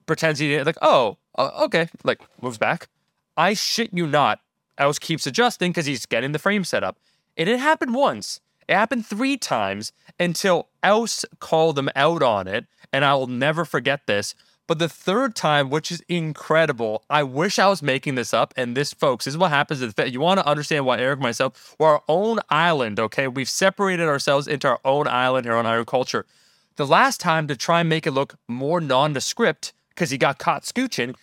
[0.06, 2.88] pretends he like oh uh, okay like moves back.
[3.38, 4.40] I shit you not.
[4.80, 6.98] Aus keeps adjusting because he's getting the frame set up.
[7.38, 8.40] And it happened once.
[8.68, 13.66] It happened three times until Aus called him out on it, and I will never
[13.66, 14.36] forget this.
[14.70, 18.54] But the third time, which is incredible, I wish I was making this up.
[18.56, 19.82] And this, folks, this is what happens.
[19.82, 20.14] At the Fed.
[20.14, 23.28] You want to understand why Eric and myself, we're our own island, okay?
[23.28, 26.28] We've separated ourselves into our own island here on Iron Culture.
[26.76, 30.66] The last time, to try and make it look more nondescript, because he got caught
[30.66, 31.16] scooching,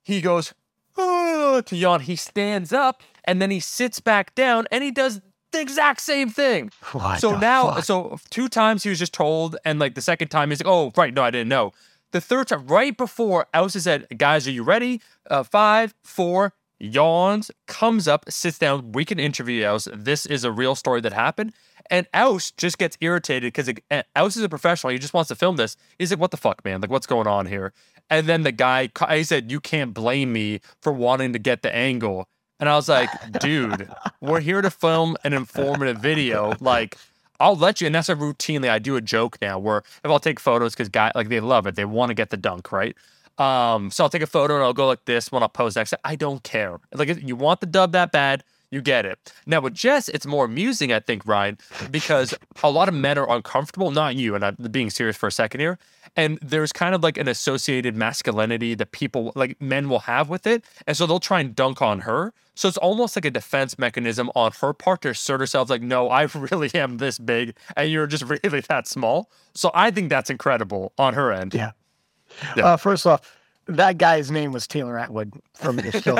[0.00, 0.54] he goes,
[0.96, 2.02] oh, to yawn.
[2.02, 5.20] He stands up and then he sits back down and he does
[5.50, 6.70] the exact same thing.
[6.92, 7.84] What so now, fuck?
[7.84, 10.92] so two times he was just told, and like the second time he's like, "Oh,
[10.96, 11.72] right, no, I didn't know."
[12.12, 17.50] The third time, right before Elsa said, "Guys, are you ready?" Uh, five, four, yawns,
[17.66, 18.92] comes up, sits down.
[18.92, 19.88] We can interview Els.
[19.92, 21.52] This is a real story that happened.
[21.90, 23.72] And Aus just gets irritated because
[24.14, 24.92] Aus is a professional.
[24.92, 25.76] He just wants to film this.
[25.98, 26.80] He's like, "What the fuck, man?
[26.80, 27.72] Like, what's going on here?"
[28.08, 31.74] And then the guy, he said, "You can't blame me for wanting to get the
[31.74, 32.28] angle."
[32.60, 33.10] And I was like,
[33.40, 33.88] dude,
[34.20, 36.54] we're here to film an informative video.
[36.60, 36.96] Like,
[37.42, 40.20] I'll let you, and that's a routinely I do a joke now where if I'll
[40.20, 42.96] take photos because guys like they love it, they want to get the dunk, right?
[43.38, 45.92] Um, so I'll take a photo and I'll go like this when I'll pose next.
[46.04, 46.78] I don't care.
[46.94, 49.32] Like you want the dub that bad, you get it.
[49.46, 51.58] Now with Jess, it's more amusing, I think, Ryan,
[51.90, 53.90] because a lot of men are uncomfortable.
[53.90, 55.78] Not you, and I'm being serious for a second here.
[56.16, 60.46] And there's kind of like an associated masculinity that people like men will have with
[60.46, 62.32] it, and so they'll try and dunk on her.
[62.54, 66.08] So it's almost like a defense mechanism on her part to assert herself, like, no,
[66.08, 69.30] I really am this big, and you're just really that small.
[69.54, 71.52] So I think that's incredible on her end.
[71.52, 71.72] Yeah.
[72.56, 72.64] yeah.
[72.64, 73.36] Uh, first off,
[73.66, 76.16] that guy's name was Taylor Atwood from the show.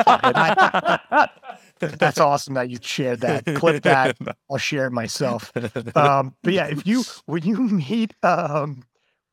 [1.82, 3.44] That's awesome that you shared that.
[3.44, 4.16] Clip that.
[4.50, 5.52] I'll share it myself.
[5.94, 8.82] Um, but yeah, if you when you meet um,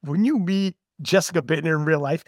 [0.02, 2.24] when you meet Jessica Buettner in real life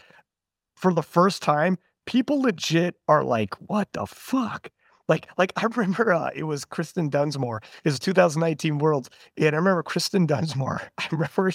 [0.75, 4.69] for the first time, people legit are like, "What the fuck."
[5.07, 7.61] Like, like I remember uh, it was Kristen Dunsmore.
[7.83, 10.81] It was 2019 Worlds, and I remember Kristen Dunsmore.
[10.97, 11.51] I remember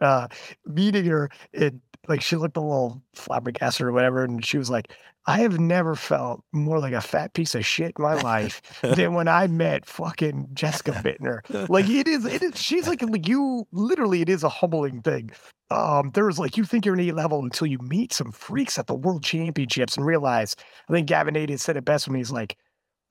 [0.00, 0.28] uh,
[0.64, 4.92] meeting her, and like she looked a little flabbergasted or whatever, and she was like,
[5.26, 9.12] I have never felt more like a fat piece of shit in my life than
[9.12, 11.68] when I met fucking Jessica Buettner.
[11.68, 12.60] Like it is, it is.
[12.60, 13.66] She's like, like you.
[13.70, 15.30] Literally, it is a humbling thing.
[15.70, 18.86] Um, there's like you think you're an A level until you meet some freaks at
[18.86, 20.56] the World Championships and realize.
[20.88, 22.56] I think Gavin Adin said it best when he's like,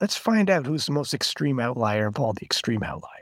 [0.02, 3.17] "Let's find out who's the most extreme outlier of all the extreme outliers."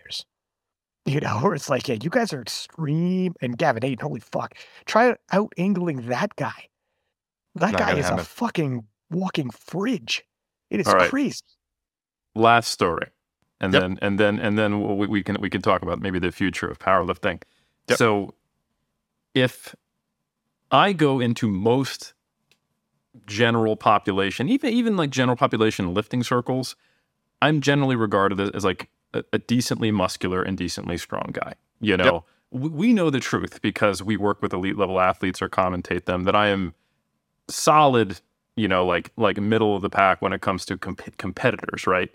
[1.05, 4.55] You know, where it's like, yeah, you guys are extreme, and Gavin Adin, holy fuck,
[4.85, 6.69] try out angling that guy
[7.55, 8.19] that Not guy is happen.
[8.19, 10.23] a fucking walking fridge.
[10.69, 11.09] It is right.
[11.09, 11.41] crazy.
[12.35, 13.07] Last story,
[13.61, 13.81] and yep.
[13.81, 16.67] then and then and then we, we, can we can talk about maybe the future
[16.67, 17.41] of powerlifting.
[17.87, 17.97] Yep.
[17.97, 18.33] So,
[19.33, 19.73] if
[20.69, 22.13] I go into most
[23.25, 26.75] general population, even even like general population lifting circles,
[27.41, 31.53] I'm generally regarded as like a, a decently muscular and decently strong guy.
[31.79, 32.61] You know, yep.
[32.61, 36.23] we, we know the truth because we work with elite level athletes or commentate them
[36.23, 36.73] that I am
[37.47, 38.19] solid,
[38.55, 42.09] you know, like like middle of the pack when it comes to comp- competitors, right?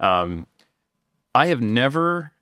[0.00, 0.46] Um,
[1.34, 2.32] I have never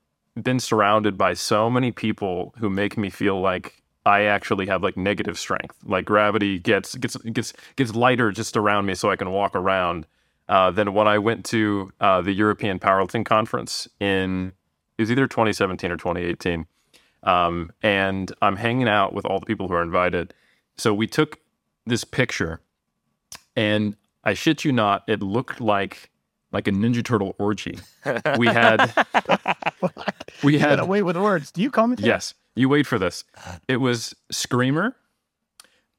[0.41, 4.97] been surrounded by so many people who make me feel like I actually have like
[4.97, 5.77] negative strength.
[5.85, 10.05] Like gravity gets gets gets gets lighter just around me, so I can walk around.
[10.49, 14.51] Uh, than when I went to uh, the European Powerlifting Conference in
[14.97, 16.65] it was either 2017 or 2018,
[17.23, 20.33] um, and I'm hanging out with all the people who are invited.
[20.77, 21.39] So we took
[21.85, 22.61] this picture,
[23.55, 26.09] and I shit you not, it looked like
[26.51, 27.79] like a Ninja Turtle orgy.
[28.37, 28.91] We had
[30.43, 31.51] we had a wait with words.
[31.51, 31.99] Do you comment?
[31.99, 33.23] Yes, you wait for this.
[33.67, 34.95] It was Screamer,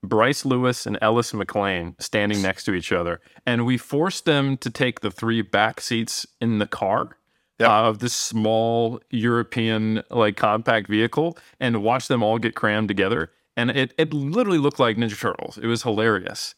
[0.08, 4.70] Bryce Lewis, and Ellis McLean standing next to each other, and we forced them to
[4.70, 7.16] take the three back seats in the car.
[7.60, 7.70] Yep.
[7.70, 13.30] Uh, of this small European like compact vehicle and watch them all get crammed together
[13.56, 15.58] and it it literally looked like Ninja Turtles.
[15.58, 16.54] It was hilarious.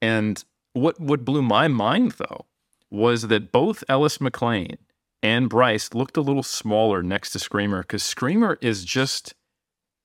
[0.00, 0.42] And
[0.72, 2.46] what what blew my mind though
[2.90, 4.76] was that both Ellis McLean
[5.22, 9.34] and Bryce looked a little smaller next to Screamer because Screamer is just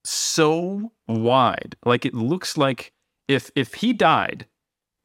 [0.03, 1.75] so wide.
[1.85, 2.93] Like it looks like
[3.27, 4.47] if if he died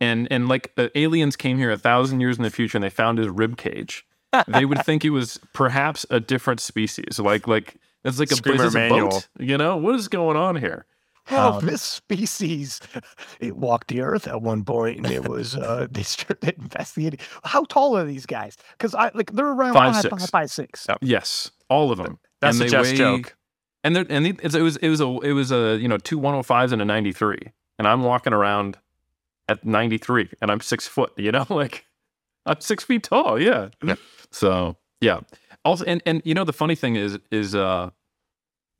[0.00, 2.90] and and like the aliens came here a thousand years in the future and they
[2.90, 4.06] found his rib cage,
[4.48, 7.18] they would think it was perhaps a different species.
[7.18, 9.28] Like like it's like a, Screamer a boat.
[9.38, 10.86] You know what is going on here?
[11.30, 12.80] Well, um, this species
[13.40, 17.18] it walked the earth at one point, and it was uh, they started investigating.
[17.44, 18.56] How tall are these guys?
[18.72, 20.10] Because I like they're around five, five, six.
[20.10, 20.86] Five, five, six.
[20.88, 20.98] Yep.
[21.00, 22.18] Yes, all of them.
[22.40, 23.36] That's and a just weigh, joke.
[23.84, 26.72] And they and it was it was a it was a you know two 105s
[26.72, 28.78] and a 93, and I'm walking around
[29.48, 31.12] at 93, and I'm six foot.
[31.16, 31.84] You know, like
[32.46, 33.40] I'm six feet tall.
[33.40, 33.68] Yeah.
[33.84, 33.98] Yep.
[34.30, 35.20] So yeah.
[35.64, 37.90] Also, and and you know the funny thing is is uh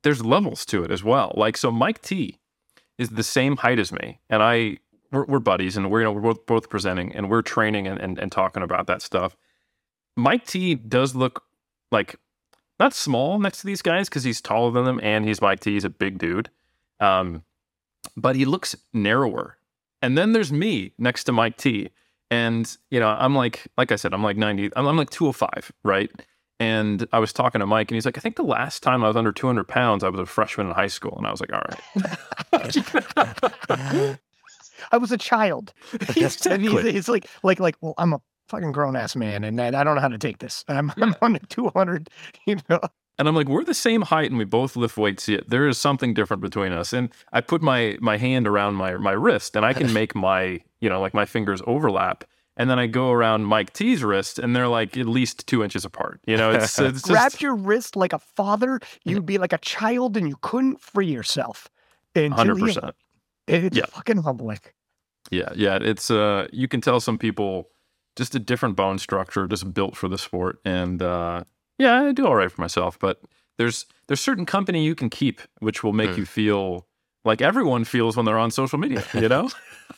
[0.03, 1.33] there's levels to it as well.
[1.37, 2.39] Like so, Mike T
[2.97, 4.79] is the same height as me, and I
[5.11, 7.99] we're, we're buddies, and we're you know we're both, both presenting, and we're training and,
[7.99, 9.35] and and talking about that stuff.
[10.15, 11.43] Mike T does look
[11.91, 12.15] like
[12.79, 15.73] not small next to these guys because he's taller than them, and he's Mike T.
[15.73, 16.49] He's a big dude,
[16.99, 17.43] um,
[18.15, 19.57] but he looks narrower.
[20.01, 21.89] And then there's me next to Mike T.
[22.29, 25.71] And you know, I'm like, like I said, I'm like 90, I'm, I'm like 205,
[25.83, 26.11] right?
[26.59, 29.07] And I was talking to Mike, and he's like, I think the last time I
[29.07, 31.15] was under 200 pounds, I was a freshman in high school.
[31.17, 31.79] And I was like, all right.
[34.91, 35.73] I was a child.
[36.13, 36.91] He's, exactly.
[36.91, 40.01] he's, like, like, like, well, I'm a fucking grown ass man, and I don't know
[40.01, 40.63] how to take this.
[40.67, 42.09] I'm, I'm on 200,
[42.45, 42.79] you know.
[43.17, 45.27] And I'm like, we're the same height, and we both lift weights.
[45.27, 46.91] Yet there is something different between us.
[46.91, 50.61] And I put my my hand around my my wrist, and I can make my
[50.81, 52.25] you know like my fingers overlap
[52.57, 55.83] and then I go around Mike T's wrist, and they're like at least two inches
[55.83, 56.21] apart.
[56.25, 57.05] You know, it's, it's just...
[57.05, 58.79] grab your wrist like a father.
[59.03, 61.69] You'd be like a child, and you couldn't free yourself.
[62.15, 62.95] Hundred percent.
[63.47, 63.85] It's yeah.
[63.87, 64.59] fucking humbling.
[65.31, 65.77] Yeah, yeah.
[65.81, 67.69] It's uh, you can tell some people
[68.15, 71.43] just a different bone structure, just built for the sport, and uh,
[71.77, 72.97] yeah, I do all right for myself.
[72.99, 73.21] But
[73.57, 76.17] there's there's certain company you can keep, which will make mm.
[76.17, 76.87] you feel
[77.23, 79.03] like everyone feels when they're on social media.
[79.13, 79.49] You know.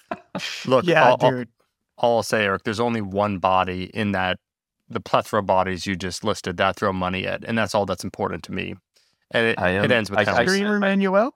[0.65, 1.49] Look, yeah, I'll, dude
[1.97, 4.39] all I'll say, Eric, there's only one body in that
[4.89, 8.03] the plethora of bodies you just listed that throw money at, and that's all that's
[8.03, 8.75] important to me.
[9.31, 11.33] And it, am, it ends with I, Screamer Manuel.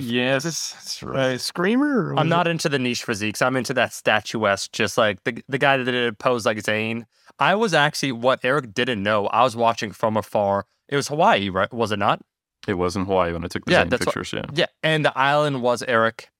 [0.00, 1.40] Yes, that's right.
[1.40, 2.14] Screamer.
[2.16, 3.42] I'm not into the niche physiques.
[3.42, 7.06] I'm into that statuesque, just like the the guy that did it pose like Zane.
[7.38, 9.26] I was actually what Eric didn't know.
[9.26, 10.66] I was watching from afar.
[10.88, 11.72] It was Hawaii, right?
[11.72, 12.22] Was it not?
[12.66, 14.32] It was in Hawaii when I took the yeah, pictures.
[14.32, 16.30] What, yeah, yeah, and the island was Eric.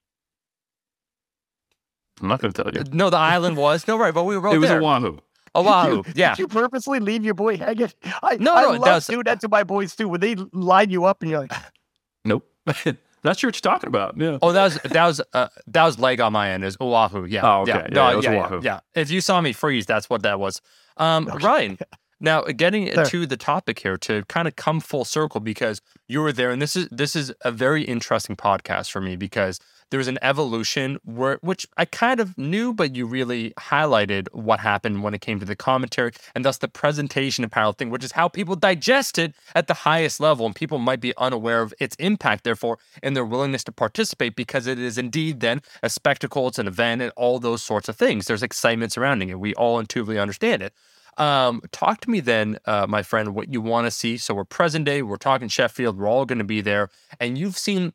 [2.20, 2.84] I'm not going to tell you.
[2.92, 4.54] No, the island was no right, but we were.
[4.54, 4.82] It was there.
[4.82, 5.18] Oahu.
[5.54, 6.30] Oahu, did yeah.
[6.30, 7.90] Did you purposely leave your boy hanging?
[8.22, 9.06] I, no, I no, love was...
[9.06, 10.08] doing that to my boys too.
[10.08, 11.52] When they line you up and you're like,
[12.24, 12.48] nope.
[13.22, 14.16] That's what you're talking about.
[14.16, 14.38] Yeah.
[14.42, 16.64] Oh, that was that was uh, that was leg on my end.
[16.64, 17.24] Is Oahu?
[17.24, 17.40] Yeah.
[17.44, 17.70] Oh, okay.
[17.70, 20.60] Yeah, yeah, no, yeah, yeah, yeah, If you saw me freeze, that's what that was.
[20.96, 21.46] Um, okay.
[21.46, 21.78] Ryan.
[22.20, 23.04] Now, getting there.
[23.06, 26.62] to the topic here to kind of come full circle because you were there, and
[26.62, 29.58] this is this is a very interesting podcast for me because
[29.92, 34.58] there was an evolution where which I kind of knew, but you really highlighted what
[34.58, 38.12] happened when it came to the commentary and thus the presentation of powerlifting, which is
[38.12, 40.46] how people digest it at the highest level.
[40.46, 44.66] And people might be unaware of its impact, therefore, in their willingness to participate because
[44.66, 48.24] it is indeed then a spectacle, it's an event, and all those sorts of things.
[48.24, 49.38] There's excitement surrounding it.
[49.38, 50.72] We all intuitively understand it.
[51.18, 54.16] Um, talk to me then, uh, my friend, what you want to see.
[54.16, 56.88] So we're present day, we're talking Sheffield, we're all going to be there,
[57.20, 57.92] and you've seen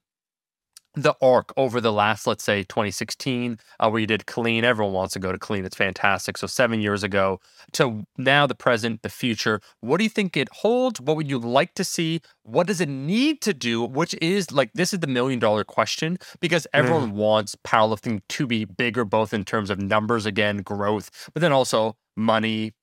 [0.97, 4.64] the arc over the last, let's say, 2016, uh, where you did Killeen.
[4.64, 5.64] Everyone wants to go to Killeen.
[5.64, 6.38] It's fantastic.
[6.38, 7.39] So seven years ago
[7.73, 9.61] to now, the present, the future.
[9.81, 10.99] What do you think it holds?
[10.99, 12.22] What would you like to see?
[12.43, 13.84] What does it need to do?
[13.84, 17.15] Which is like this is the million dollar question because everyone mm.
[17.15, 21.95] wants powerlifting to be bigger, both in terms of numbers, again, growth, but then also
[22.15, 22.73] money,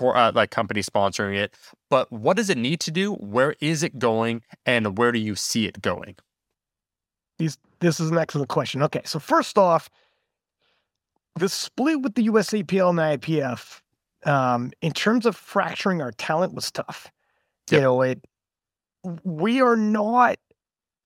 [0.00, 1.54] uh, like company sponsoring it.
[1.90, 3.14] But what does it need to do?
[3.14, 4.42] Where is it going?
[4.64, 6.16] And where do you see it going?
[7.38, 8.82] These, this is an excellent question.
[8.82, 9.90] Okay, so first off,
[11.36, 13.82] the split with the USAPL and IPF,
[14.24, 17.10] um, in terms of fracturing our talent, was tough.
[17.70, 17.78] Yep.
[17.78, 18.24] You know, it.
[19.22, 20.38] We are not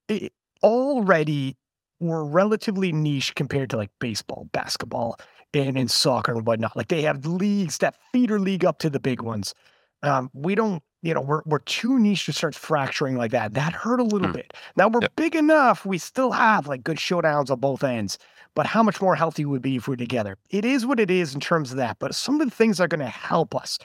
[0.08, 0.32] it,
[0.62, 1.56] already.
[1.98, 5.18] We're relatively niche compared to like baseball, basketball,
[5.52, 6.76] and in soccer and whatnot.
[6.76, 9.54] Like they have leagues that feeder league up to the big ones.
[10.02, 13.54] Um, we don't you know, we're we're too niche to start fracturing like that.
[13.54, 14.34] That hurt a little mm.
[14.34, 14.52] bit.
[14.76, 15.16] Now we're yep.
[15.16, 15.86] big enough.
[15.86, 18.18] We still have like good showdowns on both ends.
[18.54, 20.36] But how much more healthy would be if we're together?
[20.50, 21.98] It is what it is in terms of that.
[22.00, 23.78] But some of the things are going to help us.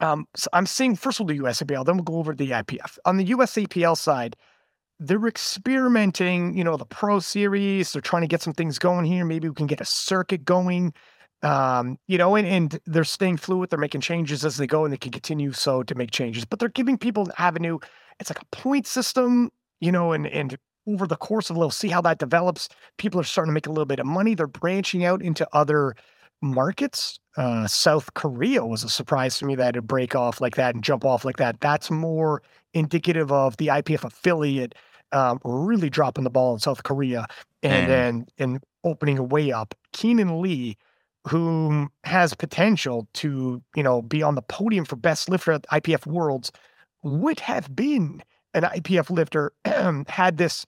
[0.00, 2.98] Um, so I'm seeing first of all the USAPL, then we'll go over the IPF.
[3.04, 4.36] On the USAPL side,
[4.98, 6.56] they're experimenting.
[6.56, 7.92] You know, the Pro Series.
[7.92, 9.24] They're trying to get some things going here.
[9.24, 10.92] Maybe we can get a circuit going.
[11.44, 13.70] Um, you know, and, and they're staying fluid.
[13.70, 16.44] They're making changes as they go, and they can continue so to make changes.
[16.44, 17.78] But they're giving people an avenue.
[18.18, 19.50] It's like a point system,
[19.80, 20.56] you know, and and
[20.86, 22.68] over the course of, they'll see how that develops.
[22.98, 24.34] People are starting to make a little bit of money.
[24.34, 25.94] They're branching out into other
[26.42, 27.18] markets.
[27.36, 30.84] Uh, South Korea was a surprise to me that it'd break off like that and
[30.84, 31.60] jump off like that.
[31.60, 32.42] That's more
[32.74, 34.74] indicative of the IPF affiliate
[35.14, 37.26] um, really dropping the ball in South Korea
[37.62, 39.74] and then and opening a way up.
[39.92, 40.76] Keenan Lee,
[41.26, 46.06] who has potential to you know be on the podium for best lifter at IPF
[46.06, 46.52] Worlds,
[47.02, 48.22] would have been
[48.52, 49.52] an IPF lifter
[50.08, 50.66] had this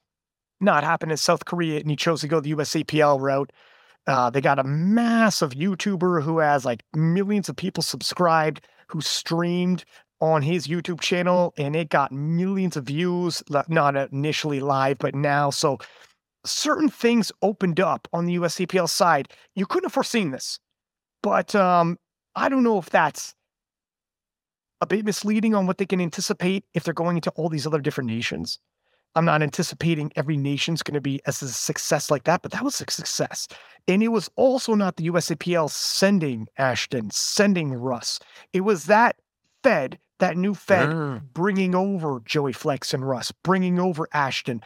[0.60, 3.52] not happened in South Korea and he chose to go the USAPL route.
[4.06, 9.84] Uh, they got a massive YouTuber who has like millions of people subscribed who streamed
[10.20, 15.50] on his YouTube channel and it got millions of views, not initially live, but now.
[15.50, 15.78] So
[16.46, 19.28] certain things opened up on the USAPL side.
[19.54, 20.58] You couldn't have foreseen this,
[21.22, 21.98] but um,
[22.34, 23.34] I don't know if that's
[24.80, 27.80] a bit misleading on what they can anticipate if they're going into all these other
[27.80, 28.58] different nations.
[29.14, 32.62] I'm not anticipating every nation's going to be as a success like that, but that
[32.62, 33.48] was a success.
[33.88, 38.20] And it was also not the USAPL sending Ashton, sending Russ.
[38.52, 39.16] It was that
[39.62, 41.20] Fed, that new Fed, yeah.
[41.32, 44.60] bringing over Joey Flex and Russ, bringing over Ashton.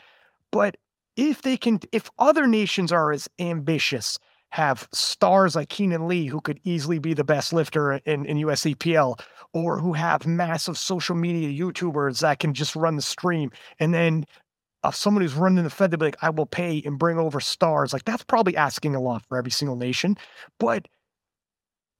[0.50, 0.76] But
[1.16, 4.18] if they can, if other nations are as ambitious,
[4.50, 9.20] have stars like Keenan Lee, who could easily be the best lifter in, in USAPL,
[9.52, 13.50] or who have massive social media YouTubers that can just run the stream.
[13.78, 14.24] And then
[14.82, 17.40] uh, someone who's running the Fed, they'll be like, I will pay and bring over
[17.40, 17.92] stars.
[17.92, 20.16] Like that's probably asking a lot for every single nation.
[20.58, 20.88] But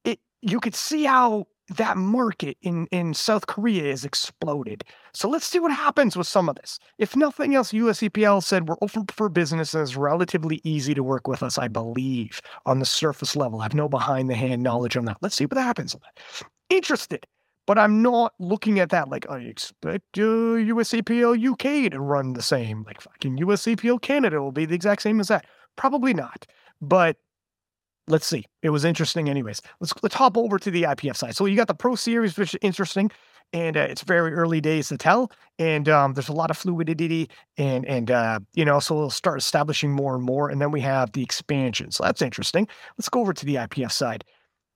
[0.03, 4.83] it you could see how that market in, in South Korea is exploded.
[5.13, 6.79] So let's see what happens with some of this.
[6.97, 11.27] If nothing else, USAPL said we're open for business and it's relatively easy to work
[11.27, 13.59] with us, I believe, on the surface level.
[13.59, 15.17] I have no behind the hand knowledge on that.
[15.21, 15.93] Let's see what happens.
[15.95, 16.47] On that.
[16.69, 17.25] Interested.
[17.67, 22.83] But I'm not looking at that like I expect uh, UK to run the same.
[22.83, 25.45] Like fucking USAPL Canada will be the exact same as that.
[25.75, 26.47] Probably not.
[26.81, 27.17] But
[28.07, 28.45] let's see.
[28.61, 29.61] It was interesting, anyways.
[29.79, 31.35] Let's let's hop over to the IPF side.
[31.35, 33.11] So you got the Pro Series, which is interesting,
[33.53, 35.31] and uh, it's very early days to tell.
[35.59, 39.37] And um, there's a lot of fluidity, and and uh, you know, so we'll start
[39.37, 40.49] establishing more and more.
[40.49, 41.91] And then we have the expansion.
[41.91, 42.67] So that's interesting.
[42.97, 44.23] Let's go over to the IPF side.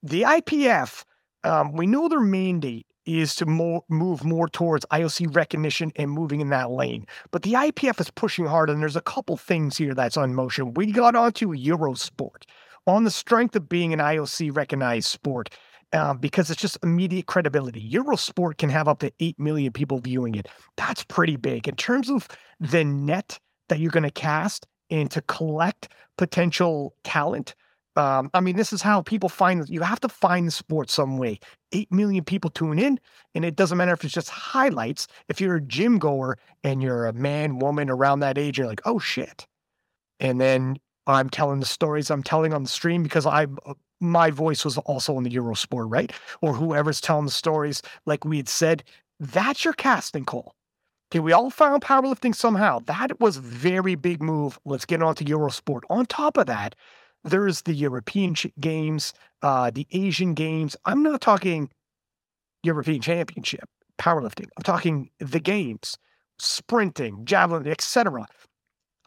[0.02, 1.04] The IPF
[1.46, 6.40] um, we know their mandate is to mo- move more towards IOC recognition and moving
[6.40, 7.06] in that lane.
[7.30, 10.74] But the IPF is pushing hard, and there's a couple things here that's on motion.
[10.74, 12.42] We got onto Eurosport
[12.86, 15.50] on the strength of being an IOC recognized sport.
[15.92, 17.80] Uh, because it's just immediate credibility.
[17.88, 20.48] Eurosport can have up to 8 million people viewing it.
[20.76, 21.68] That's pretty big.
[21.68, 22.26] In terms of
[22.58, 23.38] the net
[23.68, 25.88] that you're going to cast and to collect
[26.18, 27.54] potential talent,
[27.96, 31.16] um, I mean, this is how people find you have to find the sport some
[31.16, 31.40] way.
[31.72, 33.00] Eight million people tune in,
[33.34, 35.06] and it doesn't matter if it's just highlights.
[35.28, 38.82] If you're a gym goer and you're a man, woman around that age, you're like,
[38.84, 39.46] oh shit.
[40.20, 40.76] And then
[41.06, 44.76] I'm telling the stories I'm telling on the stream because I uh, my voice was
[44.78, 46.12] also on the Eurosport, right?
[46.42, 48.84] Or whoever's telling the stories, like we had said,
[49.18, 50.54] that's your casting call.
[51.10, 52.80] Okay, we all found powerlifting somehow.
[52.80, 54.58] That was very big move.
[54.64, 55.82] Let's get on to Eurosport.
[55.88, 56.74] On top of that,
[57.24, 59.12] there's the European Games,
[59.42, 60.76] uh, the Asian Games.
[60.84, 61.70] I'm not talking
[62.62, 63.68] European Championship
[63.98, 64.48] powerlifting.
[64.56, 65.96] I'm talking the games,
[66.38, 68.26] sprinting, javelin, etc.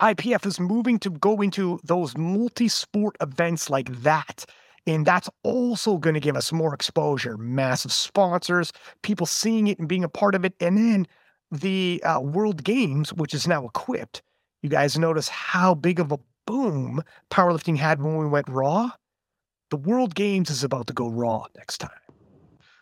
[0.02, 4.46] IPF is moving to go into those multi-sport events like that.
[4.88, 8.72] And that's also going to give us more exposure, massive sponsors,
[9.04, 10.54] people seeing it and being a part of it.
[10.60, 11.08] And then
[11.52, 14.22] the uh, World Games, which is now equipped.
[14.62, 18.92] You guys notice how big of a boom powerlifting had when we went raw.
[19.70, 21.92] The World Games is about to go raw next time.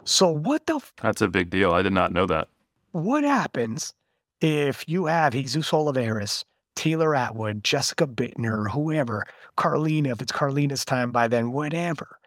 [0.06, 0.76] So what the?
[0.78, 1.74] F- That's a big deal.
[1.74, 2.48] I did not know that.
[2.92, 3.94] What happens
[4.40, 6.46] if you have Jesus Olivares,
[6.78, 9.26] Taylor Atwood, Jessica Buettner, whoever,
[9.58, 12.20] Carlina, if it's Carlina's time by then, whatever,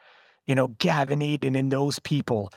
[0.47, 2.52] you know, Gavin Adin and those people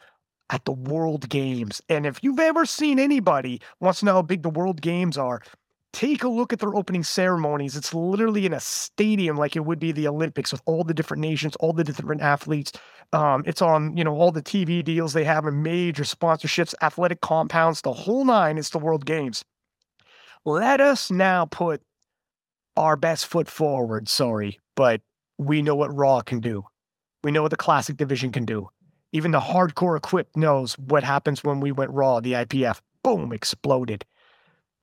[0.50, 1.82] at the World Games.
[1.88, 5.42] And if you've ever seen anybody wants to know how big the World Games are,
[5.94, 7.78] take a look at their opening ceremonies.
[7.78, 11.22] It's literally in a stadium like it would be the Olympics with all the different
[11.22, 12.72] nations, all the different athletes.
[13.14, 17.22] Um, it's on, you know, all the TV deals they have and major sponsorships, athletic
[17.22, 19.46] compounds, the whole nine is the World Games.
[20.46, 21.82] Let us now put
[22.76, 24.10] our best foot forward.
[24.10, 25.02] Sorry, but
[25.38, 26.66] we know what Raw can do.
[27.24, 28.70] We know what the classic division can do.
[29.14, 32.82] Even the hardcore equipped knows what happens when we went Raw, the IPF.
[33.04, 34.06] Boom, exploded.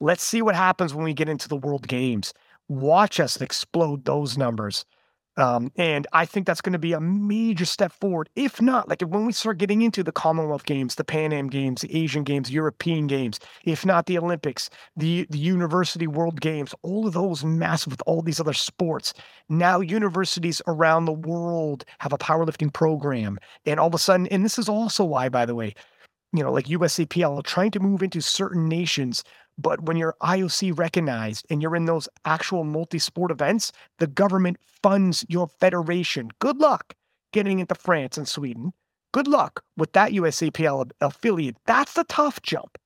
[0.00, 2.32] Let's see what happens when we get into the World Games.
[2.68, 4.86] Watch us explode those numbers.
[5.40, 8.28] Um, and I think that's going to be a major step forward.
[8.36, 11.80] If not, like when we start getting into the Commonwealth Games, the Pan Am Games,
[11.80, 17.06] the Asian Games, European Games, if not the Olympics, the the University World Games, all
[17.06, 19.14] of those massive with all these other sports.
[19.48, 24.44] Now universities around the world have a powerlifting program, and all of a sudden, and
[24.44, 25.74] this is also why, by the way,
[26.34, 29.24] you know, like USAPL trying to move into certain nations
[29.60, 34.58] but when you're IOC recognized and you're in those actual multi sport events, the government
[34.82, 36.28] funds your federation.
[36.38, 36.94] Good luck
[37.32, 38.72] getting into France and Sweden.
[39.12, 41.56] Good luck with that USAPL affiliate.
[41.66, 42.78] That's the tough jump.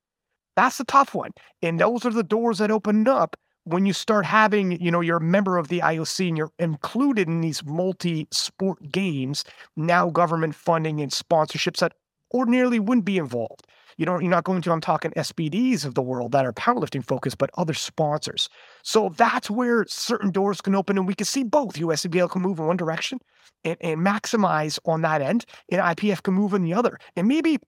[0.57, 1.33] That's the tough one.
[1.63, 5.17] And those are the doors that open up when you start having, you know, you're
[5.17, 9.45] a member of the IOC and you're included in these multi sport games,
[9.77, 11.95] now government funding and sponsorships that
[12.33, 13.67] ordinarily wouldn't be involved.
[13.97, 17.05] You don't, you're not going to, I'm talking SBDs of the world that are powerlifting
[17.05, 18.49] focused, but other sponsors.
[18.83, 21.75] So that's where certain doors can open and we can see both.
[21.75, 23.21] USAPL can move in one direction
[23.65, 26.99] and, and maximize on that end, and IPF can move in the other.
[27.17, 27.59] And maybe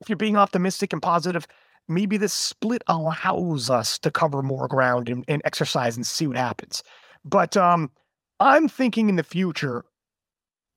[0.00, 1.46] if you're being optimistic and positive,
[1.88, 6.36] maybe this split allows us to cover more ground and, and exercise and see what
[6.36, 6.82] happens.
[7.24, 7.90] But um,
[8.40, 9.84] I'm thinking in the future,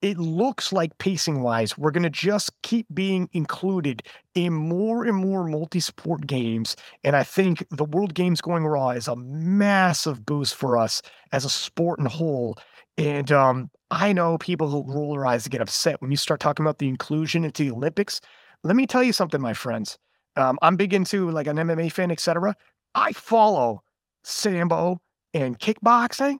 [0.00, 4.02] it looks like pacing wise, we're going to just keep being included
[4.34, 6.76] in more and more multi sport games.
[7.02, 11.02] And I think the World Games going raw is a massive boost for us
[11.32, 12.56] as a sport in whole.
[12.96, 16.40] And um, I know people who roll their eyes to get upset when you start
[16.40, 18.20] talking about the inclusion into the Olympics.
[18.62, 19.98] Let me tell you something, my friends.
[20.36, 22.54] Um, I'm big into like an MMA fan, etc.
[22.94, 23.82] I follow
[24.22, 25.00] Sambo
[25.34, 26.38] and kickboxing.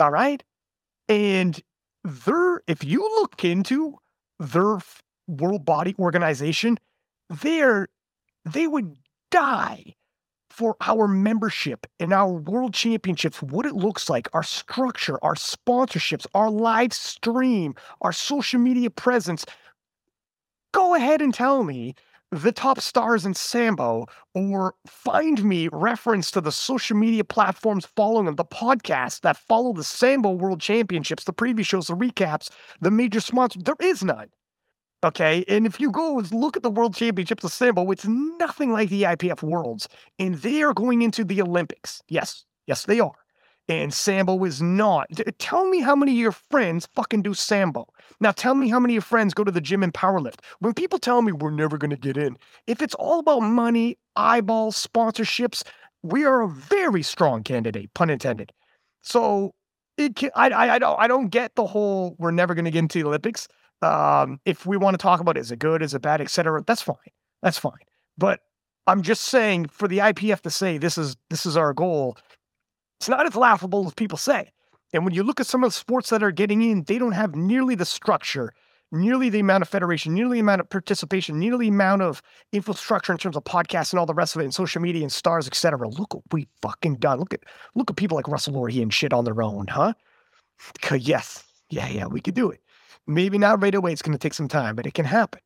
[0.00, 0.42] All right.
[1.08, 1.60] And
[2.08, 3.96] their if you look into
[4.38, 4.78] their
[5.26, 6.78] world body organization,
[7.28, 7.88] they're
[8.44, 8.96] they would
[9.30, 9.94] die
[10.48, 16.26] for our membership and our world championships, what it looks like, our structure, our sponsorships,
[16.34, 19.44] our live stream, our social media presence.
[20.72, 21.94] Go ahead and tell me
[22.30, 28.34] the top stars in Sambo or find me reference to the social media platforms following
[28.34, 32.50] the podcasts that follow the Sambo World Championships, the previous shows, the recaps,
[32.80, 33.62] the major sponsors.
[33.62, 34.28] There is none.
[35.04, 35.44] Okay.
[35.48, 38.90] And if you go and look at the World Championships of Sambo, it's nothing like
[38.90, 39.88] the IPF Worlds.
[40.18, 42.02] And they are going into the Olympics.
[42.08, 42.44] Yes.
[42.66, 43.12] Yes, they are
[43.68, 45.08] and Sambo is not.
[45.38, 47.86] Tell me how many of your friends fucking do Sambo.
[48.20, 50.40] Now tell me how many of your friends go to the gym and powerlift.
[50.60, 52.36] When people tell me we're never going to get in,
[52.66, 55.62] if it's all about money, eyeballs, sponsorships,
[56.02, 58.52] we are a very strong candidate, pun intended.
[59.02, 59.54] So
[59.96, 62.70] it can, I, I, I don't I don't get the whole we're never going to
[62.70, 63.48] get into the Olympics.
[63.82, 66.82] Um, if we want to talk about is it good, is it bad, etc., that's
[66.82, 66.96] fine.
[67.42, 67.78] That's fine.
[68.16, 68.40] But
[68.86, 72.16] I'm just saying for the IPF to say this is this is our goal
[72.98, 74.50] it's not as laughable as people say.
[74.92, 77.12] And when you look at some of the sports that are getting in, they don't
[77.12, 78.52] have nearly the structure,
[78.90, 82.22] nearly the amount of federation, nearly the amount of participation, nearly the amount of
[82.52, 85.12] infrastructure in terms of podcasts and all the rest of it, and social media and
[85.12, 85.88] stars, etc.
[85.88, 87.18] Look what we fucking done.
[87.18, 87.40] Look at
[87.74, 89.92] look at people like Russel Orhii and shit on their own, huh?
[90.90, 92.60] Yes, yeah, yeah, we could do it.
[93.06, 93.92] Maybe not right away.
[93.92, 95.40] It's going to take some time, but it can happen.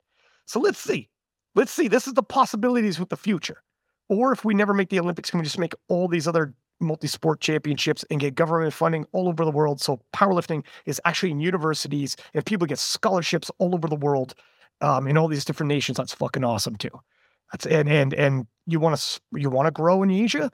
[0.46, 1.10] So let's see.
[1.54, 1.88] Let's see.
[1.88, 3.62] This is the possibilities with the future.
[4.08, 7.40] Or if we never make the Olympics, can we just make all these other multi-sport
[7.40, 9.80] championships and get government funding all over the world.
[9.80, 14.34] So powerlifting is actually in universities and people get scholarships all over the world
[14.80, 15.96] um, in all these different nations.
[15.96, 16.90] That's fucking awesome too.
[17.52, 20.50] That's and and and you want to you want to grow in Asia,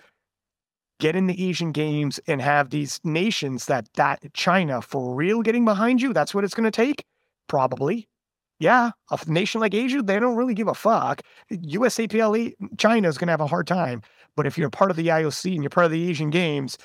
[1.00, 5.64] get in the Asian games and have these nations that that China for real getting
[5.64, 6.12] behind you.
[6.12, 7.04] That's what it's going to take,
[7.46, 8.08] probably.
[8.60, 11.22] Yeah, a nation like Asia, they don't really give a fuck.
[11.52, 14.02] USAPL China is going to have a hard time.
[14.36, 16.78] But if you're part of the IOC and you're part of the Asian Games,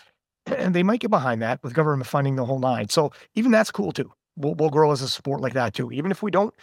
[0.45, 2.89] and they might get behind that with government funding the whole nine.
[2.89, 4.11] So even that's cool too.
[4.35, 5.91] We'll, we'll grow as a sport like that too.
[5.91, 6.53] Even if we don't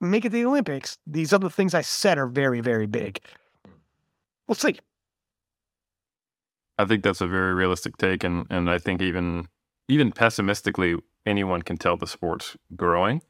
[0.00, 3.20] make it the Olympics, these other things I said are very, very big.
[4.46, 4.78] We'll see.
[6.78, 9.48] I think that's a very realistic take, and and I think even
[9.88, 13.22] even pessimistically, anyone can tell the sport's growing.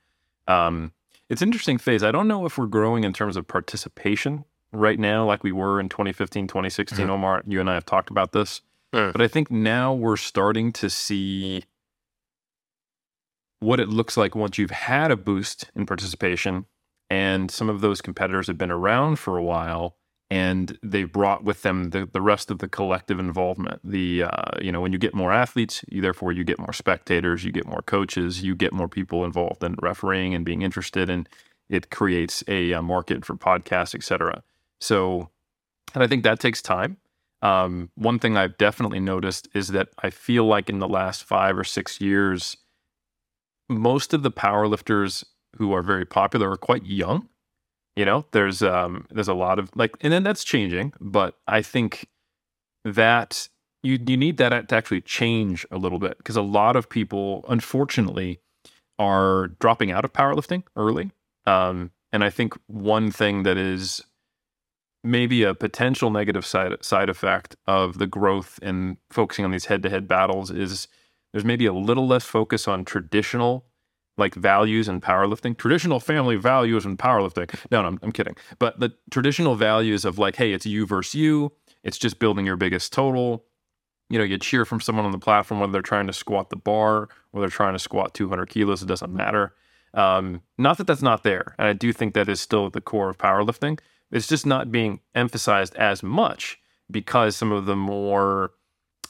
[0.47, 0.93] Um,
[1.29, 2.03] it's interesting phase.
[2.03, 5.81] I don't know if we're growing in terms of participation right now like we were
[5.81, 6.99] in 2015, 2016.
[6.99, 7.11] Mm-hmm.
[7.11, 8.63] Omar, you and I have talked about this.
[8.95, 9.13] Mm.
[9.13, 11.65] But I think now we're starting to see
[13.61, 16.67] what it looks like once you've had a boost in participation
[17.09, 19.97] and some of those competitors have been around for a while
[20.33, 24.73] and they've brought with them the, the rest of the collective involvement the uh, you
[24.73, 27.83] know when you get more athletes you therefore you get more spectators you get more
[27.83, 31.29] coaches you get more people involved in refereeing and being interested and
[31.69, 34.43] it creates a, a market for podcasts etc
[34.83, 35.31] so,
[35.95, 36.97] and I think that takes time.
[37.41, 41.57] Um, one thing I've definitely noticed is that I feel like in the last five
[41.57, 42.57] or six years,
[43.69, 45.25] most of the powerlifters
[45.57, 47.29] who are very popular are quite young.
[47.97, 51.63] You know, there's um there's a lot of like and then that's changing, but I
[51.63, 52.09] think
[52.85, 53.49] that
[53.83, 57.45] you you need that to actually change a little bit because a lot of people
[57.49, 58.41] unfortunately
[58.99, 61.11] are dropping out of powerlifting early.
[61.47, 64.03] Um, and I think one thing that is
[65.05, 69.83] maybe a potential negative side side effect of the growth and focusing on these head
[69.83, 70.89] to head battles is
[71.33, 73.65] there's maybe a little less focus on traditional
[74.17, 77.55] like values and powerlifting, traditional family values and powerlifting.
[77.71, 78.37] No, no I'm, I'm kidding.
[78.59, 81.53] But the traditional values of like, hey, it's you versus you.
[81.83, 83.45] It's just building your biggest total.
[84.11, 86.57] You know, you cheer from someone on the platform whether they're trying to squat the
[86.57, 88.83] bar or they're trying to squat 200 kilos.
[88.83, 89.55] It doesn't matter.
[89.95, 92.81] Um, not that that's not there, and I do think that is still at the
[92.81, 93.79] core of powerlifting.
[94.11, 96.59] It's just not being emphasized as much
[96.91, 98.53] because some of the more,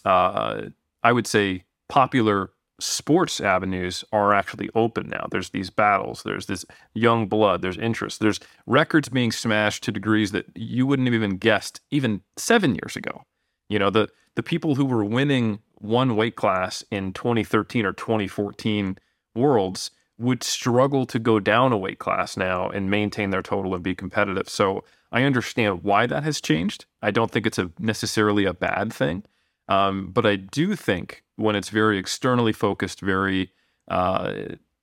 [0.04, 0.62] uh,
[1.02, 2.50] I would say, popular
[2.82, 5.26] sports avenues are actually open now.
[5.30, 6.64] There's these battles, there's this
[6.94, 11.36] young blood, there's interest, there's records being smashed to degrees that you wouldn't have even
[11.36, 13.22] guessed even seven years ago.
[13.68, 18.98] You know, the the people who were winning one weight class in 2013 or 2014
[19.34, 23.82] worlds would struggle to go down a weight class now and maintain their total and
[23.82, 24.48] be competitive.
[24.48, 26.86] So I understand why that has changed.
[27.02, 29.24] I don't think it's a necessarily a bad thing.
[29.68, 33.50] Um, but I do think when it's very externally focused, very
[33.88, 34.32] uh,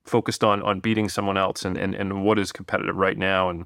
[0.06, 3.66] focused on on beating someone else and, and and what is competitive right now, and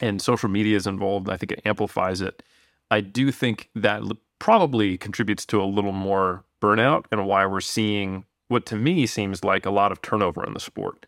[0.00, 2.42] and social media is involved, I think it amplifies it.
[2.90, 4.02] I do think that
[4.38, 9.44] probably contributes to a little more burnout and why we're seeing what to me seems
[9.44, 11.06] like a lot of turnover in the sport.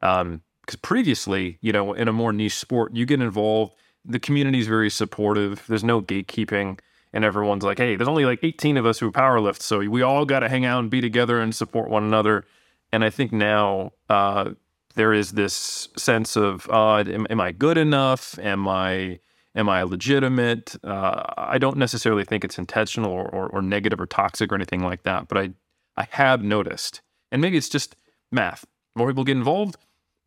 [0.00, 0.42] Because um,
[0.82, 3.74] previously, you know, in a more niche sport, you get involved.
[4.04, 5.64] The community is very supportive.
[5.68, 6.80] There's no gatekeeping
[7.12, 10.24] and everyone's like, hey, there's only like 18 of us who powerlift, so we all
[10.24, 12.44] got to hang out and be together and support one another.
[12.92, 14.50] And I think now uh,
[14.94, 18.38] there is this sense of, uh, am, am, I good enough?
[18.38, 19.18] Am I
[19.54, 20.76] am I legitimate?
[20.82, 24.82] Uh, I don't necessarily think it's intentional or, or, or negative or toxic or anything
[24.82, 25.50] like that, but I
[25.96, 27.96] I have noticed, and maybe it's just
[28.30, 28.64] math.
[28.96, 29.76] More people get involved,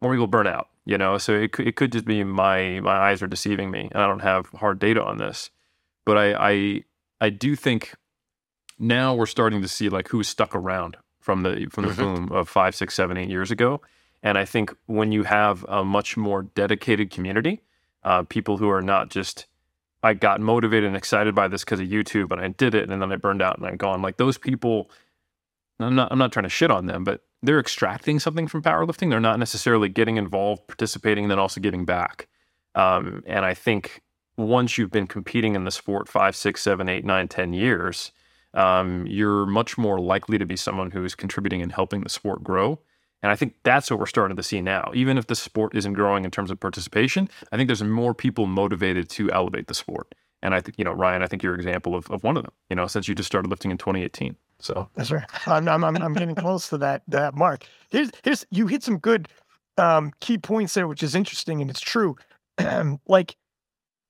[0.01, 0.69] more people burn out.
[0.87, 3.89] You know, so it could, it could just be my my eyes are deceiving me,
[3.91, 5.49] and I don't have hard data on this
[6.05, 6.83] but I, I
[7.21, 7.95] I do think
[8.79, 12.27] now we're starting to see like who's stuck around from the from the mm-hmm.
[12.27, 13.81] boom of five, six, seven, eight years ago.
[14.23, 17.61] And I think when you have a much more dedicated community,
[18.03, 19.47] uh, people who are not just
[20.03, 23.01] I got motivated and excited by this because of YouTube and I did it and
[23.01, 24.03] then I burned out and I'm gone.
[24.03, 24.91] Like those people,
[25.79, 29.09] I'm not I'm not trying to shit on them, but they're extracting something from powerlifting.
[29.09, 32.27] They're not necessarily getting involved, participating, and then also giving back.
[32.75, 34.01] Um, and I think
[34.37, 38.11] once you've been competing in the sport five, six, seven, eight, nine, ten years,
[38.53, 42.43] um, you're much more likely to be someone who is contributing and helping the sport
[42.43, 42.79] grow.
[43.21, 44.91] And I think that's what we're starting to see now.
[44.93, 48.45] Even if the sport isn't growing in terms of participation, I think there's more people
[48.45, 50.13] motivated to elevate the sport.
[50.43, 52.43] And I think, you know, Ryan, I think you're an example of, of one of
[52.43, 54.35] them, you know, since you just started lifting in 2018.
[54.59, 55.25] So that's right.
[55.47, 57.65] I'm, I'm, I'm getting close to that, that mark.
[57.89, 59.27] Here's, here's, you hit some good
[59.77, 62.15] um, key points there, which is interesting and it's true.
[63.07, 63.35] like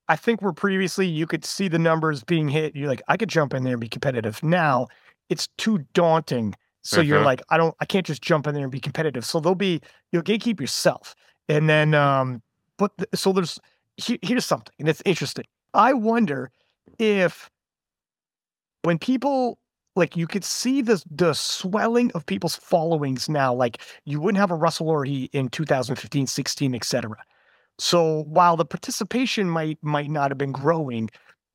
[0.07, 3.29] I think where previously you could see the numbers being hit, you're like, I could
[3.29, 4.41] jump in there and be competitive.
[4.43, 4.87] Now
[5.29, 6.55] it's too daunting.
[6.83, 7.25] So you're mm-hmm.
[7.25, 9.25] like, I don't, I can't just jump in there and be competitive.
[9.25, 11.15] So they'll be, you'll gatekeep yourself.
[11.49, 12.43] And then, um,
[12.77, 13.59] but so there's,
[13.97, 15.45] he, here's something, and it's interesting.
[15.73, 16.51] I wonder
[16.99, 17.49] if
[18.83, 19.57] when people
[19.95, 24.51] like you could see the the swelling of people's followings now like you wouldn't have
[24.51, 27.15] a Russel Orhii in 2015 16 etc
[27.79, 31.09] so while the participation might might not have been growing,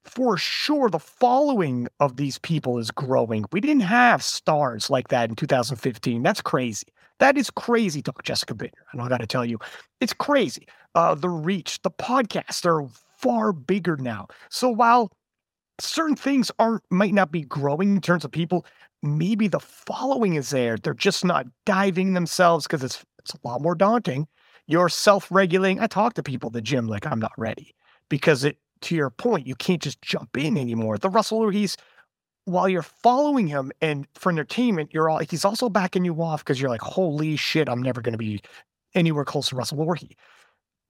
[0.04, 3.44] for sure the following of these people is growing.
[3.52, 6.22] We didn't have stars like that in 2015.
[6.22, 6.86] That's crazy.
[7.18, 8.84] That is crazy, Talk Jessica Buettner.
[8.92, 9.58] And I got to tell you,
[10.00, 10.66] it's crazy.
[10.94, 12.88] Uh, the reach, the podcasts are
[13.18, 14.26] far bigger now.
[14.48, 15.12] So while
[15.80, 18.64] certain things aren't might not be growing in terms of people,
[19.02, 20.76] maybe the following is there.
[20.76, 24.26] They're just not diving themselves because it's it's a lot more daunting
[24.70, 25.80] you're self-regulating.
[25.80, 27.74] I talk to people at the gym like I'm not ready
[28.08, 30.96] because it to your point, you can't just jump in anymore.
[30.98, 31.76] The Russel he's
[32.44, 36.60] while you're following him and for entertainment, you're all he's also backing you off because
[36.60, 38.40] you're like, holy shit, I'm never gonna be
[38.94, 40.12] anywhere close to Russel Orhii.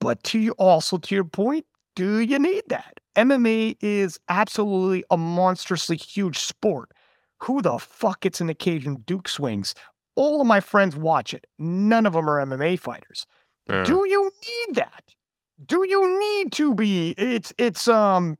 [0.00, 1.66] But to you also to your point,
[1.96, 3.00] do you need that?
[3.16, 6.92] MMA is absolutely a monstrously huge sport.
[7.42, 9.74] Who the fuck gets cage and Duke swings?
[10.14, 11.46] All of my friends watch it.
[11.58, 13.26] None of them are MMA fighters.
[13.68, 13.84] Yeah.
[13.84, 15.04] Do you need that?
[15.66, 17.10] Do you need to be?
[17.18, 18.38] It's it's um,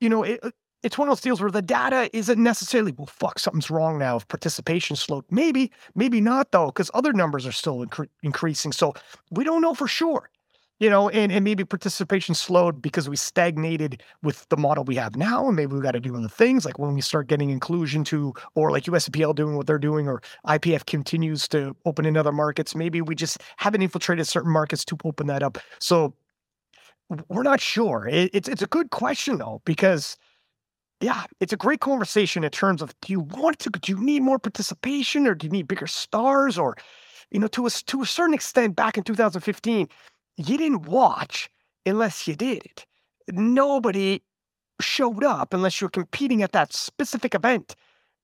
[0.00, 0.50] you know, it, uh,
[0.82, 4.16] it's one of those deals where the data isn't necessarily, well, fuck, something's wrong now
[4.16, 5.24] if participation slowed.
[5.30, 8.72] Maybe, maybe not though, because other numbers are still incre- increasing.
[8.72, 8.94] So
[9.30, 10.30] we don't know for sure,
[10.78, 15.16] you know, and, and maybe participation slowed because we stagnated with the model we have
[15.16, 15.46] now.
[15.46, 18.32] And maybe we got to do other things like when we start getting inclusion to,
[18.54, 22.74] or like USPL doing what they're doing, or IPF continues to open in other markets.
[22.76, 25.58] Maybe we just haven't infiltrated certain markets to open that up.
[25.80, 26.14] So
[27.28, 28.06] we're not sure.
[28.06, 30.16] It, it's, it's a good question though, because
[31.00, 34.22] yeah, it's a great conversation in terms of do you want to do you need
[34.22, 36.76] more participation or do you need bigger stars or
[37.30, 39.88] you know to a to a certain extent back in 2015
[40.38, 41.50] you didn't watch
[41.84, 42.86] unless you did it.
[43.28, 44.22] Nobody
[44.80, 47.74] showed up unless you're competing at that specific event.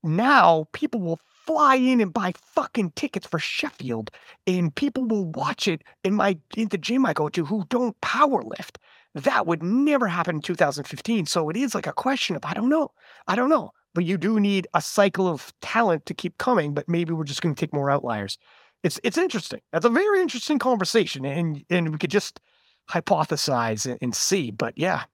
[0.03, 4.11] Now people will fly in and buy fucking tickets for Sheffield
[4.47, 8.01] and people will watch it in my in the gym I go to who don't
[8.01, 8.79] power lift.
[9.15, 11.27] That would never happen in 2015.
[11.27, 12.93] So it is like a question of, I don't know.
[13.27, 13.73] I don't know.
[13.95, 17.43] But you do need a cycle of talent to keep coming, but maybe we're just
[17.43, 18.39] going to take more outliers.
[18.85, 19.61] It's it's interesting.
[19.73, 21.25] That's a very interesting conversation.
[21.25, 22.39] And and we could just
[22.91, 24.53] hypothesize and, and see.
[24.53, 25.05] But yeah.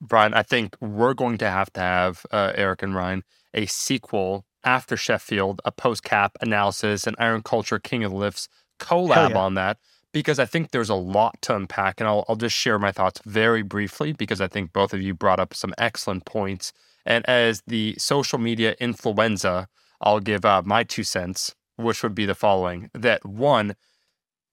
[0.00, 4.46] Brian, I think we're going to have to have uh, Eric and Ryan a sequel
[4.62, 8.48] after Sheffield, a post cap analysis, an Iron Culture King of the Lifts
[8.78, 9.38] collab yeah.
[9.38, 9.78] on that
[10.12, 12.00] because I think there's a lot to unpack.
[12.00, 15.14] And I'll, I'll just share my thoughts very briefly because I think both of you
[15.14, 16.72] brought up some excellent points.
[17.04, 19.68] And as the social media influenza,
[20.00, 23.76] I'll give uh, my two cents, which would be the following that one,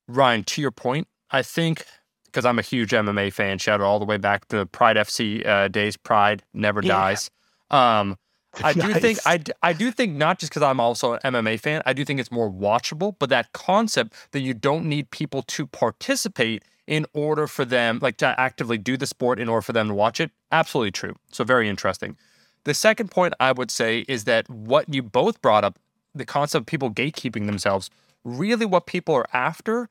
[0.07, 1.85] Ryan, to your point, I think
[2.25, 5.45] because I'm a huge MMA fan, shout out all the way back to Pride FC
[5.45, 6.93] uh, days, Pride never yeah.
[6.93, 7.31] dies.
[7.71, 8.17] Um,
[8.63, 9.01] I do nice.
[9.01, 11.81] think I, I do think not just because I'm also an MMA fan.
[11.85, 15.65] I do think it's more watchable, but that concept that you don't need people to
[15.65, 19.87] participate in order for them like to actively do the sport in order for them
[19.87, 20.31] to watch it.
[20.51, 21.15] Absolutely true.
[21.31, 22.15] So very interesting.
[22.63, 25.79] The second point I would say is that what you both brought up,
[26.17, 27.89] the concept of people gatekeeping themselves,
[28.23, 29.89] really what people are after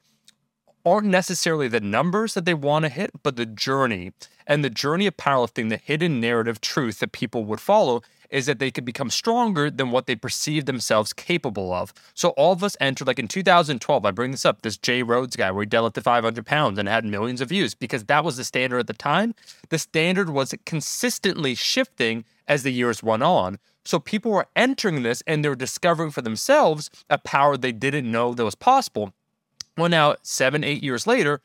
[0.86, 4.12] aren't necessarily the numbers that they want to hit, but the journey.
[4.46, 8.58] And the journey of powerlifting, the hidden narrative truth that people would follow is that
[8.58, 11.94] they could become stronger than what they perceive themselves capable of.
[12.14, 15.36] So all of us entered, like in 2012, I bring this up, this Jay Rhodes
[15.36, 18.44] guy where he deadlifted 500 pounds and had millions of views because that was the
[18.44, 19.34] standard at the time.
[19.68, 23.58] The standard was consistently shifting as the years went on.
[23.84, 28.10] So people were entering this and they were discovering for themselves a power they didn't
[28.10, 29.12] know that was possible.
[29.76, 31.40] Well, now, seven, eight years later,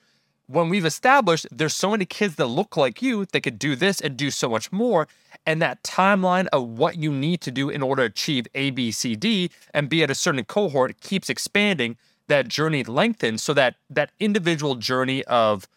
[0.47, 4.01] when we've established there's so many kids that look like you that could do this
[4.01, 5.07] and do so much more,
[5.45, 8.91] and that timeline of what you need to do in order to achieve A, B,
[8.91, 11.97] C, D, and be at a certain cohort keeps expanding,
[12.27, 15.67] that journey lengthens so that that individual journey of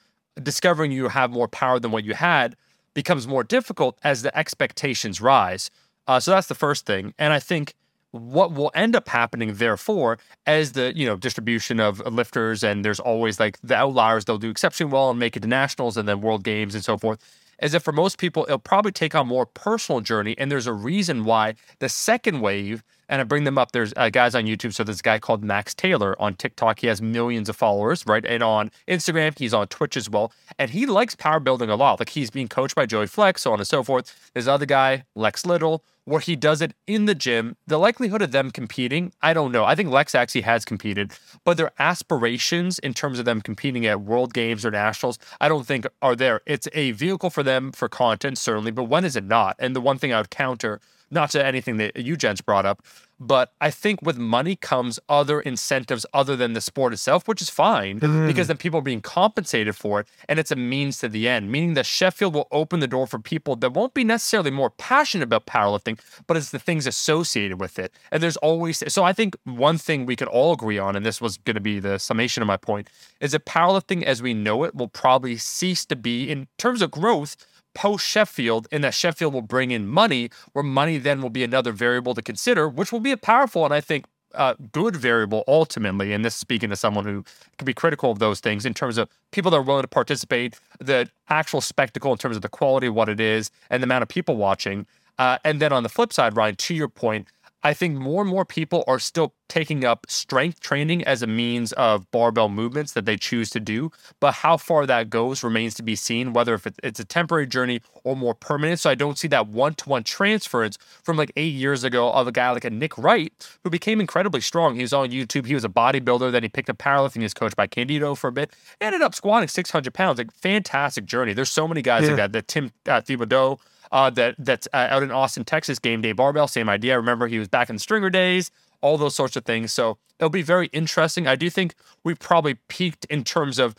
[0.43, 2.57] discovering you have more power than what you had
[2.95, 5.71] becomes more difficult as the expectations rise.
[6.13, 7.15] Uh, so that's the first thing.
[7.19, 7.75] And I think
[8.11, 13.01] what will end up happening therefore as the you know distribution of lifters and there's
[13.01, 16.21] always like the outliers they'll do exceptionally well and make it to nationals and then
[16.21, 17.19] world games and so forth
[17.63, 20.75] is that for most people it'll probably take on more personal journey and there's a
[20.75, 22.83] reason why the second wave
[23.13, 23.73] and I bring them up.
[23.73, 24.73] There's uh, guys on YouTube.
[24.73, 26.81] So there's a guy called Max Taylor on TikTok.
[26.81, 28.25] He has millions of followers, right?
[28.25, 30.33] And on Instagram, he's on Twitch as well.
[30.59, 32.01] And he likes power building a lot.
[32.01, 34.31] Like he's being coached by Joey Flex, so on and so forth.
[34.33, 37.57] There's other guy, Lex Little, where he does it in the gym.
[37.67, 39.65] The likelihood of them competing, I don't know.
[39.65, 41.13] I think Lex actually has competed,
[41.45, 45.67] but their aspirations in terms of them competing at World Games or Nationals, I don't
[45.67, 46.41] think are there.
[46.47, 49.57] It's a vehicle for them for content, certainly, but when is it not?
[49.59, 50.81] And the one thing I would counter
[51.13, 52.83] not to anything that you gents brought up,
[53.21, 57.49] but I think with money comes other incentives other than the sport itself, which is
[57.49, 58.27] fine mm.
[58.27, 61.53] because then people are being compensated for it and it's a means to the end,
[61.53, 65.25] meaning that Sheffield will open the door for people that won't be necessarily more passionate
[65.25, 67.93] about powerlifting, but it's the things associated with it.
[68.11, 71.21] And there's always, so I think one thing we could all agree on, and this
[71.21, 72.89] was going to be the summation of my point,
[73.21, 76.91] is that powerlifting as we know it will probably cease to be, in terms of
[76.91, 77.37] growth,
[77.75, 81.73] post Sheffield, and that Sheffield will bring in money, where money then will be another
[81.73, 86.13] variable to consider, which will be a powerful and I think uh, good variable ultimately.
[86.13, 87.25] And this is speaking to someone who
[87.59, 90.59] can be critical of those things in terms of people that are willing to participate,
[90.79, 94.03] the actual spectacle in terms of the quality of what it is, and the amount
[94.03, 94.87] of people watching.
[95.19, 97.29] Uh, and then on the flip side, Ryan, to your point,
[97.65, 101.73] I think more and more people are still taking up strength training as a means
[101.73, 103.91] of barbell movements that they choose to do.
[104.19, 107.81] But how far that goes remains to be seen, whether if it's a temporary journey
[108.03, 108.81] or more permanent.
[108.81, 112.27] So I don't see that one to one transference from like eight years ago of
[112.27, 113.33] a guy like a Nick Wright
[113.63, 114.75] who became incredibly strong.
[114.75, 115.47] He was on YouTube.
[115.47, 116.33] He was a bodybuilder.
[116.33, 117.19] Then he picked up powerlifting.
[117.19, 118.53] He was coached by Candito for a bit.
[118.81, 120.19] Ended up squatting 600 pounds.
[120.19, 121.33] Like fantastic journey.
[121.33, 122.09] There's so many guys yeah.
[122.09, 122.33] like that.
[122.33, 123.59] The Tim uh, Thibodeau
[123.93, 126.49] uh, that that's uh, out in Austin, Texas, Game Day Barbell.
[126.49, 126.95] Same idea.
[126.95, 128.51] I remember he was back in Stringer days,
[128.81, 129.73] all those sorts of things.
[129.73, 131.27] So it'll be very interesting.
[131.27, 133.75] I do think we probably peaked in terms of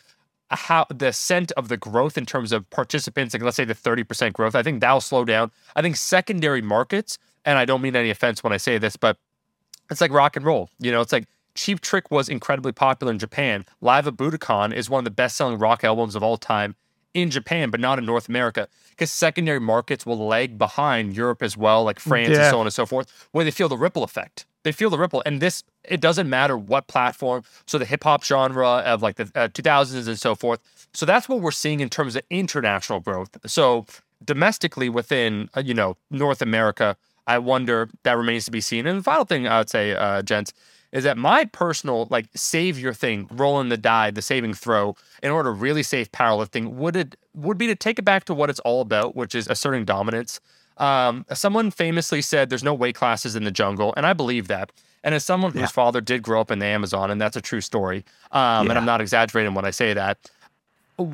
[0.50, 4.32] how the scent of the growth in terms of participants, like let's say the 30%
[4.32, 5.50] growth, I think that'll slow down.
[5.74, 9.16] I think secondary markets, and I don't mean any offense when I say this, but
[9.90, 10.70] it's like rock and roll.
[10.78, 11.26] You know, it's like
[11.56, 13.64] Cheap Trick was incredibly popular in Japan.
[13.80, 16.76] Live at Budokan is one of the best selling rock albums of all time
[17.14, 21.56] in Japan, but not in North America, because secondary markets will lag behind Europe as
[21.56, 22.42] well, like France yeah.
[22.42, 24.46] and so on and so forth, where they feel the ripple effect.
[24.64, 27.44] They feel the ripple, and this it doesn't matter what platform.
[27.66, 30.60] So the hip hop genre of like the uh, 2000s and so forth.
[30.94, 33.36] So that's what we're seeing in terms of international growth.
[33.46, 33.86] So
[34.24, 36.96] domestically within uh, you know North America,
[37.26, 38.86] I wonder that remains to be seen.
[38.86, 40.52] And the final thing I would say, uh, gents,
[40.94, 45.50] is that my personal like savior thing, rolling the die, the saving throw, in order
[45.50, 48.60] to really save powerlifting, would it would be to take it back to what it's
[48.60, 50.40] all about, which is asserting dominance.
[50.78, 54.70] Um, someone famously said, "There's no weight classes in the jungle," and I believe that.
[55.02, 55.60] And as someone yeah.
[55.60, 58.70] whose father did grow up in the Amazon, and that's a true story, um, yeah.
[58.70, 60.18] and I'm not exaggerating when I say that,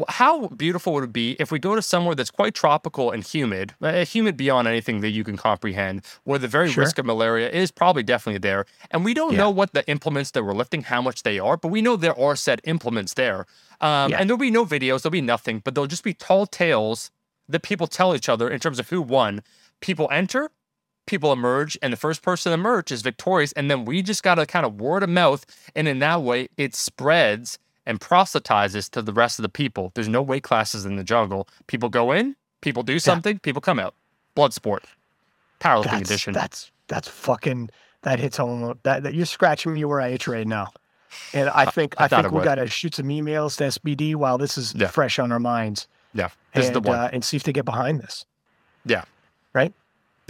[0.09, 3.75] how beautiful would it be if we go to somewhere that's quite tropical and humid,
[3.81, 6.85] uh, humid beyond anything that you can comprehend, where the very sure.
[6.85, 8.67] risk of malaria is probably definitely there.
[8.91, 9.39] And we don't yeah.
[9.39, 12.19] know what the implements that we're lifting, how much they are, but we know there
[12.19, 13.47] are set implements there.
[13.81, 14.19] Um, yeah.
[14.19, 17.11] And there'll be no videos, there'll be nothing, but there'll just be tall tales
[17.49, 19.43] that people tell each other in terms of who won.
[19.81, 20.51] People enter,
[21.07, 23.53] people emerge, and the first person to emerge is victorious.
[23.53, 25.47] And then we just got to kind of word of mouth.
[25.75, 27.59] And in that way, it spreads
[27.91, 29.91] and proselytizes to the rest of the people.
[29.95, 31.49] There's no weight classes in the jungle.
[31.67, 33.41] People go in, people do something, yeah.
[33.43, 33.97] people come out.
[34.37, 34.85] Blood sport,
[35.59, 36.33] powerlifting that's, edition.
[36.33, 37.69] That's that's fucking
[38.03, 38.79] that hits home.
[38.85, 40.69] That, that you're scratching me where I itch right now.
[41.35, 44.15] And I think I, I, I think we got to shoot some emails to SBD
[44.15, 44.87] while this is yeah.
[44.87, 45.89] fresh on our minds.
[46.15, 46.97] Yeah, this and, is the one.
[46.97, 48.25] Uh, and see if they get behind this.
[48.85, 49.03] Yeah,
[49.53, 49.75] right.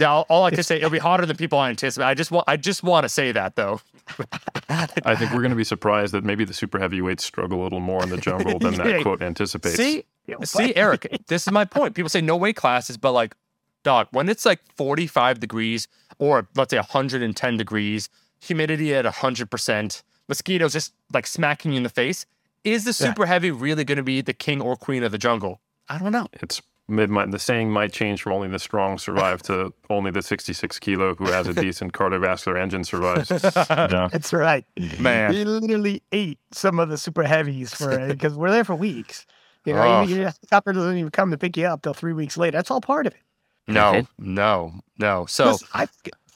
[0.01, 2.05] Yeah, all, all I can say it'll be hotter than people anticipate.
[2.05, 3.81] I just want I just want to say that though.
[4.69, 7.79] I think we're going to be surprised that maybe the super heavyweights struggle a little
[7.79, 9.75] more in the jungle than that quote anticipates.
[9.75, 10.03] See,
[10.43, 11.93] see, Eric, this is my point.
[11.93, 13.35] People say no weight classes, but like,
[13.83, 15.87] dog, when it's like 45 degrees
[16.17, 18.09] or let's say 110 degrees,
[18.39, 22.25] humidity at 100%, mosquitoes just like smacking you in the face,
[22.63, 23.27] is the super yeah.
[23.27, 25.61] heavy really going to be the king or queen of the jungle?
[25.89, 26.27] I don't know.
[26.33, 26.61] It's
[26.91, 31.25] the saying might change from only the strong survive to only the 66 kilo who
[31.25, 33.29] has a decent cardiovascular engine survives.
[33.69, 34.09] yeah.
[34.11, 34.65] That's right.
[34.99, 35.31] Man.
[35.31, 39.25] We literally ate some of the super heavies for because we're there for weeks.
[39.65, 40.01] You know, oh.
[40.03, 42.57] your helicopter doesn't even come to pick you up till three weeks later.
[42.57, 43.19] That's all part of it.
[43.67, 45.25] No, no, no.
[45.27, 45.87] So, Listen, I,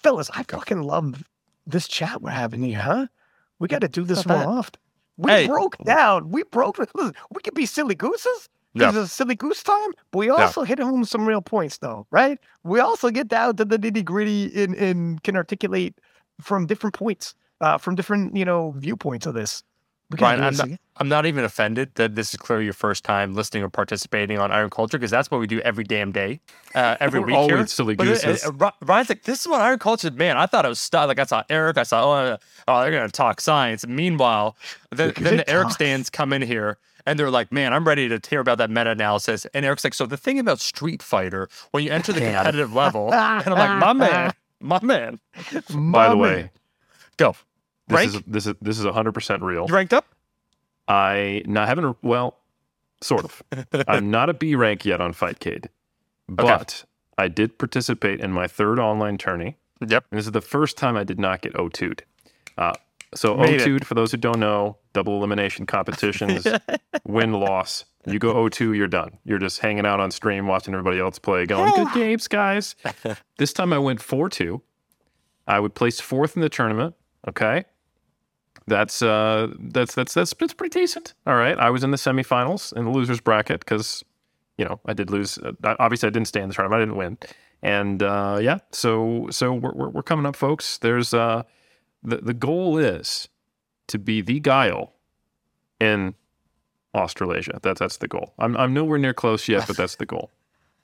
[0.04, 1.24] fellas, I fucking love
[1.66, 3.08] this chat we're having here, huh?
[3.58, 4.80] We got to do this more often.
[5.18, 5.48] We hey.
[5.48, 6.30] broke down.
[6.30, 6.78] We broke.
[6.78, 8.50] Listen, we could be silly gooses.
[8.76, 12.06] This is a silly goose time, but we also hit home some real points, though,
[12.12, 12.38] right?
[12.64, 15.96] We also get down to the nitty gritty and, and can articulate
[16.42, 19.64] from different points, uh, from different you know viewpoints of this.
[20.10, 23.64] Brian, I'm not, I'm not even offended that this is clearly your first time listening
[23.64, 26.42] or participating on Iron Culture because that's what we do every damn day,
[26.76, 27.68] uh, every week always here.
[27.68, 28.44] silly gooses.
[28.44, 30.12] But, uh, uh, Ryan's like, this is what Iron Culture.
[30.12, 31.08] Man, I thought it was stuff.
[31.08, 32.38] Like I saw Eric, I saw oh,
[32.68, 33.88] oh they're gonna talk science.
[33.88, 34.56] Meanwhile,
[34.92, 38.20] the, then the Eric stands come in here and they're like, man, I'm ready to
[38.28, 39.46] hear about that meta analysis.
[39.54, 43.14] And Eric's like, so the thing about Street Fighter, when you enter the competitive level,
[43.14, 45.20] and I'm like, my man, my man.
[45.74, 46.52] By the way,
[47.18, 47.36] go.
[47.88, 48.16] This Rank?
[48.16, 49.66] is this is this is 100 percent real.
[49.68, 50.08] You ranked up?
[50.88, 52.38] I not haven't well,
[53.02, 53.44] sort of.
[53.88, 55.68] I'm not a B rank yet on Fightcade,
[56.28, 56.88] but okay.
[57.18, 59.58] I did participate in my third online tourney.
[59.86, 60.06] Yep.
[60.10, 62.02] And this is the first time I did not get O2'd.
[62.58, 62.74] Uh,
[63.16, 66.46] so O2'd, for those who don't know, double elimination competitions,
[67.06, 67.86] win loss.
[68.06, 69.18] You go O2, you're done.
[69.24, 72.76] You're just hanging out on stream, watching everybody else play, going, good games, guys.
[73.38, 74.62] this time I went 4 2.
[75.48, 76.96] I would place fourth in the tournament.
[77.28, 77.66] Okay.
[78.68, 81.14] That's uh that's that's that's that's pretty decent.
[81.28, 81.58] All right.
[81.58, 84.04] I was in the semifinals in the losers bracket because
[84.58, 85.38] you know I did lose.
[85.38, 86.80] Uh, obviously, I didn't stay in the tournament.
[86.80, 87.18] I didn't win.
[87.62, 90.80] And uh, yeah, so so we're, we're, we're coming up, folks.
[90.80, 91.44] There's uh
[92.06, 93.28] the the goal is
[93.88, 94.94] to be the guile
[95.80, 96.16] in
[96.94, 97.60] Australasia.
[97.62, 98.34] That's that's the goal.
[98.40, 100.32] I'm I'm nowhere near close yet, but that's the goal.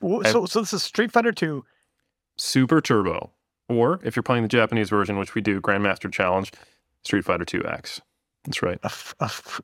[0.24, 1.64] so so this is Street Fighter Two,
[2.36, 3.30] Super Turbo,
[3.68, 6.52] or if you're playing the Japanese version, which we do, Grandmaster Challenge,
[7.04, 8.00] Street Fighter Two X.
[8.44, 8.78] That's right.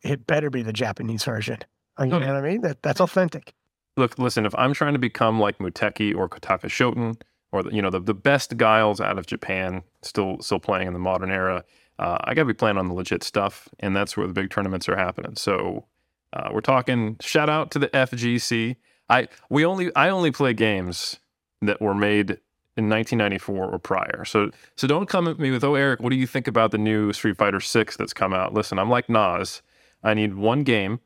[0.03, 1.59] it better be the Japanese version.
[1.99, 2.61] You know what I mean?
[2.61, 3.55] That that's authentic.
[3.97, 4.47] Look, listen.
[4.47, 7.21] If I'm trying to become like Muteki or Kotaka Shoten,
[7.53, 10.93] or the, you know the, the best guiles out of Japan, still still playing in
[10.93, 11.65] the modern era.
[11.99, 14.51] Uh, I got to be playing on the legit stuff, and that's where the big
[14.51, 15.35] tournaments are happening.
[15.37, 15.87] So
[16.33, 17.17] uh, we're talking.
[17.21, 18.77] Shout out to the FGC.
[19.09, 21.19] I we only I only play games
[21.63, 22.39] that were made
[22.77, 24.25] in 1994 or prior.
[24.25, 26.79] So so don't come at me with, oh Eric, what do you think about the
[26.79, 28.55] new Street Fighter 6 that's come out?
[28.55, 29.63] Listen, I'm like Nas.
[30.05, 31.01] I need one game,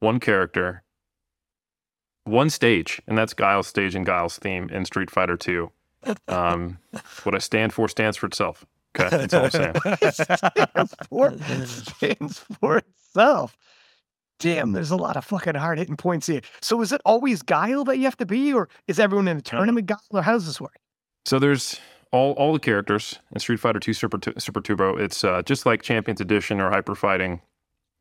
[0.00, 0.82] one character,
[2.26, 5.70] one stage, and that's Guile's stage and Guile's theme in Street Fighter 2.
[6.28, 6.78] Um,
[7.24, 8.64] what I stand for stands for itself.
[8.98, 9.74] Okay, that's all I'm saying.
[10.12, 11.34] stands, for,
[11.66, 13.56] stands for itself.
[14.38, 16.42] Damn, there's a lot of fucking hard hitting points here.
[16.60, 19.42] So is it always Guile that you have to be, or is everyone in the
[19.42, 20.76] tournament Guile, or how does this work?
[21.24, 21.80] So there's
[22.12, 24.96] all all the characters in Street Fighter 2 Super Super Turbo.
[24.96, 27.40] It's uh, just like Champions Edition or Hyper Fighting,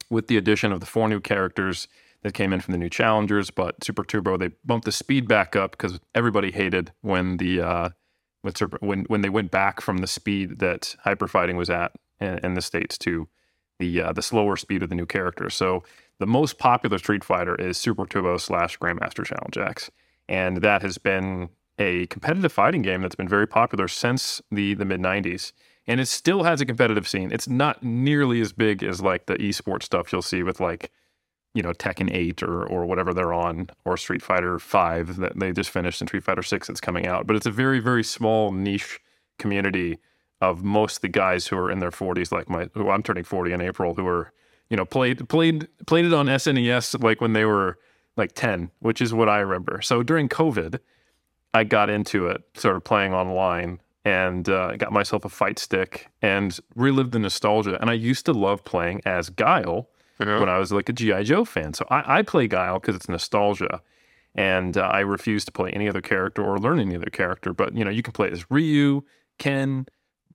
[0.10, 1.88] with the addition of the four new characters
[2.26, 3.52] that came in from the new challengers.
[3.52, 7.90] But Super Turbo they bumped the speed back up because everybody hated when the uh,
[8.80, 12.54] when when they went back from the speed that Hyper Fighting was at in, in
[12.56, 13.28] the states to
[13.78, 15.54] the uh, the slower speed of the new characters.
[15.54, 15.84] So
[16.18, 19.92] the most popular Street Fighter is Super Turbo slash Grandmaster Challenge X,
[20.28, 24.86] and that has been a competitive fighting game that's been very popular since the the
[24.86, 25.52] mid '90s,
[25.86, 27.32] and it still has a competitive scene.
[27.32, 30.92] It's not nearly as big as like the esports stuff you'll see with like
[31.56, 35.52] you know Tekken 8 or or whatever they're on, or Street Fighter 5 that they
[35.52, 37.26] just finished, in Street Fighter 6 that's coming out.
[37.26, 39.00] But it's a very very small niche
[39.40, 39.98] community
[40.42, 43.54] of most the guys who are in their 40s, like my who I'm turning 40
[43.54, 44.32] in April, who are
[44.70, 47.80] you know played played played it on SNES like when they were
[48.18, 49.82] like 10, which is what I remember.
[49.82, 50.80] So during COVID,
[51.54, 56.10] I got into it, sort of playing online, and uh, got myself a fight stick
[56.22, 57.78] and relived the nostalgia.
[57.82, 60.40] And I used to love playing as Guile uh-huh.
[60.40, 61.74] when I was like a GI Joe fan.
[61.74, 63.82] So I, I play Guile because it's nostalgia.
[64.38, 67.54] And uh, I refuse to play any other character or learn any other character.
[67.54, 69.04] But you know, you can play as Ryu,
[69.38, 69.86] Ken,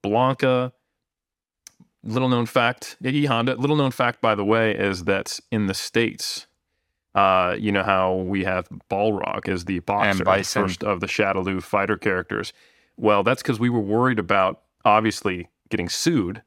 [0.03, 0.73] Blanka.
[2.03, 3.57] little known fact, E Honda.
[3.57, 6.47] Little known fact, by the way, is that in the states,
[7.15, 11.63] uh, you know how we have Balrog as the boxer, the first of the Shadaloo
[11.63, 12.55] fighter characters.
[12.97, 16.43] Well, that's because we were worried about obviously getting sued.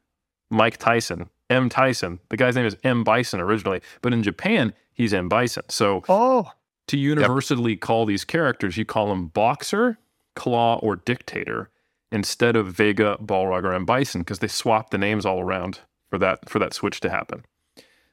[0.50, 1.68] Mike Tyson, M.
[1.68, 3.04] Tyson, the guy's name is M.
[3.04, 5.28] Bison originally, but in Japan he's M.
[5.28, 5.64] Bison.
[5.68, 6.50] So, oh,
[6.88, 7.80] to universally yep.
[7.80, 9.98] call these characters, you call them boxer,
[10.34, 11.70] claw, or dictator
[12.12, 13.84] instead of Vega, Balrog, or M.
[13.84, 17.44] Bison because they swapped the names all around for that for that switch to happen.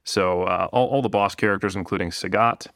[0.04, 2.68] So uh, all, all the boss characters, including Sagat.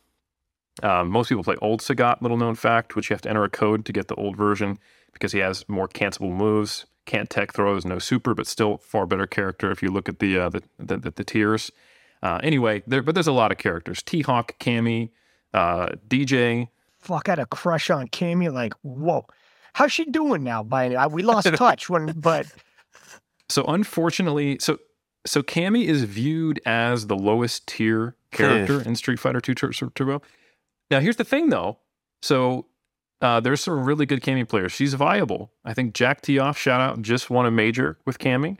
[0.83, 3.49] Um, most people play old Sagat, little known fact, which you have to enter a
[3.49, 4.77] code to get the old version
[5.13, 9.27] because he has more cancelable moves, can't tech throws, no super, but still far better
[9.27, 11.71] character if you look at the uh, the, the, the, the, tiers.
[12.23, 15.11] Uh, anyway, there but there's a lot of characters: T Hawk, Cammy,
[15.53, 16.69] uh, DJ.
[16.99, 18.51] Fuck, I had a crush on Cammy.
[18.51, 19.27] Like, whoa,
[19.75, 20.63] How's she doing now?
[20.63, 22.47] By we lost touch when, but
[23.49, 24.79] so unfortunately, so
[25.25, 30.21] so Cammy is viewed as the lowest tier character in Street Fighter 2 Turbo.
[30.89, 31.79] Now, here's the thing, though.
[32.21, 32.67] So
[33.25, 34.71] uh, there's some really good Cammy players.
[34.71, 35.51] She's viable.
[35.63, 38.59] I think Jack Tioff, shout out, just won a major with Cammy.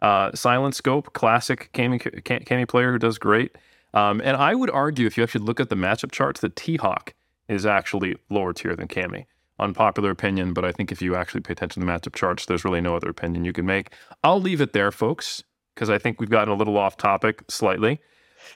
[0.00, 3.56] Uh, Silent Scope, classic Cammy, Cammy player who does great.
[3.92, 6.76] Um, and I would argue, if you actually look at the matchup charts, that T
[6.76, 7.14] Hawk
[7.48, 9.26] is actually lower tier than Cammy
[9.58, 12.64] unpopular opinion, but I think if you actually pay attention to the matchup charts, there's
[12.64, 13.92] really no other opinion you can make.
[14.22, 15.42] I'll leave it there, folks,
[15.74, 18.00] because I think we've gotten a little off topic slightly.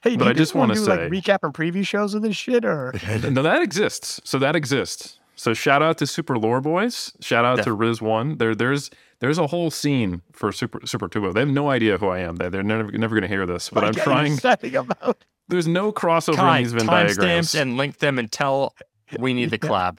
[0.02, 2.64] Hey, but I just want to say, like recap and preview shows of this shit,
[2.64, 2.94] or
[3.30, 4.20] no, that exists.
[4.24, 5.18] So that exists.
[5.42, 7.12] So shout out to Super Lore Boys.
[7.20, 8.38] Shout out to Riz One.
[8.38, 11.32] There, there's there's a whole scene for Super Super Turbo.
[11.32, 12.36] They have no idea who I am.
[12.36, 13.68] They, they're never never going to hear this.
[13.68, 14.38] But I'm trying.
[14.44, 15.24] About?
[15.48, 17.56] There's no crossover Kai, in these Venn diagrams.
[17.56, 18.76] and link them and tell
[19.18, 19.98] we need the collab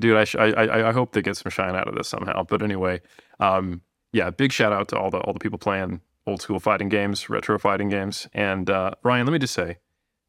[0.00, 2.44] dude, I, sh- I, I hope they get some shine out of this somehow.
[2.44, 3.00] But anyway,
[3.38, 3.82] um,
[4.12, 7.28] yeah, big shout out to all the all the people playing old school fighting games,
[7.28, 8.26] retro fighting games.
[8.32, 9.78] And uh, Ryan, let me just say,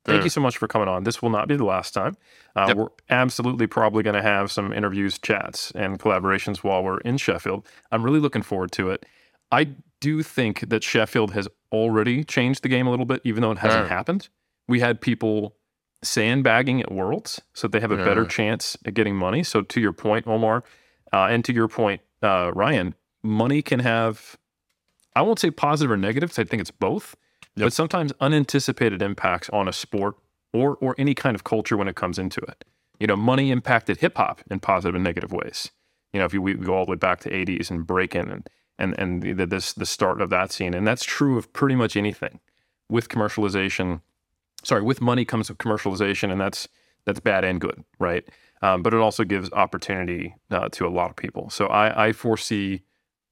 [0.05, 1.03] thank you so much for coming on.
[1.03, 2.17] This will not be the last time.
[2.55, 2.77] Uh, yep.
[2.77, 7.65] We're absolutely probably going to have some interviews, chats, and collaborations while we're in Sheffield.
[7.91, 9.05] I'm really looking forward to it.
[9.51, 9.69] I
[9.99, 13.59] do think that Sheffield has already changed the game a little bit, even though it
[13.59, 14.29] hasn't happened.
[14.67, 15.55] We had people
[16.03, 18.05] sandbagging at Worlds so they have a yeah.
[18.05, 19.43] better chance at getting money.
[19.43, 20.63] So to your point, Omar,
[21.13, 24.37] uh, and to your point, uh, Ryan, money can have,
[25.15, 26.31] I won't say positive or negative.
[26.37, 27.15] I think it's both,
[27.55, 27.67] yep.
[27.67, 30.15] but sometimes unanticipated impacts on a sport
[30.53, 32.63] or or any kind of culture when it comes into it.
[32.99, 35.71] You know, money impacted hip hop in positive and negative ways.
[36.13, 38.49] You know, if you, we go all the way back to '80s and breaking and
[38.77, 41.95] and and the, this the start of that scene, and that's true of pretty much
[41.95, 42.39] anything
[42.89, 44.01] with commercialization
[44.63, 46.67] sorry, with money comes commercialization, and that's
[47.05, 48.23] that's bad and good, right?
[48.61, 51.49] Um, but it also gives opportunity uh, to a lot of people.
[51.49, 52.83] So I, I foresee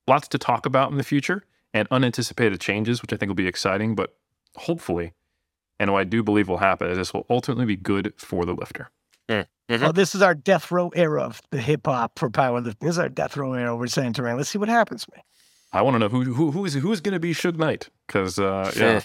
[0.07, 3.47] lots to talk about in the future and unanticipated changes, which I think will be
[3.47, 3.95] exciting.
[3.95, 4.15] But
[4.55, 5.13] hopefully,
[5.79, 8.53] and what I do believe will happen is this will ultimately be good for the
[8.53, 8.89] lifter.
[9.29, 9.45] Mm.
[9.69, 9.85] Mm-hmm.
[9.85, 12.79] Oh, this is our death row era of the hip hop for powerlifting.
[12.79, 13.75] This is our death row era.
[13.75, 15.23] We're saying to Let's see what happens, man.
[15.71, 18.39] I want to know who who who is who's going to be Suge Knight because
[18.39, 19.01] uh, yeah.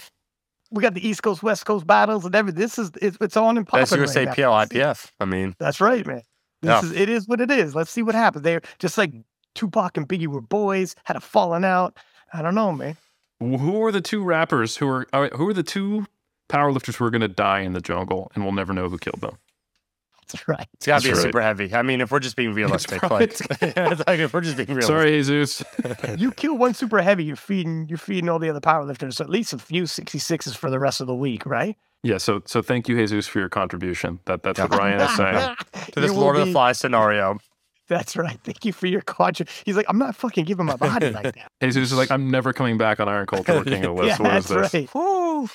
[0.71, 2.59] We got the East Coast West Coast battles and everything.
[2.59, 3.81] This is it's, it's on and popping.
[3.81, 5.11] That's USA right PL IPF.
[5.19, 6.23] I mean, that's right, man.
[6.63, 6.81] This yeah.
[6.81, 7.75] is it is what it is.
[7.75, 8.43] Let's see what happens.
[8.43, 9.13] They're just like
[9.53, 11.97] Tupac and Biggie were boys, had a falling out.
[12.35, 12.97] I don't know, man.
[13.39, 16.05] Who are the two rappers who are uh, who are the two
[16.49, 19.21] powerlifters who are going to die in the jungle and we'll never know who killed
[19.21, 19.37] them?
[20.27, 20.67] That's right.
[20.73, 21.21] It's got to be right.
[21.21, 21.73] super heavy.
[21.73, 24.87] I mean, if we're just being realistic, like, like, if we're just being realistic.
[24.87, 25.63] Sorry, Jesus.
[26.17, 29.29] you kill one super heavy, you're feeding you're feeding all the other powerlifters So at
[29.29, 31.77] least a few 66s for the rest of the week, right?
[32.03, 34.19] Yeah, so so thank you, Jesus, for your contribution.
[34.25, 35.55] That that's what Ryan is saying
[35.91, 37.39] to this Lord be, of the Flies scenario.
[37.87, 38.39] That's right.
[38.43, 39.63] Thank you for your contribution.
[39.65, 41.51] He's like, I'm not fucking giving my body like that.
[41.61, 44.19] Jesus is like, I'm never coming back on Iron Culture King of the Lifts.
[44.19, 44.73] yeah, what is this?
[44.73, 45.49] Right.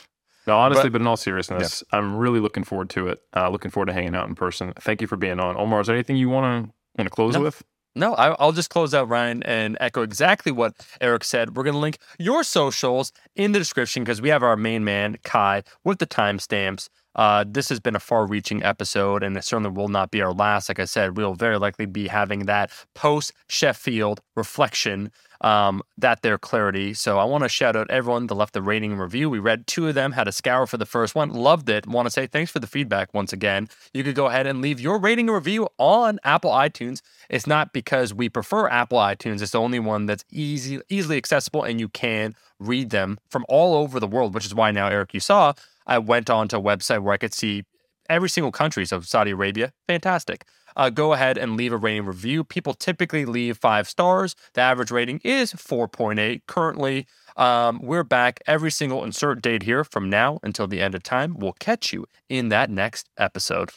[0.47, 1.99] No, honestly, but, but, in all seriousness, yeah.
[1.99, 3.21] I'm really looking forward to it.
[3.37, 4.73] Uh, looking forward to hanging out in person.
[4.81, 5.57] Thank you for being on.
[5.57, 7.43] Omar, is there anything you want to want to close no.
[7.43, 7.63] with?
[7.97, 11.57] No, I, will just close out, Ryan, and echo exactly what Eric said.
[11.57, 15.19] We're going to link your socials in the description because we have our main man,
[15.25, 16.89] Kai, with the timestamps.
[17.17, 20.33] Uh, this has been a far reaching episode, and it certainly will not be our
[20.33, 20.69] last.
[20.69, 25.11] Like I said, we'll very likely be having that post Sheffield reflection,
[25.41, 26.95] um, that their clarity.
[26.95, 29.29] So I want to shout out everyone that left the rating and review.
[29.29, 31.87] We read two of them, had a scour for the first one, loved it.
[31.87, 33.69] Want to say thanks for the feedback once again.
[33.93, 37.01] You could go ahead and leave your rating and review on Apple iTunes.
[37.29, 41.63] It's not because we prefer Apple iTunes, it's the only one that's easy, easily accessible,
[41.65, 45.15] and you can read them from all over the world, which is why now, Eric,
[45.15, 45.55] you saw
[45.91, 47.65] I went on to a website where I could see
[48.09, 48.87] every single country.
[48.87, 50.47] So Saudi Arabia, fantastic.
[50.77, 52.45] Uh, go ahead and leave a rating review.
[52.45, 54.37] People typically leave five stars.
[54.55, 57.07] The average rating is 4.8 currently.
[57.37, 61.35] Um, we're back every single insert date here from now until the end of time.
[61.37, 63.71] We'll catch you in that next episode.